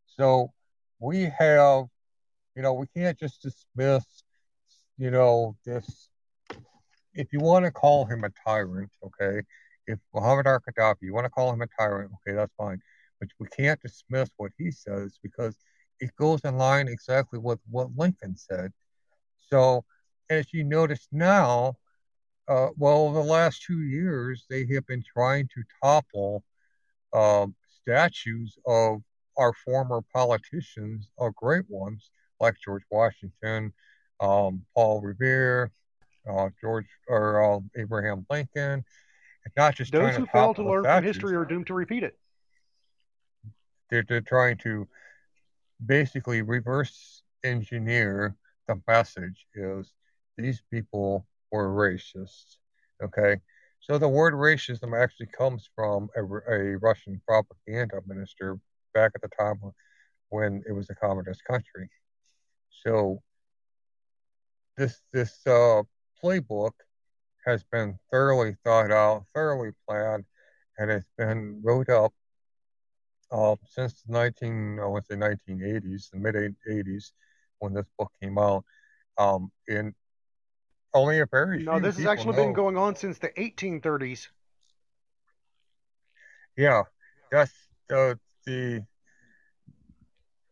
So 0.08 0.52
we 1.00 1.32
have, 1.38 1.86
you 2.56 2.62
know, 2.62 2.74
we 2.74 2.88
can't 2.96 3.20
just 3.20 3.42
dismiss, 3.42 4.06
you 4.98 5.12
know, 5.12 5.56
this. 5.66 6.10
If 7.14 7.34
you 7.34 7.40
want 7.40 7.66
to 7.66 7.72
call 7.72 8.06
him 8.06 8.24
a 8.24 8.32
tyrant, 8.46 8.92
okay, 9.04 9.42
if 9.86 10.00
Muhammad 10.14 10.48
al-Gaddafi, 10.48 11.02
you 11.02 11.14
want 11.14 11.26
to 11.26 11.30
call 11.30 11.54
him 11.54 11.62
a 11.62 11.68
tyrant, 11.68 12.12
okay, 12.16 12.36
that's 12.36 12.54
fine. 12.58 12.82
But 13.22 13.30
we 13.40 13.48
can't 13.56 13.80
dismiss 13.80 14.30
what 14.38 14.52
he 14.58 14.72
says 14.72 15.20
because 15.22 15.56
it 16.00 16.14
goes 16.18 16.42
in 16.44 16.58
line 16.58 16.88
exactly 16.88 17.38
with 17.40 17.60
what 17.70 17.90
Lincoln 17.96 18.36
said. 18.36 18.74
So 19.40 19.86
as 20.30 20.52
you 20.52 20.64
notice 20.64 21.08
now, 21.12 21.78
uh, 22.48 22.70
well, 22.76 23.12
the 23.14 23.22
last 23.22 23.62
two 23.64 23.82
years 23.82 24.46
they 24.50 24.66
have 24.74 24.88
been 24.88 25.04
trying 25.04 25.48
to 25.54 25.64
topple 25.82 26.44
um, 27.14 27.56
statues 27.82 28.58
of 28.66 29.02
our 29.38 29.54
former 29.54 30.02
politicians, 30.14 31.08
or 31.18 31.32
great 31.32 31.66
ones 31.70 32.10
like 32.40 32.56
George 32.64 32.84
Washington, 32.90 33.72
um, 34.20 34.66
Paul 34.76 35.02
Revere, 35.02 35.72
uh, 36.30 36.50
George 36.60 36.88
or 37.08 37.56
uh, 37.56 37.60
Abraham 37.78 38.26
Lincoln, 38.30 38.84
and 39.46 39.54
not 39.56 39.76
just 39.76 39.92
Those 39.92 40.16
who 40.16 40.26
fail 40.26 40.54
to 40.54 40.64
learn 40.64 40.84
from 40.84 41.04
history 41.04 41.36
are 41.36 41.46
doomed 41.46 41.68
to 41.68 41.74
repeat 41.74 42.04
it. 42.04 42.18
They're, 43.92 44.06
they're 44.08 44.22
trying 44.22 44.58
to 44.58 44.88
basically 45.86 46.42
reverse 46.42 47.22
engineer 47.44 48.36
the 48.68 48.82
message 48.88 49.46
is 49.54 49.94
these 50.38 50.62
people 50.72 51.28
were 51.52 51.70
racist 51.70 52.58
okay? 53.04 53.38
So 53.80 53.98
the 53.98 54.08
word 54.08 54.34
racism 54.34 55.00
actually 55.02 55.28
comes 55.28 55.70
from 55.76 56.10
a, 56.16 56.22
a 56.22 56.78
russian 56.78 57.22
propaganda 57.28 58.00
minister 58.08 58.60
back 58.94 59.12
at 59.16 59.22
the 59.22 59.30
time 59.38 59.60
when 60.30 60.64
it 60.68 60.74
was 60.74 60.90
a 60.90 60.96
communist 60.96 61.44
country. 61.46 61.90
So 62.84 63.22
this 64.78 65.02
this 65.12 65.40
uh, 65.46 65.84
playbook 66.24 66.72
has 67.46 67.64
been 67.64 67.98
thoroughly 68.12 68.56
thought 68.64 68.92
out 68.92 69.26
thoroughly 69.34 69.72
planned 69.88 70.26
and 70.78 70.92
it's 70.92 71.10
been 71.18 71.60
wrote 71.64 71.90
up 71.90 72.14
uh, 73.32 73.56
since 73.66 74.02
the 74.02 74.12
19, 74.14 74.80
I 74.80 74.86
want 74.86 75.06
to 75.06 75.14
say 75.14 75.18
1980s, 75.20 76.10
the 76.12 76.20
mid 76.20 76.36
80s, 76.36 77.14
when 77.60 77.74
this 77.74 77.86
book 77.98 78.12
came 78.22 78.38
out. 78.38 78.64
Um, 79.18 79.52
and 79.68 79.94
only 80.94 81.20
a 81.20 81.26
very 81.26 81.64
No, 81.66 81.80
this 81.80 81.96
has 81.98 82.06
actually 82.06 82.36
know. 82.36 82.36
been 82.36 82.54
going 82.54 82.78
on 82.78 82.96
since 82.96 83.20
the 83.20 83.32
1830s. 83.40 84.30
Yeah, 86.58 86.84
that's 87.32 87.54
the 87.90 88.20
the 88.46 88.86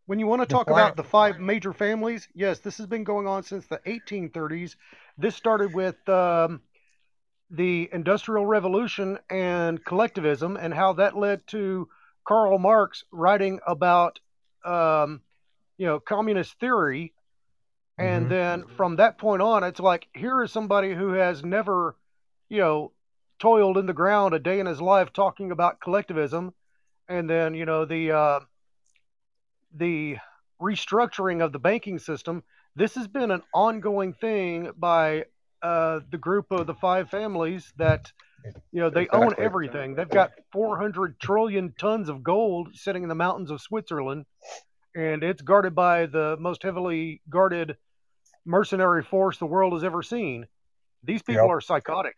When 0.05 0.19
you 0.19 0.27
want 0.27 0.41
to 0.41 0.47
talk 0.47 0.69
fi- 0.69 0.71
about 0.71 0.95
the 0.95 1.03
five 1.03 1.39
major 1.39 1.73
families, 1.73 2.27
yes, 2.33 2.59
this 2.59 2.77
has 2.77 2.87
been 2.87 3.03
going 3.03 3.27
on 3.27 3.43
since 3.43 3.67
the 3.67 3.79
1830s. 3.85 4.75
This 5.17 5.35
started 5.35 5.73
with 5.73 6.07
um, 6.09 6.61
the 7.49 7.89
Industrial 7.91 8.45
Revolution 8.45 9.19
and 9.29 9.83
collectivism, 9.83 10.57
and 10.57 10.73
how 10.73 10.93
that 10.93 11.15
led 11.17 11.45
to 11.47 11.87
Karl 12.29 12.59
Marx 12.59 13.03
writing 13.11 13.59
about, 13.65 14.19
um, 14.63 15.23
you 15.79 15.87
know, 15.87 15.99
communist 15.99 16.59
theory. 16.59 17.11
And 17.97 18.25
Mhm. 18.25 18.29
then 18.29 18.65
from 18.77 18.97
that 18.97 19.17
point 19.17 19.41
on, 19.41 19.63
it's 19.63 19.79
like 19.79 20.07
here 20.13 20.43
is 20.43 20.51
somebody 20.51 20.93
who 20.93 21.13
has 21.13 21.43
never, 21.43 21.95
you 22.47 22.59
know, 22.59 22.93
toiled 23.39 23.79
in 23.79 23.87
the 23.87 23.93
ground 23.93 24.35
a 24.35 24.39
day 24.39 24.59
in 24.59 24.67
his 24.67 24.79
life 24.79 25.11
talking 25.11 25.51
about 25.51 25.81
collectivism, 25.81 26.53
and 27.07 27.27
then 27.27 27.55
you 27.55 27.65
know 27.65 27.85
the 27.85 28.11
uh, 28.11 28.39
the 29.73 30.17
restructuring 30.61 31.43
of 31.43 31.51
the 31.51 31.59
banking 31.59 31.97
system. 31.97 32.43
This 32.75 32.93
has 32.93 33.07
been 33.07 33.31
an 33.31 33.41
ongoing 33.55 34.13
thing 34.13 34.71
by 34.77 35.25
uh, 35.63 36.01
the 36.11 36.19
group 36.19 36.51
of 36.51 36.67
the 36.67 36.75
five 36.75 37.09
families 37.09 37.73
that 37.77 38.13
you 38.71 38.79
know 38.81 38.89
they 38.89 39.07
own 39.09 39.33
everything. 39.37 39.95
They've 39.95 40.09
got 40.09 40.31
400 40.51 41.19
trillion 41.19 41.73
tons 41.77 42.09
of 42.09 42.23
gold 42.23 42.69
sitting 42.73 43.03
in 43.03 43.09
the 43.09 43.15
mountains 43.15 43.51
of 43.51 43.61
Switzerland, 43.61 44.25
and 44.95 45.23
it's 45.23 45.41
guarded 45.41 45.75
by 45.75 46.05
the 46.05 46.37
most 46.39 46.63
heavily 46.63 47.21
guarded 47.29 47.77
mercenary 48.45 49.03
force 49.03 49.37
the 49.37 49.45
world 49.45 49.73
has 49.73 49.83
ever 49.83 50.01
seen. 50.01 50.47
These 51.03 51.21
people 51.21 51.43
Yep. 51.43 51.49
are 51.51 51.61
psychotic. 51.61 52.17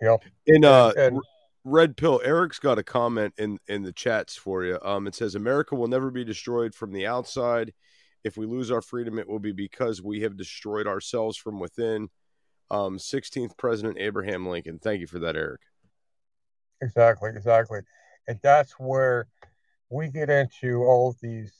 Yep. 0.00 0.24
In 0.46 0.64
uh, 0.64 0.92
and- 0.96 1.20
Red 1.64 1.96
Pill, 1.96 2.20
Eric's 2.24 2.58
got 2.58 2.78
a 2.78 2.82
comment 2.82 3.34
in 3.38 3.58
in 3.68 3.82
the 3.82 3.92
chats 3.92 4.36
for 4.36 4.64
you. 4.64 4.78
Um, 4.82 5.06
it 5.06 5.14
says 5.14 5.34
America 5.36 5.76
will 5.76 5.86
never 5.86 6.10
be 6.10 6.24
destroyed 6.24 6.74
from 6.74 6.92
the 6.92 7.06
outside. 7.06 7.72
If 8.24 8.36
we 8.36 8.46
lose 8.46 8.70
our 8.70 8.82
freedom, 8.82 9.18
it 9.18 9.28
will 9.28 9.38
be 9.38 9.52
because 9.52 10.02
we 10.02 10.20
have 10.22 10.36
destroyed 10.36 10.86
ourselves 10.86 11.36
from 11.36 11.60
within. 11.60 12.08
Um, 12.72 12.96
16th 12.96 13.56
President 13.58 13.98
Abraham 13.98 14.48
Lincoln. 14.48 14.78
Thank 14.78 15.00
you 15.00 15.06
for 15.06 15.18
that, 15.18 15.36
Eric. 15.36 15.60
Exactly, 16.80 17.30
exactly. 17.30 17.80
And 18.26 18.40
that's 18.42 18.72
where 18.78 19.28
we 19.90 20.08
get 20.08 20.30
into 20.30 20.82
all 20.82 21.14
these 21.20 21.52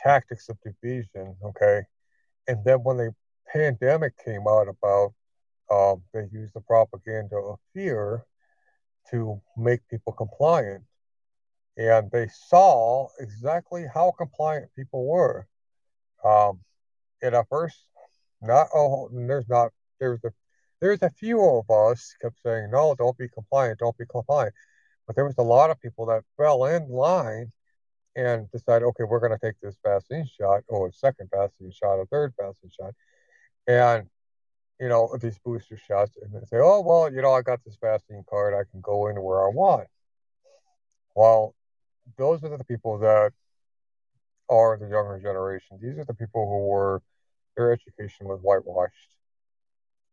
tactics 0.00 0.48
of 0.48 0.58
division, 0.60 1.36
okay? 1.44 1.82
And 2.48 2.64
then 2.64 2.78
when 2.78 2.96
the 2.96 3.14
pandemic 3.52 4.14
came 4.24 4.46
out 4.48 4.66
about, 4.66 5.12
um, 5.70 6.02
they 6.12 6.26
used 6.32 6.54
the 6.54 6.60
propaganda 6.60 7.36
of 7.36 7.60
fear 7.72 8.24
to 9.12 9.40
make 9.56 9.86
people 9.88 10.12
compliant. 10.12 10.82
And 11.76 12.10
they 12.10 12.28
saw 12.48 13.06
exactly 13.20 13.86
how 13.92 14.12
compliant 14.18 14.68
people 14.74 15.06
were. 15.06 15.46
Um, 16.24 16.60
and 17.22 17.36
at 17.36 17.46
first, 17.48 17.76
not 18.42 18.68
oh, 18.74 19.08
there's 19.12 19.48
not 19.48 19.70
there's 20.00 20.24
a 20.24 20.32
there's 20.80 21.02
a 21.02 21.10
few 21.10 21.44
of 21.44 21.70
us 21.70 22.14
kept 22.20 22.40
saying 22.42 22.70
no, 22.72 22.94
don't 22.96 23.18
be 23.18 23.28
compliant, 23.28 23.78
don't 23.78 23.96
be 23.98 24.06
compliant. 24.06 24.54
But 25.06 25.16
there 25.16 25.24
was 25.24 25.38
a 25.38 25.42
lot 25.42 25.70
of 25.70 25.80
people 25.80 26.06
that 26.06 26.22
fell 26.36 26.64
in 26.64 26.88
line 26.88 27.52
and 28.16 28.50
decided, 28.50 28.84
okay, 28.86 29.04
we're 29.04 29.20
going 29.20 29.36
to 29.36 29.44
take 29.44 29.58
this 29.62 29.76
vaccine 29.84 30.26
shot, 30.38 30.62
or 30.68 30.88
a 30.88 30.92
second 30.92 31.30
vaccine 31.32 31.72
shot, 31.72 32.00
a 32.00 32.06
third 32.06 32.32
vaccine 32.38 32.70
shot, 32.70 32.94
and 33.66 34.08
you 34.80 34.88
know 34.88 35.14
these 35.20 35.38
booster 35.44 35.76
shots, 35.76 36.12
and 36.20 36.32
they 36.32 36.44
say, 36.46 36.58
oh 36.58 36.80
well, 36.80 37.12
you 37.12 37.22
know, 37.22 37.32
I 37.32 37.42
got 37.42 37.60
this 37.64 37.76
vaccine 37.80 38.24
card, 38.28 38.54
I 38.54 38.64
can 38.70 38.80
go 38.80 39.06
anywhere 39.06 39.46
I 39.46 39.50
want. 39.50 39.88
Well, 41.14 41.54
those 42.16 42.42
are 42.44 42.56
the 42.56 42.64
people 42.64 42.98
that 42.98 43.32
are 44.48 44.76
the 44.78 44.88
younger 44.88 45.18
generation. 45.20 45.78
These 45.80 45.98
are 45.98 46.04
the 46.04 46.14
people 46.14 46.48
who 46.48 46.66
were 46.68 47.02
their 47.56 47.72
education 47.72 48.26
was 48.26 48.40
whitewashed. 48.42 49.16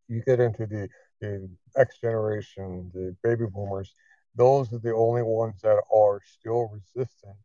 You 0.07 0.21
get 0.25 0.39
into 0.39 0.65
the 0.65 0.89
the 1.21 1.49
X 1.75 1.99
generation, 1.99 2.91
the 2.93 3.15
baby 3.23 3.45
boomers. 3.51 3.93
Those 4.35 4.71
are 4.71 4.79
the 4.79 4.93
only 4.93 5.23
ones 5.23 5.61
that 5.63 5.81
are 5.91 6.21
still 6.23 6.69
resistant 6.69 7.37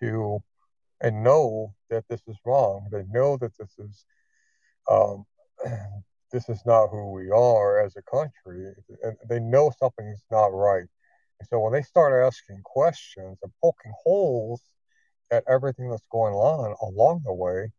to 0.00 0.42
and 1.00 1.22
know 1.22 1.74
that 1.90 2.04
this 2.08 2.22
is 2.26 2.36
wrong. 2.44 2.86
They 2.90 3.04
know 3.10 3.36
that 3.38 3.56
this 3.58 3.74
is 3.78 4.04
um, 4.90 5.24
this 6.32 6.48
is 6.48 6.60
not 6.66 6.88
who 6.88 7.12
we 7.12 7.30
are 7.30 7.80
as 7.84 7.96
a 7.96 8.02
country, 8.02 8.72
and 9.02 9.16
they 9.28 9.40
know 9.40 9.72
something 9.78 10.06
is 10.06 10.24
not 10.30 10.46
right. 10.46 10.86
And 11.40 11.48
so 11.48 11.60
when 11.60 11.72
they 11.72 11.82
start 11.82 12.24
asking 12.24 12.60
questions 12.64 13.38
and 13.42 13.52
poking 13.62 13.92
holes 14.02 14.62
at 15.30 15.44
everything 15.48 15.90
that's 15.90 16.06
going 16.10 16.34
on 16.34 16.74
along 16.82 17.22
the 17.24 17.32
way, 17.32 17.72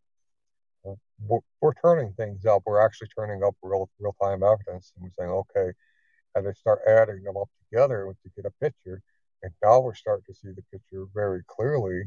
we're, 1.25 1.39
we're 1.61 1.73
turning 1.73 2.13
things 2.13 2.45
up. 2.45 2.63
We're 2.65 2.83
actually 2.83 3.09
turning 3.17 3.43
up 3.43 3.55
real 3.61 3.89
real 3.99 4.15
time 4.21 4.43
evidence, 4.43 4.93
and 4.95 5.03
we're 5.03 5.11
saying, 5.17 5.31
okay, 5.31 5.73
and 6.35 6.45
they 6.45 6.53
start 6.53 6.79
adding 6.87 7.23
them 7.23 7.37
up 7.37 7.49
together 7.69 8.13
to 8.23 8.29
get 8.35 8.45
a 8.45 8.51
picture. 8.63 9.01
And 9.43 9.51
now 9.63 9.79
we're 9.79 9.95
starting 9.95 10.25
to 10.27 10.33
see 10.33 10.49
the 10.55 10.63
picture 10.71 11.05
very 11.13 11.43
clearly. 11.47 12.03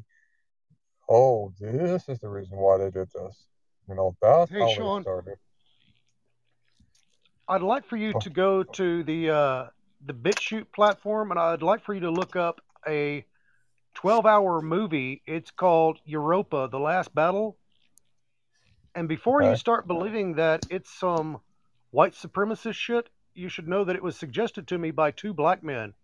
Oh, 1.09 1.53
this 1.61 2.09
is 2.09 2.19
the 2.21 2.29
reason 2.29 2.59
why 2.59 2.79
they 2.79 2.91
did 2.91 3.09
this. 3.13 3.47
You 3.89 3.95
know, 3.95 4.17
that's 4.23 4.51
Hey, 4.51 4.61
how 4.61 4.67
Shawn. 4.67 5.03
started. 5.03 5.37
I'd 7.49 7.63
like 7.63 7.85
for 7.85 7.97
you 7.97 8.13
to 8.13 8.31
go 8.31 8.63
to 8.63 9.03
the 9.03 9.31
uh, 9.31 9.67
the 10.07 10.15
BitChute 10.15 10.73
platform, 10.73 11.33
and 11.33 11.41
I'd 11.41 11.63
like 11.63 11.85
for 11.85 11.95
you 11.95 12.01
to 12.01 12.11
look 12.11 12.37
up 12.37 12.61
a 12.87 13.25
12-hour 13.97 14.63
movie. 14.63 15.23
It's 15.27 15.51
called 15.51 15.99
Europa: 16.05 16.69
The 16.71 16.79
Last 16.79 17.13
Battle. 17.13 17.57
And 18.95 19.09
before 19.09 19.43
you 19.43 19.57
start 19.57 19.87
believing 19.87 20.35
that 20.35 20.67
it's 20.69 20.91
some 20.91 21.41
white 21.91 22.15
supremacist 22.15 22.75
shit, 22.75 23.09
you 23.35 23.49
should 23.49 23.69
know 23.69 23.85
that 23.85 23.97
it 23.97 24.03
was 24.03 24.17
suggested 24.17 24.67
to 24.69 24.79
me 24.79 24.91
by 24.91 25.11
two 25.13 25.33
black 25.33 25.63
men, 25.63 25.95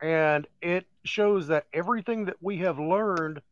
and 0.00 0.46
it 0.62 0.86
shows 1.04 1.48
that 1.48 1.66
everything 1.72 2.24
that 2.26 2.36
we 2.40 2.58
have 2.58 2.78
learned 2.78 3.42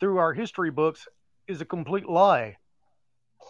through 0.00 0.18
our 0.18 0.32
history 0.32 0.70
books 0.70 1.06
is 1.46 1.60
a 1.60 1.64
complete 1.64 2.08
lie. 2.08 2.56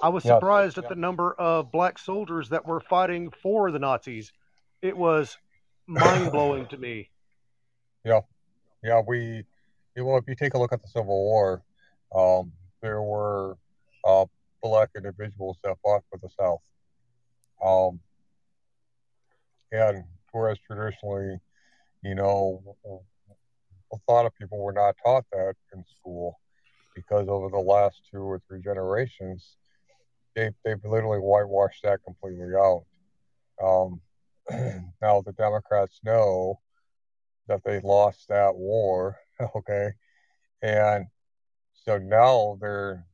I 0.02 0.10
was 0.10 0.22
surprised 0.22 0.78
at 0.78 0.88
the 0.88 0.94
number 0.94 1.32
of 1.34 1.72
black 1.72 1.98
soldiers 1.98 2.50
that 2.50 2.66
were 2.66 2.80
fighting 2.80 3.32
for 3.42 3.70
the 3.70 3.78
Nazis. 3.78 4.32
It 4.82 4.96
was 4.96 5.36
mind 5.86 6.30
blowing 6.30 6.66
to 6.66 6.76
me. 6.76 7.10
Yeah, 8.04 8.20
yeah. 8.82 9.00
we, 9.06 9.44
you 9.96 10.04
know, 10.04 10.16
if 10.16 10.24
you 10.28 10.36
take 10.36 10.54
a 10.54 10.58
look 10.58 10.72
at 10.72 10.82
the 10.82 10.88
Civil 10.88 11.24
War, 11.24 11.62
um, 12.14 12.52
there 12.80 13.02
were 13.02 13.56
uh, 14.04 14.26
black 14.62 14.90
individuals 14.96 15.59
that 15.62 15.76
fought 15.82 16.02
for 16.11 16.18
the 16.20 16.28
South. 16.38 16.61
Um, 17.64 18.00
and 19.72 20.04
whereas 20.32 20.59
traditionally, 20.66 21.38
you 22.02 22.14
know, 22.14 22.76
a 23.92 23.96
lot 24.12 24.26
of 24.26 24.34
people 24.36 24.59
were 24.59 24.72
not 24.72 24.96
taught 25.04 25.24
that 25.32 25.54
in 25.74 25.84
school 25.98 26.38
because 26.94 27.28
over 27.28 27.48
the 27.48 27.59
last 27.59 28.02
two 28.11 28.18
or 28.18 28.40
three 28.48 28.61
generations, 28.61 29.56
they, 30.34 30.50
they've 30.64 30.84
literally 30.84 31.18
whitewashed 31.18 31.82
that 31.82 32.00
completely 32.04 32.54
out. 32.56 32.84
Um, 33.62 34.00
now 35.02 35.22
the 35.22 35.32
Democrats 35.36 36.00
know 36.04 36.61
that 37.48 37.62
they 37.64 37.80
lost 37.80 38.28
that 38.28 38.54
war, 38.54 39.16
okay, 39.56 39.90
and 40.62 41.06
so 41.72 41.98
now 41.98 42.59
they're 42.61 43.04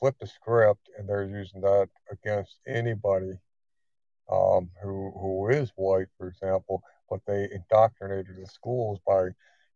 flipped 0.00 0.20
the 0.20 0.26
script 0.26 0.88
and 0.98 1.08
they're 1.08 1.28
using 1.28 1.60
that 1.60 1.88
against 2.10 2.56
anybody 2.66 3.38
um, 4.32 4.70
who 4.82 5.12
who 5.20 5.48
is 5.48 5.72
white, 5.76 6.06
for 6.16 6.28
example. 6.28 6.82
But 7.08 7.20
they 7.26 7.48
indoctrinated 7.52 8.36
the 8.36 8.46
schools 8.46 8.98
by 9.06 9.28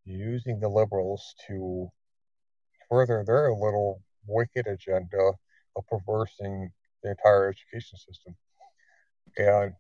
using 0.05 0.61
the 0.61 0.69
liberals 0.69 1.35
to 1.49 1.89
further 2.89 3.25
their 3.27 3.53
little 3.53 4.03
wicked 4.27 4.67
agenda 4.67 5.33
of 5.77 5.87
perversing 5.89 6.71
the 7.03 7.11
entire 7.11 7.49
education 7.49 7.99
system, 7.99 8.37
and 9.37 9.73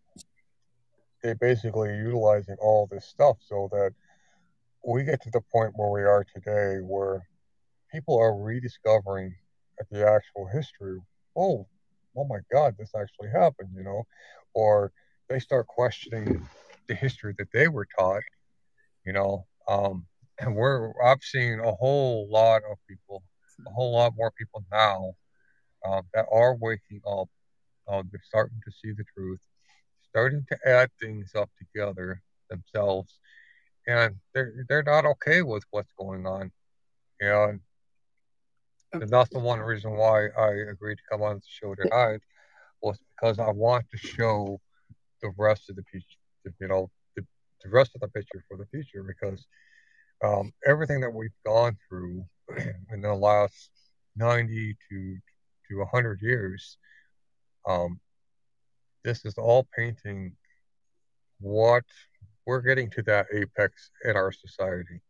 they 1.23 1.35
basically 1.35 1.97
utilizing 1.97 2.57
all 2.61 2.87
this 2.91 3.07
stuff 3.07 3.39
so 3.41 3.69
that 3.73 3.93
we 4.87 5.05
get 5.05 5.23
to 5.23 5.31
the 5.31 5.41
point 5.41 5.73
where 5.77 5.91
we 5.91 6.03
are 6.03 6.25
today, 6.35 6.81
where 6.83 7.23
people 7.91 8.19
are 8.19 8.37
rediscovering 8.37 9.35
at 9.81 9.87
the 9.91 10.07
actual 10.09 10.49
history. 10.53 10.99
Oh, 11.37 11.67
oh 12.17 12.25
my 12.25 12.39
God, 12.53 12.75
this 12.79 12.93
actually 12.95 13.31
happened, 13.31 13.71
you 13.77 13.83
know, 13.83 14.05
or 14.55 14.93
they 15.29 15.39
start 15.39 15.67
questioning 15.67 16.47
the 16.89 16.95
history 16.95 17.35
that 17.39 17.49
they 17.53 17.69
were 17.69 17.87
taught, 17.99 18.23
you 19.05 19.13
know. 19.13 19.47
Um, 19.69 20.07
and 20.41 20.55
we're 20.55 20.93
I've 21.05 21.23
seen 21.23 21.61
a 21.61 21.73
whole 21.73 22.29
lot 22.31 22.63
of 22.71 22.79
people, 22.89 23.23
a 23.67 23.71
whole 23.71 23.93
lot 23.93 24.15
more 24.17 24.33
people 24.33 24.65
now 24.71 25.15
um, 25.87 26.03
that 26.15 26.27
are 26.31 26.57
waking 26.57 27.01
up. 27.07 27.29
Uh, 27.89 28.03
they're 28.11 28.21
starting 28.25 28.61
to 28.65 28.73
see 28.73 28.93
the 28.93 29.05
truth, 29.17 29.41
starting 30.09 30.45
to 30.51 30.59
add 30.67 30.91
things 31.01 31.33
up 31.35 31.51
together 31.59 32.23
themselves, 32.51 33.19
and 33.87 34.17
they're 34.35 34.65
they're 34.69 34.83
not 34.83 35.05
okay 35.05 35.43
with 35.43 35.65
what's 35.71 35.93
going 35.99 36.27
on, 36.27 36.51
and 37.21 37.61
and 38.95 39.09
that's 39.09 39.31
the 39.31 39.39
one 39.39 39.61
reason 39.61 39.93
why 39.93 40.29
I 40.29 40.51
agreed 40.71 40.97
to 40.97 41.03
come 41.11 41.23
on 41.23 41.37
the 41.37 41.43
show 41.47 41.75
tonight 41.75 42.21
was 42.81 42.99
because 43.17 43.39
I 43.39 43.51
want 43.51 43.87
to 43.91 43.99
show 43.99 44.61
the 45.23 45.33
rest 45.37 45.71
of 45.71 45.77
the 45.77 45.83
picture, 45.85 46.19
you 46.61 46.69
know, 46.69 46.91
the, 47.17 47.25
the 47.63 47.71
rest 47.71 47.93
of 47.95 48.01
the 48.01 48.09
picture 48.09 48.45
for 48.49 48.57
the 48.57 48.67
future 48.67 49.03
because 49.03 49.47
um, 50.23 50.53
everything 50.67 51.01
that 51.01 51.13
we've 51.13 51.31
gone 51.45 51.77
through 51.89 52.25
in 52.93 53.01
the 53.01 53.15
last 53.15 53.71
90 54.17 54.77
to 54.91 55.17
to 55.71 55.79
100 55.79 56.21
years, 56.21 56.77
um, 57.67 57.99
this 59.03 59.25
is 59.25 59.35
all 59.39 59.67
painting 59.77 60.37
what 61.41 61.85
we're 62.47 62.61
getting 62.61 62.91
to 62.91 63.03
that 63.03 63.27
apex 63.33 63.91
in 64.05 64.17
our 64.17 64.31
society. 64.31 65.01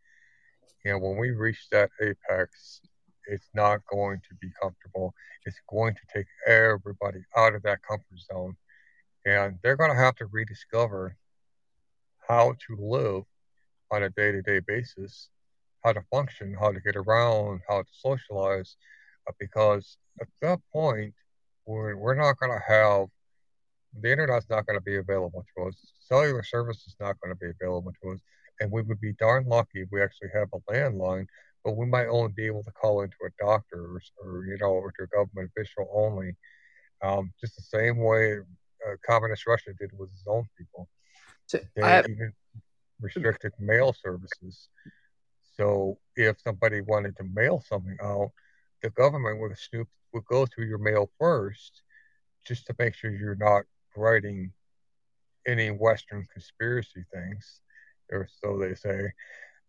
And 0.85 1.03
when 1.03 1.17
we 1.17 1.31
reach 1.31 1.67
that 1.73 1.91
apex, 2.01 2.81
it's 3.27 3.49
not 3.55 3.81
going 3.91 4.21
to 4.29 4.35
be 4.41 4.49
comfortable. 4.61 5.15
It's 5.47 5.61
going 5.69 5.95
to 5.95 6.01
take 6.15 6.27
everybody 6.47 7.21
out 7.37 7.55
of 7.55 7.63
that 7.63 7.83
comfort 7.83 8.19
zone. 8.33 8.57
And 9.27 9.59
they're 9.63 9.77
going 9.77 9.91
to 9.91 9.97
have 9.97 10.17
to 10.17 10.27
rediscover 10.27 11.17
how 12.29 12.55
to 12.67 12.77
live 12.79 13.25
on 13.91 14.03
a 14.03 14.11
day 14.11 14.33
to 14.33 14.43
day 14.43 14.61
basis, 14.61 15.29
how 15.85 15.93
to 15.93 16.03
function, 16.11 16.57
how 16.59 16.73
to 16.73 16.81
get 16.81 16.97
around, 16.97 17.61
how 17.69 17.83
to 17.83 17.89
socialize. 17.93 18.77
uh, 19.29 19.33
Because 19.39 19.97
at 20.21 20.29
that 20.43 20.61
point, 20.73 21.15
we're, 21.67 21.97
we're 21.97 22.15
not 22.15 22.39
going 22.39 22.53
to 22.53 22.63
have 22.67 23.09
the 24.01 24.11
internet's 24.11 24.47
not 24.51 24.67
going 24.67 24.79
to 24.79 24.85
be 24.85 24.97
available 24.97 25.45
to 25.57 25.65
us. 25.65 25.77
Cellular 26.01 26.43
service 26.43 26.85
is 26.87 26.97
not 27.01 27.17
going 27.21 27.33
to 27.35 27.39
be 27.39 27.51
available 27.51 27.93
to 28.03 28.11
us. 28.11 28.21
And 28.61 28.71
we 28.71 28.83
would 28.83 29.01
be 29.01 29.13
darn 29.15 29.47
lucky 29.47 29.81
if 29.83 29.89
we 29.93 30.03
actually 30.03 30.31
have 30.35 30.49
a 30.53 30.73
landline, 30.73 31.27
but 31.65 31.77
we 31.77 31.87
might 31.87 32.07
only 32.07 32.33
be 32.33 32.47
able 32.47 32.63
to 32.63 32.71
call 32.73 33.03
into 33.03 33.17
a 33.25 33.45
doctor 33.45 33.79
or, 33.79 34.01
or 34.23 34.47
you 34.47 34.59
know, 34.61 34.67
or 34.67 34.93
to 34.93 35.05
a 35.05 35.07
government 35.07 35.51
official 35.57 35.89
only. 35.95 36.37
Um, 37.03 37.33
just 37.41 37.57
the 37.57 37.63
same 37.63 37.99
way 37.99 38.39
uh, 38.87 38.97
communist 39.07 39.47
Russia 39.47 39.73
did 39.79 39.91
with 39.99 40.11
its 40.11 40.25
own 40.27 40.47
people. 40.59 40.89
So 41.47 41.59
They 41.75 41.83
have, 41.83 42.07
even 42.09 42.33
restricted 43.01 43.53
mail 43.59 43.93
services. 43.93 44.69
So 45.57 45.99
if 46.17 46.41
somebody 46.41 46.81
wanted 46.81 47.17
to 47.17 47.25
mail 47.33 47.63
something 47.67 47.97
out, 48.03 48.31
the 48.83 48.91
government 48.91 49.41
would 49.41 49.57
snoop 49.57 49.89
would 50.13 50.25
go 50.27 50.47
through 50.47 50.67
your 50.67 50.79
mail 50.79 51.11
first, 51.19 51.83
just 52.47 52.67
to 52.67 52.75
make 52.79 52.95
sure 52.95 53.11
you're 53.11 53.35
not 53.35 53.65
writing 53.97 54.53
any 55.47 55.71
Western 55.71 56.27
conspiracy 56.33 57.05
things, 57.13 57.61
or 58.13 58.29
so 58.41 58.59
they 58.59 58.75
say. 58.75 59.11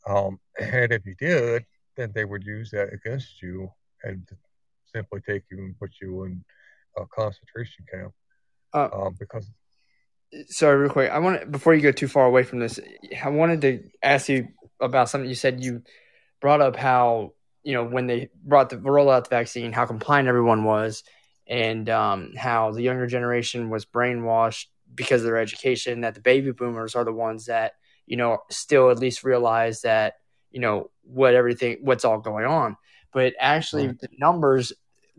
Um, 0.07 0.39
and 0.59 0.91
if 0.91 1.05
you 1.05 1.15
did, 1.15 1.65
then 1.95 2.11
they 2.13 2.25
would 2.25 2.43
use 2.43 2.71
that 2.71 2.93
against 2.93 3.41
you 3.41 3.69
and 4.03 4.27
simply 4.93 5.21
take 5.21 5.43
you 5.51 5.57
and 5.59 5.79
put 5.79 5.91
you 6.01 6.23
in 6.23 6.43
a 6.97 7.05
concentration 7.07 7.85
camp. 7.91 8.13
uh, 8.73 8.89
Um, 8.91 9.15
because 9.19 9.51
sorry, 10.47 10.77
real 10.77 10.89
quick. 10.89 11.11
I 11.11 11.19
want 11.19 11.51
before 11.51 11.73
you 11.73 11.81
go 11.81 11.91
too 11.91 12.07
far 12.07 12.25
away 12.25 12.43
from 12.43 12.59
this, 12.59 12.79
I 13.23 13.29
wanted 13.29 13.61
to 13.61 13.83
ask 14.03 14.29
you 14.29 14.47
about 14.79 15.09
something 15.09 15.29
you 15.29 15.35
said. 15.35 15.63
You 15.63 15.83
brought 16.41 16.61
up 16.61 16.75
how 16.75 17.33
you 17.63 17.73
know 17.73 17.83
when 17.83 18.07
they 18.07 18.29
brought 18.43 18.69
the 18.69 18.77
roll 18.77 19.09
out 19.09 19.25
the 19.25 19.35
vaccine, 19.35 19.71
how 19.71 19.85
compliant 19.85 20.27
everyone 20.27 20.63
was, 20.63 21.03
and 21.47 21.89
um, 21.89 22.33
how 22.37 22.71
the 22.71 22.81
younger 22.81 23.07
generation 23.07 23.69
was 23.69 23.85
brainwashed 23.85 24.65
because 24.93 25.21
of 25.21 25.25
their 25.25 25.37
education. 25.37 26.01
That 26.01 26.15
the 26.15 26.21
baby 26.21 26.51
boomers 26.51 26.95
are 26.95 27.05
the 27.05 27.13
ones 27.13 27.45
that 27.45 27.73
you 28.05 28.17
know 28.17 28.39
still 28.49 28.91
at 28.91 28.99
least 28.99 29.23
realize 29.23 29.81
that 29.81 30.15
you 30.55 30.61
know 30.61 30.89
what 31.03 31.35
everything 31.35 31.77
what's 31.81 32.05
all 32.05 32.19
going 32.19 32.45
on. 32.45 32.77
But 33.13 33.33
actually, 33.39 33.87
Right. 33.87 33.99
the 33.99 34.09
numbers 34.17 34.73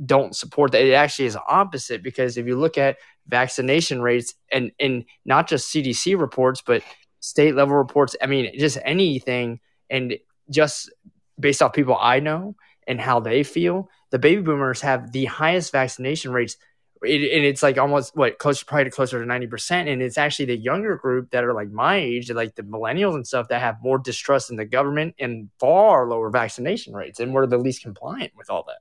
don't 0.04 0.34
support 0.34 0.72
that. 0.72 0.82
It 0.82 0.92
actually 0.94 1.26
is 1.26 1.38
opposite 1.48 2.02
because 2.02 2.36
if 2.36 2.46
you 2.46 2.56
look 2.56 2.78
at 2.78 2.96
vaccination 3.28 4.00
rates 4.02 4.34
and 4.50 4.72
and 4.80 5.04
not 5.24 5.46
just 5.48 5.70
CDC 5.72 6.18
reports, 6.18 6.62
but 6.66 6.82
state 7.20 7.54
level 7.54 7.76
reports. 7.76 8.16
I 8.22 8.26
mean, 8.26 8.58
just 8.58 8.78
anything, 8.84 9.60
and 9.90 10.16
just 10.50 10.90
based 11.38 11.60
off 11.62 11.72
people 11.74 11.96
I 12.00 12.20
know 12.20 12.56
and 12.86 13.00
how 13.00 13.20
they 13.20 13.42
feel, 13.42 13.88
the 14.10 14.18
baby 14.18 14.42
boomers 14.42 14.80
have 14.80 15.12
the 15.12 15.26
highest 15.26 15.72
vaccination 15.72 16.32
rates. 16.32 16.56
It, 17.02 17.36
and 17.36 17.44
it's 17.44 17.62
like 17.62 17.78
almost 17.78 18.16
what 18.16 18.38
close 18.38 18.62
probably 18.62 18.90
closer 18.90 19.22
to 19.22 19.30
90% 19.30 19.92
and 19.92 20.00
it's 20.00 20.16
actually 20.16 20.46
the 20.46 20.56
younger 20.56 20.96
group 20.96 21.30
that 21.30 21.44
are 21.44 21.52
like 21.52 21.70
my 21.70 21.96
age 21.96 22.30
like 22.30 22.54
the 22.54 22.62
millennials 22.62 23.14
and 23.14 23.26
stuff 23.26 23.48
that 23.48 23.60
have 23.60 23.82
more 23.82 23.98
distrust 23.98 24.50
in 24.50 24.56
the 24.56 24.64
government 24.64 25.14
and 25.18 25.50
far 25.60 26.08
lower 26.08 26.30
vaccination 26.30 26.94
rates 26.94 27.20
and 27.20 27.34
we're 27.34 27.46
the 27.46 27.58
least 27.58 27.82
compliant 27.82 28.32
with 28.34 28.48
all 28.48 28.64
that 28.66 28.78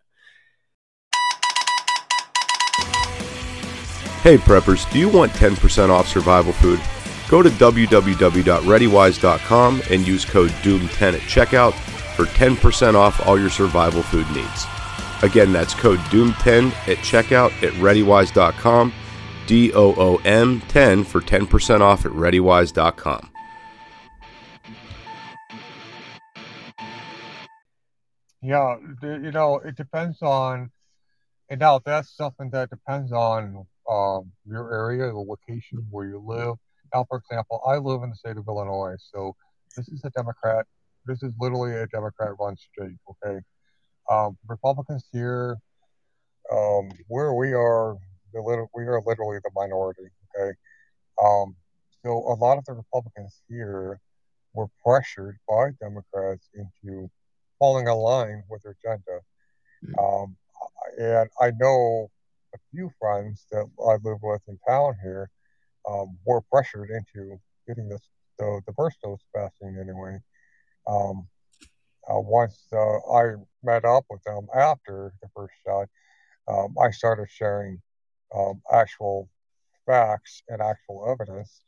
Hey 4.25 4.37
preppers, 4.37 4.91
do 4.91 4.97
you 4.97 5.07
want 5.07 5.31
10% 5.33 5.89
off 5.89 6.07
survival 6.07 6.53
food? 6.53 6.81
Go 7.29 7.43
to 7.43 7.49
www.readywise.com 7.49 9.81
and 9.91 10.07
use 10.07 10.25
code 10.25 10.49
DOOM10 10.49 11.13
at 11.13 11.21
checkout 11.21 11.73
for 12.15 12.25
10% 12.25 12.95
off 12.95 13.23
all 13.27 13.39
your 13.39 13.51
survival 13.51 14.01
food 14.01 14.27
needs. 14.31 14.65
Again, 15.25 15.51
that's 15.51 15.73
code 15.73 15.97
DOOM10 16.11 16.67
at 16.87 16.97
checkout 16.97 17.51
at 17.63 17.73
readywise.com, 17.73 18.93
D 19.47 19.73
O 19.73 19.95
O 19.97 20.17
M 20.17 20.61
10 20.61 21.03
for 21.03 21.19
10% 21.19 21.81
off 21.81 22.05
at 22.05 22.11
readywise.com. 22.11 23.31
Yeah, 28.43 28.75
you 29.01 29.31
know, 29.31 29.57
it 29.65 29.75
depends 29.75 30.21
on, 30.21 30.69
and 31.49 31.59
now 31.59 31.79
that's 31.83 32.15
something 32.15 32.51
that 32.51 32.69
depends 32.69 33.11
on 33.11 33.65
um, 33.89 34.31
your 34.47 34.71
area, 34.71 35.07
the 35.07 35.17
location 35.17 35.87
where 35.89 36.05
you 36.05 36.23
live. 36.23 36.53
Now, 36.93 37.07
for 37.09 37.17
example, 37.17 37.63
I 37.65 37.77
live 37.77 38.03
in 38.03 38.11
the 38.11 38.15
state 38.15 38.37
of 38.37 38.47
Illinois, 38.47 38.97
so 38.99 39.35
this 39.75 39.87
is 39.87 40.05
a 40.05 40.11
Democrat. 40.11 40.67
This 41.07 41.23
is 41.23 41.33
literally 41.39 41.73
a 41.73 41.87
Democrat-run 41.87 42.57
state. 42.57 42.97
Okay, 43.09 43.39
um, 44.09 44.37
Republicans 44.47 45.05
here, 45.11 45.57
um, 46.51 46.89
where 47.07 47.33
we 47.33 47.53
are, 47.53 47.95
we 48.33 48.83
are 48.83 49.01
literally 49.05 49.39
the 49.43 49.51
minority. 49.55 50.09
Okay, 50.35 50.51
um, 51.23 51.55
so 52.03 52.11
a 52.11 52.35
lot 52.35 52.57
of 52.57 52.65
the 52.65 52.73
Republicans 52.73 53.41
here 53.49 53.99
were 54.53 54.67
pressured 54.85 55.37
by 55.47 55.69
Democrats 55.81 56.49
into 56.53 57.09
falling 57.59 57.87
in 57.87 57.93
line 57.93 58.43
with 58.49 58.63
their 58.63 58.75
agenda. 58.83 59.21
Um, 60.01 60.35
and 60.97 61.29
I 61.41 61.51
know 61.57 62.09
a 62.53 62.57
few 62.71 62.89
friends 62.99 63.45
that 63.51 63.65
I 63.79 63.97
live 64.03 64.19
with 64.21 64.41
in 64.47 64.57
town 64.67 64.95
here 65.03 65.29
um, 65.89 66.17
were 66.25 66.41
pressured 66.51 66.89
into 66.89 67.37
getting 67.67 67.89
this 67.89 68.01
the, 68.37 68.61
the 68.67 68.73
first 68.73 68.97
dose 69.01 69.19
vaccine 69.35 69.77
anyway. 69.79 70.19
Um, 70.87 71.27
uh, 72.09 72.19
once 72.19 72.67
uh, 72.73 72.97
I 73.11 73.35
met 73.63 73.85
up 73.85 74.05
with 74.09 74.23
them 74.23 74.47
after 74.55 75.13
the 75.21 75.29
first 75.35 75.53
shot, 75.65 75.87
um, 76.47 76.75
I 76.81 76.91
started 76.91 77.29
sharing 77.29 77.81
um, 78.35 78.61
actual 78.71 79.29
facts 79.85 80.43
and 80.47 80.61
actual 80.61 81.07
evidence. 81.09 81.61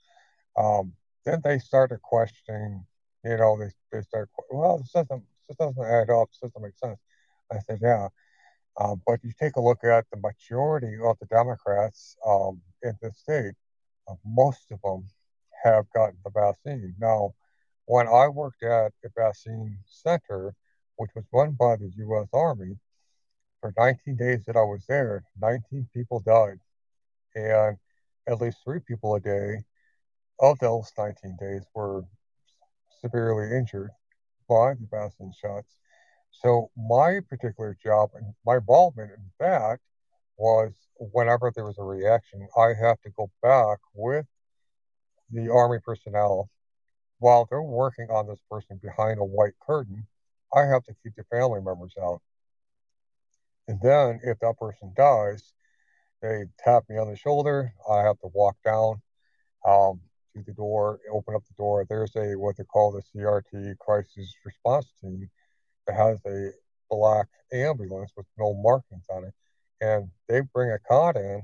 Um, 0.58 0.94
then 1.26 1.42
they 1.44 1.60
started 1.60 2.02
questioning, 2.02 2.86
you 3.24 3.38
know, 3.38 3.58
they, 3.60 3.72
they 3.92 4.04
started, 4.04 4.30
well, 4.52 4.78
this 4.78 4.92
doesn't, 4.92 5.24
this 5.48 5.58
doesn't 5.58 5.86
add 5.86 6.10
up, 6.10 6.30
this 6.30 6.40
doesn't 6.42 6.62
make 6.62 6.78
sense. 6.78 7.00
I 7.52 7.60
said, 7.60 7.80
yeah. 7.82 8.08
Um, 8.80 9.02
but 9.08 9.24
you 9.24 9.32
take 9.40 9.56
a 9.56 9.62
look 9.62 9.84
at 9.84 10.06
the 10.12 10.20
majority 10.20 10.98
of 11.04 11.18
the 11.20 11.26
Democrats 11.28 12.16
um, 12.26 12.62
in 12.84 12.94
the 13.02 13.12
state, 13.12 13.54
uh, 14.08 14.16
most 14.26 14.72
of 14.72 14.80
them 14.84 15.08
have 15.64 15.86
gotten 15.94 16.18
the 16.24 16.30
vaccine. 16.30 16.94
Now, 17.00 17.34
when 17.88 18.08
I 18.08 18.28
worked 18.28 18.64
at 18.64 18.92
a 19.04 19.10
vaccine 19.16 19.80
center, 19.86 20.54
which 20.98 21.12
was 21.16 21.24
run 21.34 21.54
by 21.54 21.78
the 21.78 21.90
U.S. 21.98 22.28
Army, 22.34 22.78
for 23.62 23.74
19 23.78 24.18
days 24.18 24.44
that 24.46 24.58
I 24.58 24.62
was 24.62 24.86
there, 24.88 25.24
19 25.42 25.88
people 25.94 26.20
died. 26.20 26.60
And 27.34 27.78
at 28.28 28.42
least 28.42 28.58
three 28.64 28.80
people 28.86 29.16
a 29.16 29.22
day 29.22 29.64
of 30.40 30.60
those 30.60 30.92
19 30.98 31.38
days 31.40 31.64
were 31.74 32.04
severely 33.00 33.58
injured 33.58 33.92
by 34.50 34.74
the 34.74 34.88
vaccine 34.92 35.32
shots. 35.40 35.78
So 36.32 36.70
my 36.78 37.22
particular 37.30 37.78
job 37.82 38.12
and 38.16 38.34
my 38.46 38.58
involvement 38.58 39.12
in 39.12 39.24
that 39.40 39.80
was 40.38 40.74
whenever 41.00 41.52
there 41.56 41.66
was 41.66 41.78
a 41.78 41.84
reaction, 41.84 42.48
I 42.58 42.74
have 42.74 43.00
to 43.02 43.10
go 43.12 43.32
back 43.42 43.80
with 43.94 44.26
the 45.32 45.50
army 45.52 45.80
personnel 45.84 46.50
while 47.20 47.48
they're 47.50 47.62
working 47.62 48.08
on 48.10 48.28
this 48.28 48.40
person 48.50 48.80
behind 48.82 49.20
a 49.20 49.24
white 49.24 49.54
curtain. 49.66 50.06
I 50.56 50.62
have 50.66 50.84
to 50.86 50.96
keep 51.04 51.16
the 51.16 51.24
family 51.26 51.62
members 51.62 51.94
out. 52.02 52.22
And 53.68 53.80
then 53.82 54.20
if 54.24 54.40
that 54.40 54.58
person 54.60 54.94
dies, 54.96 55.52
they 56.22 56.46
tap 56.64 56.84
me 56.90 56.98
on 56.98 57.10
the 57.10 57.18
shoulder. 57.18 57.74
I 57.90 58.02
have 58.04 58.20
to 58.20 58.30
walk 58.34 58.56
down 58.64 59.02
um, 59.68 60.00
to 60.36 60.44
the 60.46 60.54
door, 60.54 61.00
open 61.12 61.36
up 61.36 61.44
the 61.48 61.54
door. 61.58 61.86
There's 61.88 62.16
a 62.16 62.36
what 62.36 62.58
they 62.58 62.64
call 62.64 62.92
the 62.92 63.02
CRT 63.02 63.78
crisis 63.80 64.34
response 64.46 64.88
team 65.02 65.30
that 65.86 65.96
has 65.96 66.20
a 66.26 66.52
black 66.90 67.28
ambulance 67.52 68.12
with 68.16 68.26
no 68.38 68.54
markings 68.54 69.06
on 69.10 69.26
it, 69.26 69.34
and 69.82 70.10
they 70.28 70.42
bring 70.54 70.72
a 70.72 70.80
cot 70.80 71.18
in, 71.18 71.42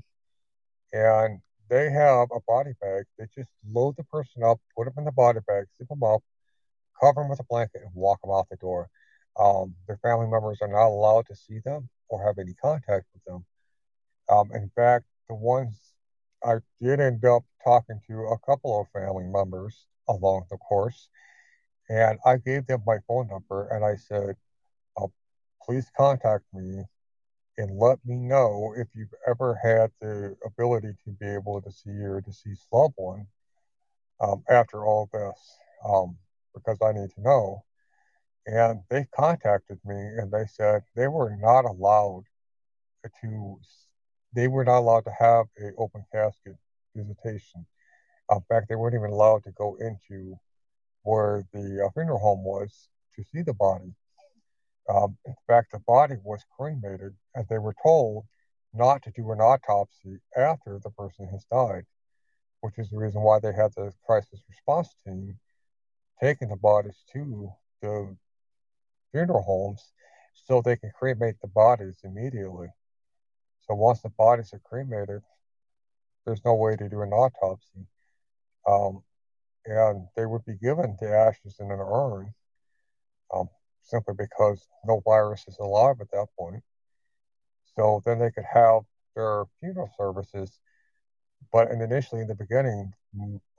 and 0.94 1.40
they 1.70 1.90
have 1.92 2.30
a 2.36 2.40
body 2.48 2.72
bag. 2.82 3.06
They 3.18 3.26
just 3.36 3.50
load 3.72 3.96
the 3.98 4.04
person 4.06 4.44
up, 4.44 4.60
put 4.78 4.86
them 4.86 4.94
in 4.98 5.06
the 5.06 5.12
body 5.12 5.40
bag, 5.48 5.66
zip 5.78 5.88
them 5.88 6.04
up, 6.04 6.22
cover 7.00 7.22
them 7.22 7.30
with 7.30 7.40
a 7.40 7.46
blanket, 7.50 7.82
and 7.84 7.92
walk 7.94 8.22
them 8.22 8.32
out 8.32 8.48
the 8.50 8.58
door. 8.58 8.90
Um, 9.40 9.76
their 9.88 9.98
family 9.98 10.28
members 10.28 10.60
are 10.62 10.68
not 10.68 10.88
allowed 10.88 11.26
to 11.28 11.36
see 11.36 11.60
them 11.64 11.90
or 12.10 12.26
have 12.26 12.38
any 12.38 12.54
contact 12.54 13.06
with 13.14 13.24
them. 13.26 13.46
Um, 14.30 14.52
in 14.54 14.70
fact, 14.76 15.06
the 15.28 15.36
ones 15.36 15.94
I 16.44 16.56
did 16.82 17.00
end 17.00 17.26
up 17.26 17.44
talking 17.64 18.00
to 18.08 18.14
a 18.28 18.40
couple 18.40 18.80
of 18.80 18.88
family 18.92 19.26
members 19.26 19.88
along 20.08 20.46
the 20.52 20.58
course, 20.58 21.10
and 21.90 22.20
I 22.26 22.38
gave 22.38 22.68
them 22.68 22.84
my 22.86 22.98
phone 23.08 23.28
number 23.28 23.68
and 23.70 23.84
I 23.84 23.96
said, 23.96 24.36
uh, 24.98 25.08
please 25.66 25.90
contact 25.98 26.44
me 26.54 26.84
and 27.58 27.78
let 27.78 28.00
me 28.06 28.16
know 28.16 28.74
if 28.78 28.88
you've 28.96 29.14
ever 29.28 29.60
had 29.62 29.92
the 30.02 30.36
ability 30.46 30.94
to 31.06 31.12
be 31.12 31.28
able 31.28 31.62
to 31.62 31.72
see 31.72 31.92
your 31.92 32.22
deceased 32.22 32.66
loved 32.72 32.96
one 32.98 33.28
um, 34.22 34.44
after 34.50 34.86
all 34.86 35.10
this, 35.14 35.58
um, 35.88 36.16
because 36.54 36.78
I 36.82 36.92
need 36.92 37.10
to 37.16 37.22
know. 37.22 37.64
And 38.46 38.82
they 38.90 39.06
contacted 39.16 39.80
me 39.86 39.96
and 39.96 40.32
they 40.32 40.46
said 40.48 40.84
they 40.96 41.08
were 41.08 41.36
not 41.40 41.66
allowed 41.66 42.24
to, 43.22 43.60
they 44.34 44.48
were 44.48 44.66
not 44.66 44.80
allowed 44.80 45.06
to 45.06 45.14
have 45.18 45.46
an 45.58 45.74
open 45.78 46.04
casket 46.12 46.56
visitation. 46.96 47.66
In 48.32 48.42
fact, 48.50 48.68
they 48.70 48.76
weren't 48.76 48.96
even 48.96 49.12
allowed 49.12 49.44
to 49.44 49.52
go 49.52 49.78
into 49.80 50.36
where 51.04 51.44
the 51.54 51.86
uh, 51.86 51.90
funeral 51.92 52.20
home 52.20 52.44
was 52.44 52.90
to 53.16 53.24
see 53.24 53.42
the 53.42 53.54
body. 53.54 53.94
Um, 54.90 55.18
in 55.26 55.36
fact, 55.48 55.72
the 55.72 55.80
body 55.80 56.16
was 56.24 56.44
cremated, 56.58 57.16
and 57.36 57.46
they 57.50 57.58
were 57.58 57.76
told 57.82 58.26
not 58.74 59.02
to 59.04 59.12
do 59.12 59.32
an 59.32 59.40
autopsy 59.40 60.20
after 60.36 60.80
the 60.84 60.90
person 60.92 61.28
has 61.28 61.46
died, 61.46 61.86
which 62.62 62.78
is 62.78 62.90
the 62.90 62.98
reason 62.98 63.22
why 63.22 63.40
they 63.40 63.54
had 63.54 63.72
the 63.76 63.94
crisis 64.06 64.42
response 64.50 64.96
team 65.06 65.40
taking 66.22 66.50
the 66.50 66.56
bodies 66.56 67.04
to 67.14 67.52
the 67.82 68.16
funeral 69.12 69.44
homes 69.44 69.94
so 70.34 70.62
they 70.62 70.76
can 70.76 70.92
cremate 70.98 71.36
the 71.42 71.48
bodies 71.48 72.00
immediately. 72.04 72.68
So 73.68 73.76
once 73.76 74.02
the 74.02 74.10
bodies 74.10 74.54
are 74.54 74.62
cremated, 74.64 75.22
there's 76.26 76.44
no 76.44 76.56
way 76.56 76.76
to 76.76 76.90
do 76.90 77.02
an 77.02 77.12
autopsy. 77.12 77.88
Um, 78.68 79.04
and 79.66 80.08
they 80.16 80.26
would 80.26 80.46
be 80.46 80.56
given 80.56 80.98
the 81.00 81.10
ashes 81.10 81.58
in 81.60 81.72
an 81.72 81.80
urn 81.80 82.34
um, 83.34 83.50
simply 83.84 84.16
because 84.18 84.68
no 84.86 85.02
virus 85.06 85.46
is 85.48 85.58
alive 85.60 85.98
at 86.02 86.12
that 86.12 86.28
point. 86.38 86.64
So 87.76 88.02
then 88.06 88.20
they 88.20 88.32
could 88.32 88.46
have 88.52 88.82
their 89.16 89.46
funeral 89.60 89.90
services. 89.98 90.60
But 91.52 91.72
initially, 91.72 92.22
in 92.22 92.28
the 92.28 92.36
beginning, 92.36 92.94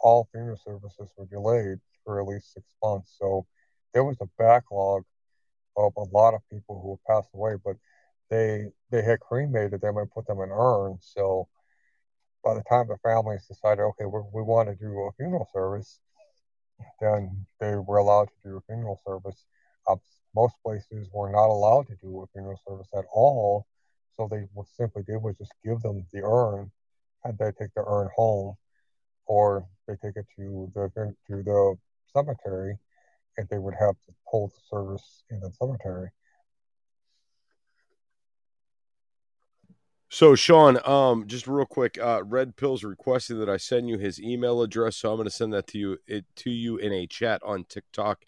all 0.00 0.28
funeral 0.32 0.58
services 0.64 1.10
were 1.16 1.26
delayed 1.26 1.78
for 2.04 2.20
at 2.20 2.26
least 2.26 2.52
six 2.52 2.66
months. 2.82 3.16
So 3.18 3.46
there 3.92 4.04
was 4.04 4.16
a 4.20 4.28
backlog 4.38 5.04
of 5.76 5.92
a 5.96 6.04
lot 6.12 6.34
of 6.34 6.40
people 6.50 6.80
who 6.80 6.98
had 7.06 7.14
passed 7.14 7.30
away, 7.34 7.54
but 7.64 7.76
they 8.30 8.66
they 8.90 9.02
had 9.02 9.20
cremated 9.20 9.80
them 9.80 9.96
and 9.96 10.10
put 10.10 10.26
them 10.26 10.40
in 10.40 10.50
urns. 10.50 11.10
So 11.14 11.48
by 12.44 12.54
the 12.54 12.62
time 12.64 12.88
the 12.88 12.98
families 12.98 13.46
decided, 13.46 13.82
okay, 13.82 14.04
we 14.06 14.20
we 14.32 14.42
want 14.42 14.68
to 14.68 14.74
do 14.76 14.98
a 15.00 15.12
funeral 15.12 15.48
service, 15.52 16.00
then 17.00 17.46
they 17.60 17.76
were 17.76 17.98
allowed 17.98 18.28
to 18.28 18.48
do 18.48 18.56
a 18.56 18.60
funeral 18.62 19.00
service. 19.06 19.44
Most 20.34 20.56
places 20.64 21.08
were 21.12 21.30
not 21.30 21.46
allowed 21.46 21.86
to 21.86 21.96
do 22.02 22.22
a 22.22 22.26
funeral 22.32 22.60
service 22.66 22.88
at 22.92 23.04
all, 23.12 23.66
so 24.16 24.26
they 24.28 24.48
what 24.52 24.66
simply 24.66 25.04
did 25.04 25.22
was 25.22 25.36
just 25.38 25.52
give 25.64 25.80
them 25.80 26.04
the 26.12 26.22
urn, 26.24 26.70
and 27.24 27.38
they 27.38 27.52
take 27.52 27.72
the 27.74 27.84
urn 27.86 28.08
home, 28.16 28.56
or 29.26 29.64
they 29.86 29.94
take 29.94 30.16
it 30.16 30.26
to 30.36 30.70
the 30.74 31.14
to 31.28 31.42
the 31.42 31.76
cemetery, 32.12 32.76
and 33.36 33.48
they 33.48 33.58
would 33.58 33.74
have 33.78 33.94
to 34.06 34.12
hold 34.24 34.50
the 34.52 34.60
service 34.68 35.22
in 35.30 35.38
the 35.38 35.52
cemetery. 35.52 36.10
So, 40.08 40.34
Shawn, 40.36 40.78
um, 40.84 41.26
just 41.26 41.46
real 41.46 41.66
quick, 41.66 41.98
uh, 42.00 42.22
Red 42.24 42.56
Pills 42.56 42.84
requested 42.84 43.38
that 43.38 43.48
I 43.48 43.56
send 43.56 43.88
you 43.88 43.98
his 43.98 44.20
email 44.20 44.62
address, 44.62 44.96
so 44.96 45.10
I'm 45.10 45.16
going 45.16 45.28
to 45.28 45.30
send 45.34 45.52
that 45.54 45.66
to 45.68 45.78
you 45.78 45.98
it, 46.06 46.24
to 46.36 46.50
you 46.50 46.76
in 46.76 46.92
a 46.92 47.06
chat 47.06 47.42
on 47.44 47.64
TikTok. 47.64 48.24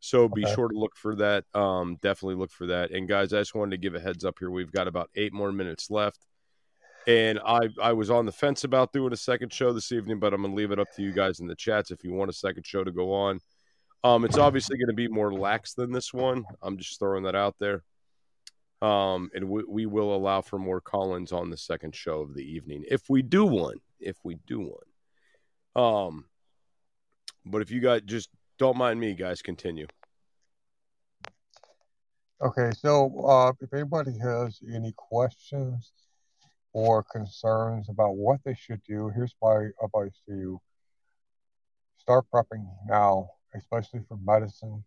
So 0.00 0.28
be 0.28 0.44
Okay. 0.44 0.54
sure 0.54 0.68
to 0.68 0.78
look 0.78 0.94
for 0.96 1.16
that. 1.16 1.44
Um, 1.54 1.96
definitely 2.02 2.36
look 2.36 2.52
for 2.52 2.66
that. 2.66 2.90
And 2.90 3.08
guys, 3.08 3.32
I 3.32 3.38
just 3.38 3.54
wanted 3.54 3.72
to 3.72 3.78
give 3.78 3.94
a 3.94 4.00
heads 4.00 4.24
up 4.24 4.38
here. 4.38 4.50
We've 4.50 4.70
got 4.70 4.88
about 4.88 5.10
eight 5.14 5.32
more 5.32 5.52
minutes 5.52 5.90
left. 5.90 6.26
And 7.06 7.38
I, 7.44 7.68
I 7.80 7.92
was 7.92 8.10
on 8.10 8.26
the 8.26 8.32
fence 8.32 8.64
about 8.64 8.92
doing 8.92 9.12
a 9.12 9.16
second 9.16 9.52
show 9.52 9.72
this 9.72 9.92
evening, 9.92 10.18
but 10.18 10.34
I'm 10.34 10.42
going 10.42 10.52
to 10.52 10.56
leave 10.56 10.72
it 10.72 10.78
up 10.78 10.88
to 10.96 11.02
you 11.02 11.12
guys 11.12 11.40
in 11.40 11.46
the 11.46 11.54
chats 11.54 11.90
if 11.90 12.02
you 12.02 12.12
want 12.12 12.30
a 12.30 12.34
second 12.34 12.66
show 12.66 12.82
to 12.82 12.90
go 12.90 13.12
on. 13.12 13.40
Um, 14.02 14.24
it's 14.24 14.38
obviously 14.38 14.76
going 14.76 14.88
to 14.88 14.94
be 14.94 15.08
more 15.08 15.32
lax 15.32 15.74
than 15.74 15.92
this 15.92 16.12
one. 16.12 16.44
I'm 16.62 16.76
just 16.78 16.98
throwing 16.98 17.24
that 17.24 17.34
out 17.34 17.56
there. 17.58 17.82
Um, 18.82 19.30
and 19.34 19.48
we, 19.48 19.64
we 19.66 19.86
will 19.86 20.14
allow 20.14 20.42
for 20.42 20.58
more 20.58 20.80
call-ins 20.80 21.32
on 21.32 21.48
the 21.48 21.56
second 21.56 21.94
show 21.94 22.20
of 22.20 22.34
the 22.34 22.42
evening 22.42 22.84
if 22.88 23.08
we 23.08 23.22
do 23.22 23.44
one. 23.46 23.76
If 23.98 24.16
we 24.22 24.36
do 24.46 24.60
one. 24.60 25.84
Um, 25.84 26.24
but 27.44 27.62
if 27.62 27.70
you 27.70 27.80
got 27.80 28.04
just 28.04 28.28
don't 28.58 28.76
mind 28.76 29.00
me, 29.00 29.14
guys, 29.14 29.42
continue. 29.42 29.86
Okay, 32.42 32.70
so 32.78 33.24
uh, 33.26 33.52
if 33.60 33.72
anybody 33.72 34.12
has 34.18 34.60
any 34.74 34.92
questions 34.96 35.92
or 36.72 37.02
concerns 37.02 37.88
about 37.88 38.16
what 38.16 38.40
they 38.44 38.54
should 38.54 38.82
do, 38.86 39.10
here's 39.14 39.34
my 39.42 39.68
advice 39.82 40.20
to 40.28 40.34
you. 40.34 40.60
Start 41.96 42.26
prepping 42.32 42.66
now, 42.86 43.30
especially 43.54 44.00
for 44.06 44.18
medicine 44.18 44.84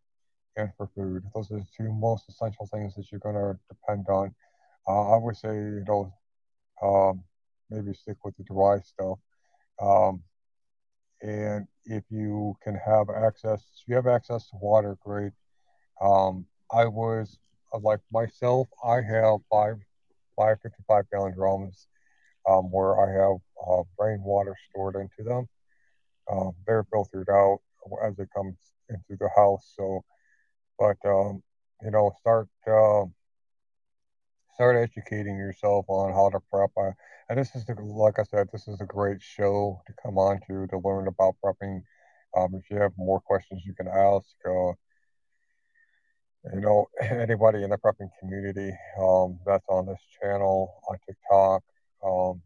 and 0.55 0.69
for 0.77 0.87
food. 0.95 1.23
Those 1.33 1.51
are 1.51 1.57
the 1.57 1.67
two 1.75 1.91
most 1.91 2.29
essential 2.29 2.67
things 2.67 2.95
that 2.95 3.11
you're 3.11 3.19
going 3.19 3.35
to 3.35 3.57
depend 3.67 4.05
on. 4.09 4.33
Uh, 4.87 5.15
I 5.15 5.17
would 5.17 5.35
say, 5.35 5.49
you 5.49 5.83
know, 5.87 6.13
um, 6.81 7.23
maybe 7.69 7.93
stick 7.93 8.17
with 8.23 8.37
the 8.37 8.43
dry 8.43 8.79
stuff. 8.81 9.17
Um, 9.81 10.21
and 11.21 11.67
if 11.85 12.03
you 12.09 12.55
can 12.63 12.75
have 12.75 13.09
access, 13.09 13.61
if 13.81 13.87
you 13.87 13.95
have 13.95 14.07
access 14.07 14.49
to 14.49 14.57
water, 14.57 14.97
great. 15.03 15.33
Um, 16.01 16.45
I 16.71 16.85
was 16.85 17.39
uh, 17.73 17.79
like 17.79 17.99
myself. 18.11 18.67
I 18.83 19.01
have 19.01 19.39
five 19.51 19.77
five 20.37 20.57
55 20.61 21.09
gallon 21.11 21.33
drums 21.33 21.87
um, 22.49 22.71
where 22.71 22.99
I 22.99 23.11
have 23.11 23.37
uh, 23.67 23.83
rainwater 23.99 24.55
stored 24.69 24.95
into 24.95 25.23
them. 25.27 25.47
Um, 26.31 26.53
they're 26.65 26.85
filtered 26.91 27.29
out 27.29 27.59
as 28.05 28.19
it 28.19 28.29
comes 28.35 28.55
into 28.89 29.17
the 29.19 29.29
house. 29.35 29.73
So, 29.75 30.03
but 30.77 30.97
um, 31.05 31.43
you 31.81 31.91
know, 31.91 32.11
start 32.19 32.47
uh, 32.67 33.05
start 34.53 34.75
educating 34.77 35.37
yourself 35.37 35.85
on 35.87 36.13
how 36.13 36.29
to 36.29 36.39
prep. 36.51 36.71
And 37.29 37.37
this 37.37 37.55
is 37.55 37.65
the, 37.65 37.75
like 37.75 38.17
I 38.17 38.23
said, 38.23 38.47
this 38.51 38.67
is 38.67 38.81
a 38.81 38.85
great 38.85 39.21
show 39.21 39.81
to 39.85 39.93
come 40.01 40.17
on 40.17 40.39
to 40.47 40.65
to 40.67 40.79
learn 40.79 41.07
about 41.07 41.35
prepping. 41.43 41.83
Um, 42.35 42.55
if 42.55 42.69
you 42.69 42.77
have 42.77 42.91
more 42.97 43.21
questions, 43.21 43.61
you 43.65 43.73
can 43.75 43.87
ask. 43.87 44.27
Uh, 44.45 44.73
you 46.53 46.61
know, 46.61 46.87
anybody 47.01 47.63
in 47.63 47.69
the 47.69 47.77
prepping 47.77 48.09
community 48.19 48.71
um, 48.99 49.39
that's 49.45 49.65
on 49.69 49.85
this 49.85 49.99
channel, 50.21 50.73
on 50.89 50.97
TikTok, 51.05 51.63
um, 52.03 52.41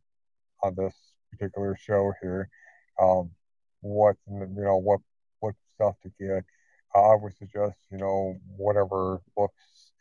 on 0.63 0.75
this 0.75 0.93
particular 1.31 1.77
show 1.79 2.11
here, 2.21 2.49
um, 3.01 3.29
what 3.81 4.17
you 4.29 4.47
know, 4.55 4.77
what 4.77 4.99
what 5.39 5.55
stuff 5.75 5.95
to 6.03 6.11
get. 6.19 6.43
I 6.95 7.15
would 7.15 7.35
suggest, 7.37 7.77
you 7.89 7.97
know, 7.97 8.37
whatever 8.57 9.21
books 9.35 9.91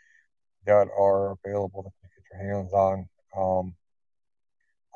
that 0.66 0.88
are 0.98 1.32
available 1.44 1.82
that 1.84 1.92
you 2.02 2.08
get 2.16 2.38
your 2.38 2.54
hands 2.54 2.72
on. 2.74 3.08
Um, 3.36 3.74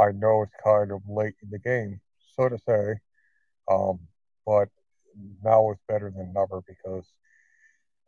I 0.00 0.12
know 0.12 0.42
it's 0.42 0.52
kind 0.62 0.92
of 0.92 1.02
late 1.08 1.34
in 1.42 1.50
the 1.50 1.58
game, 1.58 2.00
so 2.36 2.48
to 2.48 2.58
say, 2.58 2.94
um, 3.70 4.00
but 4.46 4.68
now 5.42 5.70
it's 5.70 5.82
better 5.88 6.12
than 6.14 6.32
never 6.34 6.62
because 6.66 7.06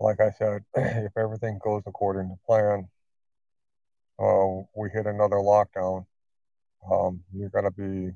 like 0.00 0.20
I 0.20 0.30
said, 0.30 0.62
if 0.76 1.12
everything 1.16 1.58
goes 1.62 1.82
according 1.86 2.28
to 2.28 2.36
plan, 2.46 2.88
uh, 4.18 4.62
we 4.76 4.90
hit 4.92 5.06
another 5.06 5.36
lockdown, 5.36 6.06
um, 6.90 7.20
you're 7.32 7.50
going 7.50 7.64
to 7.64 7.70
be 7.70 8.12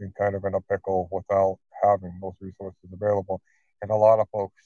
in 0.00 0.12
kind 0.18 0.34
of 0.34 0.44
in 0.44 0.54
a 0.54 0.60
pickle 0.62 1.08
without 1.10 1.58
having 1.82 2.18
those 2.20 2.34
resources 2.40 2.90
available. 2.92 3.40
And 3.82 3.90
a 3.90 3.96
lot 3.96 4.20
of 4.20 4.28
folks, 4.30 4.62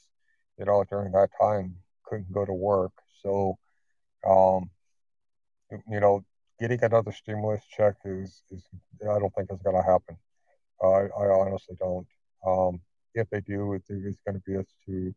you 0.58 0.64
know, 0.64 0.84
during 0.88 1.12
that 1.12 1.30
time 1.40 1.76
couldn't 2.04 2.32
go 2.32 2.44
to 2.44 2.52
work. 2.52 2.92
So, 3.22 3.58
um, 4.26 4.70
you 5.88 6.00
know, 6.00 6.24
getting 6.60 6.82
another 6.84 7.12
stimulus 7.12 7.62
check 7.76 7.94
is, 8.04 8.42
is 8.50 8.62
I 9.02 9.18
don't 9.18 9.34
think 9.34 9.50
is 9.50 9.62
going 9.62 9.76
to 9.76 9.82
happen. 9.82 10.16
I, 10.82 11.08
I 11.18 11.26
honestly 11.40 11.76
don't. 11.80 12.06
Um, 12.46 12.80
if 13.14 13.28
they 13.30 13.40
do, 13.40 13.74
it's, 13.74 13.88
it's 13.90 14.20
going 14.26 14.40
to 14.40 14.42
be 14.46 14.56
to 14.86 15.14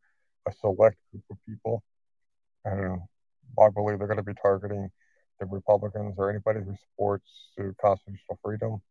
a 0.47 0.51
select 0.53 0.97
group 1.11 1.23
of 1.29 1.37
people. 1.47 1.83
And 2.65 3.01
I 3.59 3.69
believe 3.69 3.99
they're 3.99 4.07
going 4.07 4.17
to 4.17 4.23
be 4.23 4.33
targeting 4.41 4.89
the 5.39 5.45
Republicans 5.45 6.15
or 6.17 6.29
anybody 6.29 6.59
who 6.65 6.75
supports 6.75 7.29
constitutional 7.81 8.39
freedom. 8.43 8.81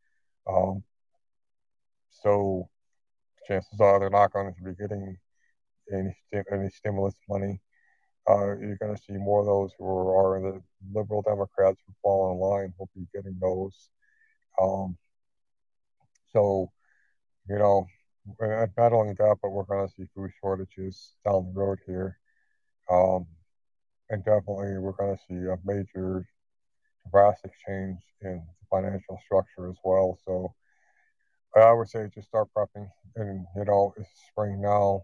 Um, 0.48 0.82
so 2.10 2.68
chances 3.46 3.80
are 3.80 3.98
they're 3.98 4.10
not 4.10 4.32
going 4.32 4.54
to 4.54 4.62
be 4.62 4.74
getting 4.74 5.16
any 5.92 6.14
any 6.52 6.68
stimulus 6.70 7.14
money. 7.28 7.60
Uh, 8.28 8.56
you're 8.58 8.78
going 8.80 8.94
to 8.94 9.02
see 9.02 9.14
more 9.14 9.40
of 9.40 9.46
those 9.46 9.72
who 9.78 9.84
are, 9.84 10.40
the 10.40 10.62
liberal 10.94 11.22
Democrats 11.22 11.80
who 11.86 11.92
fall 12.02 12.32
in 12.32 12.38
line 12.38 12.72
will 12.78 12.88
be 12.94 13.06
getting 13.14 13.36
those. 13.40 13.90
Um, 14.60 14.96
so, 16.32 16.70
you 17.48 17.58
know, 17.58 17.86
not 18.78 18.92
only 18.92 19.14
that, 19.14 19.36
but 19.42 19.50
we're 19.50 19.64
going 19.64 19.86
to 19.88 19.94
see 19.94 20.06
food 20.14 20.30
shortages 20.40 21.14
down 21.24 21.52
the 21.52 21.60
road 21.60 21.78
here. 21.86 22.18
Um, 22.90 23.26
and 24.10 24.24
definitely 24.24 24.78
we're 24.78 24.92
going 24.92 25.16
to 25.16 25.22
see 25.28 25.48
a 25.48 25.56
major 25.64 26.26
drastic 27.10 27.52
change 27.66 27.98
in 28.20 28.34
the 28.36 28.66
financial 28.70 29.18
structure 29.24 29.68
as 29.68 29.76
well. 29.82 30.18
So 30.24 30.54
I 31.56 31.72
would 31.72 31.88
say 31.88 32.08
just 32.14 32.28
start 32.28 32.48
prepping. 32.56 32.88
And, 33.16 33.44
you 33.56 33.64
know, 33.64 33.92
it's 33.98 34.08
spring 34.30 34.60
now, 34.60 35.02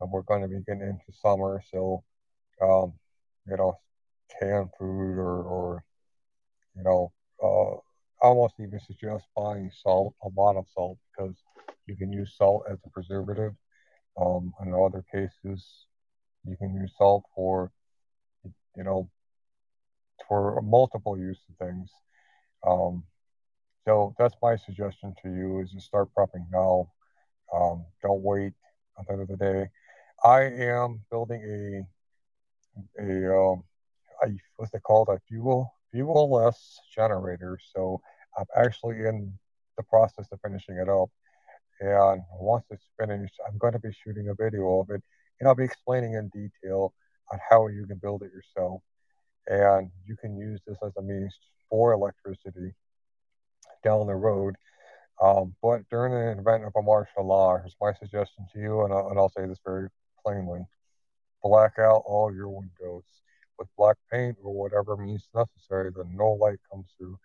and 0.00 0.10
we're 0.10 0.22
going 0.22 0.42
to 0.42 0.48
be 0.48 0.62
getting 0.66 0.82
into 0.82 1.18
summer. 1.20 1.62
So, 1.72 2.04
um, 2.62 2.92
you 3.46 3.56
know, 3.56 3.78
canned 4.40 4.70
food 4.78 5.18
or, 5.18 5.42
or 5.42 5.84
you 6.76 6.82
know, 6.82 7.12
uh, 7.42 7.74
I 8.22 8.28
almost 8.28 8.54
even 8.60 8.80
suggest 8.80 9.24
buying 9.36 9.70
salt, 9.82 10.14
a 10.22 10.28
lot 10.36 10.56
of 10.56 10.66
salt, 10.74 10.98
because 11.10 11.34
you 11.86 11.96
can 11.96 12.12
use 12.12 12.34
salt 12.36 12.64
as 12.70 12.78
a 12.86 12.90
preservative. 12.90 13.52
Um, 14.20 14.52
in 14.64 14.72
other 14.74 15.04
cases, 15.12 15.86
you 16.44 16.56
can 16.56 16.74
use 16.74 16.92
salt 16.96 17.24
for, 17.34 17.72
you 18.76 18.84
know, 18.84 19.10
for 20.28 20.60
multiple 20.62 21.18
use 21.18 21.40
of 21.50 21.66
things. 21.66 21.90
Um, 22.66 23.04
so 23.84 24.14
that's 24.18 24.36
my 24.42 24.56
suggestion 24.56 25.14
to 25.22 25.28
you: 25.30 25.60
is 25.60 25.72
to 25.72 25.80
start 25.80 26.08
prepping 26.16 26.46
now. 26.52 26.90
Um, 27.52 27.84
don't 28.02 28.22
wait 28.22 28.52
at 28.98 29.06
the 29.06 29.12
end 29.14 29.22
of 29.22 29.28
the 29.28 29.36
day. 29.36 29.68
I 30.24 30.42
am 30.42 31.00
building 31.10 31.86
a 32.98 33.36
um, 33.36 33.64
a 34.22 34.28
what's 34.56 34.74
it 34.74 34.82
called 34.82 35.08
a 35.08 35.18
fuel 35.28 35.72
fuel-less 35.90 36.80
generator. 36.94 37.58
So 37.74 38.00
I'm 38.38 38.46
actually 38.56 38.96
in 38.96 39.32
the 39.76 39.82
process 39.82 40.26
of 40.32 40.40
finishing 40.40 40.76
it 40.76 40.88
up. 40.88 41.10
And 41.80 42.22
once 42.38 42.64
it's 42.70 42.86
finished, 42.98 43.34
I'm 43.46 43.58
going 43.58 43.72
to 43.72 43.78
be 43.78 43.92
shooting 43.92 44.28
a 44.28 44.34
video 44.34 44.80
of 44.80 44.90
it, 44.90 45.02
and 45.38 45.48
I'll 45.48 45.54
be 45.54 45.64
explaining 45.64 46.14
in 46.14 46.28
detail 46.28 46.94
on 47.32 47.38
how 47.50 47.66
you 47.68 47.86
can 47.86 47.98
build 47.98 48.22
it 48.22 48.30
yourself. 48.32 48.82
And 49.48 49.90
you 50.06 50.16
can 50.16 50.36
use 50.36 50.60
this 50.66 50.78
as 50.86 50.92
a 50.96 51.02
means 51.02 51.34
for 51.68 51.92
electricity 51.92 52.72
down 53.82 54.06
the 54.06 54.14
road. 54.14 54.54
Um, 55.20 55.54
but 55.60 55.82
during 55.90 56.14
an 56.14 56.38
event 56.38 56.64
of 56.64 56.72
a 56.76 56.82
martial 56.82 57.26
law, 57.26 57.58
here's 57.58 57.76
my 57.80 57.92
suggestion 57.94 58.46
to 58.52 58.60
you, 58.60 58.82
and 58.84 58.92
I'll, 58.92 59.08
and 59.08 59.18
I'll 59.18 59.32
say 59.36 59.46
this 59.46 59.58
very 59.64 59.88
plainly 60.24 60.60
black 61.42 61.72
out 61.78 62.02
all 62.06 62.32
your 62.32 62.48
windows 62.48 63.04
with 63.58 63.68
black 63.76 63.96
paint 64.10 64.36
or 64.42 64.52
whatever 64.52 64.96
means 64.96 65.28
necessary 65.34 65.90
that 65.94 66.06
no 66.10 66.32
light 66.32 66.58
comes 66.70 66.86
through. 66.98 67.18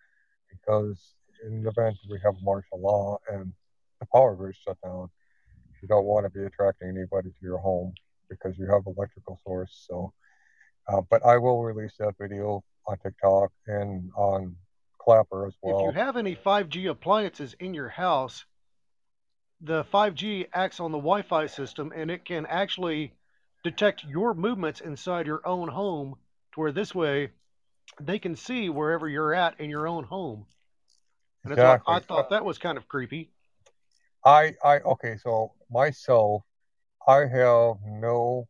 Because 0.50 1.14
in 1.44 1.62
the 1.62 1.70
event 1.70 1.96
we 2.10 2.18
have 2.24 2.34
martial 2.42 2.80
law 2.80 3.18
and 3.30 3.52
the 4.00 4.06
power 4.12 4.34
grid 4.34 4.54
shut 4.56 4.76
down, 4.82 5.08
you 5.82 5.88
don't 5.88 6.04
want 6.04 6.26
to 6.26 6.30
be 6.30 6.44
attracting 6.44 6.88
anybody 6.88 7.30
to 7.30 7.42
your 7.42 7.58
home 7.58 7.92
because 8.28 8.58
you 8.58 8.66
have 8.66 8.82
electrical 8.86 9.38
source. 9.44 9.86
So, 9.88 10.12
uh, 10.88 11.02
but 11.10 11.24
I 11.24 11.38
will 11.38 11.62
release 11.62 11.94
that 11.98 12.14
video 12.20 12.64
on 12.86 12.98
TikTok 12.98 13.52
and 13.66 14.10
on 14.16 14.56
Clapper 14.98 15.46
as 15.46 15.54
well. 15.62 15.78
If 15.78 15.84
you 15.84 16.00
have 16.00 16.16
any 16.16 16.34
5G 16.34 16.90
appliances 16.90 17.54
in 17.60 17.74
your 17.74 17.88
house, 17.88 18.44
the 19.60 19.84
5G 19.84 20.48
acts 20.52 20.80
on 20.80 20.92
the 20.92 20.98
Wi-Fi 20.98 21.46
system 21.46 21.92
and 21.94 22.10
it 22.10 22.24
can 22.24 22.46
actually 22.46 23.12
detect 23.70 24.04
your 24.04 24.32
movements 24.34 24.80
inside 24.80 25.26
your 25.26 25.46
own 25.46 25.68
home 25.68 26.16
to 26.52 26.60
where 26.60 26.72
this 26.72 26.94
way 26.94 27.30
they 28.00 28.18
can 28.18 28.34
see 28.34 28.70
wherever 28.70 29.08
you're 29.08 29.34
at 29.34 29.60
in 29.60 29.68
your 29.68 29.86
own 29.86 30.04
home. 30.04 30.46
And 31.44 31.52
exactly. 31.52 31.94
I 31.94 32.00
thought 32.00 32.30
that 32.30 32.44
was 32.44 32.58
kind 32.58 32.78
of 32.78 32.88
creepy. 32.88 33.30
I 34.24 34.54
I 34.64 34.78
okay, 34.80 35.16
so 35.16 35.52
myself, 35.70 36.42
I 37.06 37.26
have 37.26 37.76
no 37.84 38.48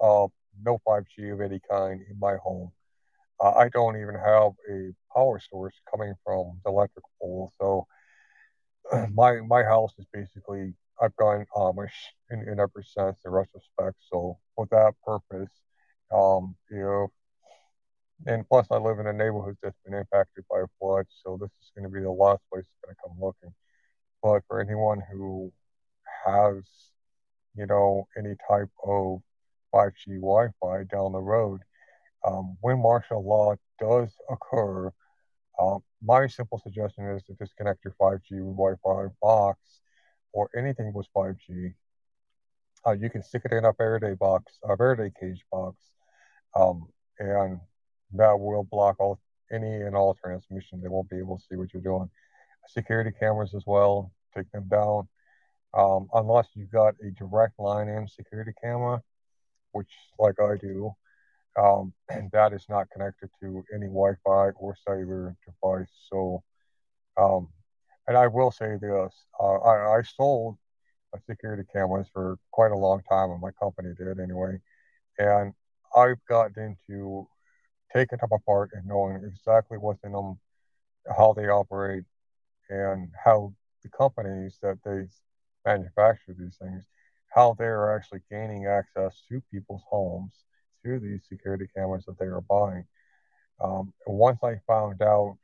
uh 0.00 0.26
no 0.64 0.78
5G 0.86 1.32
of 1.32 1.40
any 1.40 1.60
kind 1.70 2.00
in 2.10 2.18
my 2.18 2.36
home. 2.42 2.72
Uh, 3.40 3.52
I 3.52 3.68
don't 3.68 3.96
even 3.96 4.14
have 4.14 4.52
a 4.70 4.92
power 5.14 5.40
source 5.50 5.74
coming 5.90 6.14
from 6.24 6.60
the 6.64 6.70
electric 6.70 7.04
pole. 7.20 7.52
So 7.60 7.86
my 9.14 9.40
my 9.40 9.62
house 9.62 9.92
is 9.98 10.06
basically 10.12 10.74
I've 11.00 11.16
gone 11.16 11.46
Amish 11.54 11.90
in, 12.30 12.40
in 12.40 12.60
every 12.60 12.84
sense 12.84 13.18
in 13.24 13.30
retrospect. 13.30 13.96
So 14.10 14.38
for 14.54 14.66
that 14.70 14.94
purpose, 15.04 15.52
um, 16.14 16.56
you 16.70 16.80
know, 16.80 17.12
and 18.26 18.48
plus 18.48 18.66
I 18.70 18.76
live 18.76 18.98
in 18.98 19.06
a 19.06 19.12
neighborhood 19.12 19.56
that's 19.62 19.78
been 19.84 19.94
impacted 19.94 20.44
by 20.50 20.60
a 20.60 20.66
flood, 20.78 21.06
so 21.22 21.36
this 21.40 21.50
is 21.62 21.70
going 21.76 21.84
to 21.84 21.94
be 21.94 22.02
the 22.02 22.10
last 22.10 22.40
place 22.50 22.64
I'm 22.64 22.88
going 22.88 22.94
to 22.94 23.02
come 23.06 23.16
looking. 23.20 23.54
But 24.22 24.42
for 24.48 24.60
anyone 24.60 25.02
who 25.12 25.52
has, 26.24 26.62
you 27.54 27.66
know, 27.66 28.08
any 28.16 28.34
type 28.48 28.70
of 28.84 29.20
5G 29.74 30.20
Wi-Fi 30.20 30.84
down 30.84 31.12
the 31.12 31.20
road, 31.20 31.60
um, 32.26 32.56
when 32.62 32.80
martial 32.80 33.24
law 33.24 33.54
does 33.78 34.08
occur, 34.30 34.90
um, 35.60 35.80
my 36.02 36.26
simple 36.26 36.58
suggestion 36.58 37.04
is 37.10 37.22
to 37.24 37.34
disconnect 37.34 37.84
your 37.84 37.94
5G 38.00 38.30
Wi-Fi 38.30 39.12
box 39.20 39.58
or 40.36 40.50
anything 40.54 40.92
with 40.92 41.06
5G. 41.16 41.72
Uh, 42.86 42.92
you 42.92 43.08
can 43.08 43.22
stick 43.22 43.42
it 43.46 43.52
in 43.52 43.64
a 43.64 43.72
Faraday 43.72 44.14
box, 44.14 44.58
a 44.62 44.76
Faraday 44.76 45.10
cage 45.18 45.40
box, 45.50 45.76
um, 46.54 46.86
and 47.18 47.58
that 48.12 48.38
will 48.38 48.62
block 48.62 48.96
all 49.00 49.18
any 49.50 49.80
and 49.82 49.96
all 49.96 50.14
transmission. 50.14 50.82
They 50.82 50.88
won't 50.88 51.08
be 51.08 51.16
able 51.18 51.38
to 51.38 51.44
see 51.48 51.56
what 51.56 51.72
you're 51.72 51.82
doing. 51.82 52.10
Security 52.68 53.12
cameras 53.18 53.54
as 53.54 53.62
well, 53.66 54.12
take 54.36 54.50
them 54.52 54.68
down. 54.68 55.08
Um, 55.72 56.08
unless 56.12 56.48
you've 56.54 56.70
got 56.70 56.94
a 57.02 57.10
direct 57.12 57.58
line 57.58 57.88
in 57.88 58.06
security 58.06 58.52
camera, 58.62 59.02
which 59.72 59.90
like 60.18 60.38
I 60.38 60.56
do, 60.60 60.92
um, 61.58 61.94
and 62.10 62.30
that 62.32 62.52
is 62.52 62.66
not 62.68 62.90
connected 62.90 63.30
to 63.40 63.64
any 63.74 63.86
Wi-Fi 63.86 64.50
or 64.56 64.76
cellular 64.86 65.34
device. 65.46 65.90
So, 66.12 66.42
um, 67.16 67.48
and 68.06 68.16
I 68.16 68.26
will 68.26 68.50
say 68.50 68.76
this: 68.80 69.12
uh, 69.40 69.56
I, 69.56 69.98
I 69.98 70.02
sold 70.02 70.58
security 71.28 71.62
cameras 71.72 72.06
for 72.12 72.38
quite 72.50 72.72
a 72.72 72.76
long 72.76 73.02
time, 73.08 73.30
and 73.30 73.40
my 73.40 73.50
company 73.52 73.94
did 73.96 74.20
anyway. 74.20 74.58
And 75.18 75.54
I've 75.96 76.24
gotten 76.28 76.76
into 76.88 77.26
taking 77.94 78.18
them 78.20 78.30
apart 78.32 78.70
and 78.74 78.86
knowing 78.86 79.22
exactly 79.24 79.78
what's 79.78 80.04
in 80.04 80.12
them, 80.12 80.38
how 81.16 81.32
they 81.32 81.48
operate, 81.48 82.04
and 82.68 83.10
how 83.24 83.54
the 83.82 83.88
companies 83.88 84.58
that 84.62 84.78
they 84.84 85.04
manufacture 85.64 86.34
these 86.38 86.56
things, 86.60 86.84
how 87.34 87.54
they're 87.58 87.96
actually 87.96 88.20
gaining 88.30 88.66
access 88.66 89.22
to 89.28 89.42
people's 89.50 89.82
homes 89.88 90.32
through 90.82 91.00
these 91.00 91.22
security 91.28 91.66
cameras 91.74 92.04
that 92.06 92.18
they 92.18 92.26
are 92.26 92.42
buying. 92.42 92.84
Um, 93.62 93.92
once 94.06 94.38
I 94.42 94.56
found 94.66 95.00
out, 95.00 95.38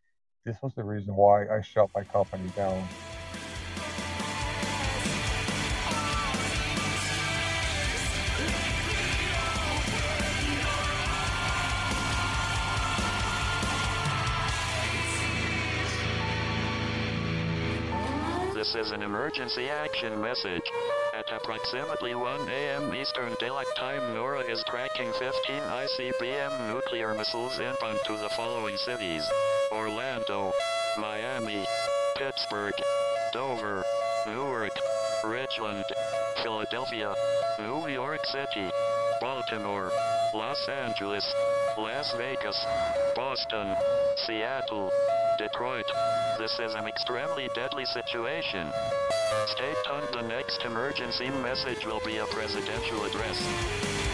this 0.45 0.57
was 0.63 0.73
the 0.75 0.83
reason 0.83 1.15
why 1.15 1.47
I 1.49 1.61
shut 1.61 1.89
my 1.95 2.03
company 2.03 2.49
down. 2.57 2.89
This 18.55 18.77
is 18.77 18.93
an 18.93 19.03
emergency 19.03 19.69
action 19.69 20.21
message. 20.21 20.63
At 21.15 21.31
approximately 21.33 22.15
1 22.15 22.49
a.m. 22.49 22.95
Eastern 22.95 23.35
Daylight 23.39 23.67
Time, 23.77 24.01
NORAD 24.15 24.49
is 24.49 24.63
tracking 24.65 25.13
15 25.13 25.33
ICBM 25.45 26.73
nuclear 26.73 27.13
missiles 27.15 27.59
inbound 27.59 27.99
to 28.07 28.17
the 28.17 28.31
following 28.31 28.77
cities 28.77 29.29
Orlando, 29.73 30.53
Miami, 30.99 31.65
Pittsburgh, 32.17 32.75
Dover, 33.33 33.83
Newark, 34.27 34.79
Richland, 35.25 35.85
Philadelphia, 36.43 37.15
New 37.59 37.89
York 37.89 38.21
City, 38.27 38.71
Baltimore, 39.19 39.91
Los 40.35 40.69
Angeles, 40.69 41.25
Las 41.79 42.13
Vegas, 42.19 42.67
Boston, 43.17 43.75
Seattle, 44.17 44.93
Detroit. 45.39 45.87
This 46.39 46.59
is 46.61 46.75
an 46.75 46.87
extremely 46.87 47.49
deadly 47.55 47.87
situation. 47.87 48.71
Stay 49.47 49.73
tuned. 49.87 50.09
The 50.13 50.29
next 50.29 50.65
emergency 50.67 51.31
message 51.31 51.87
will 51.87 52.01
be 52.05 52.19
a 52.19 52.27
presidential 52.27 53.05
address. 53.07 54.12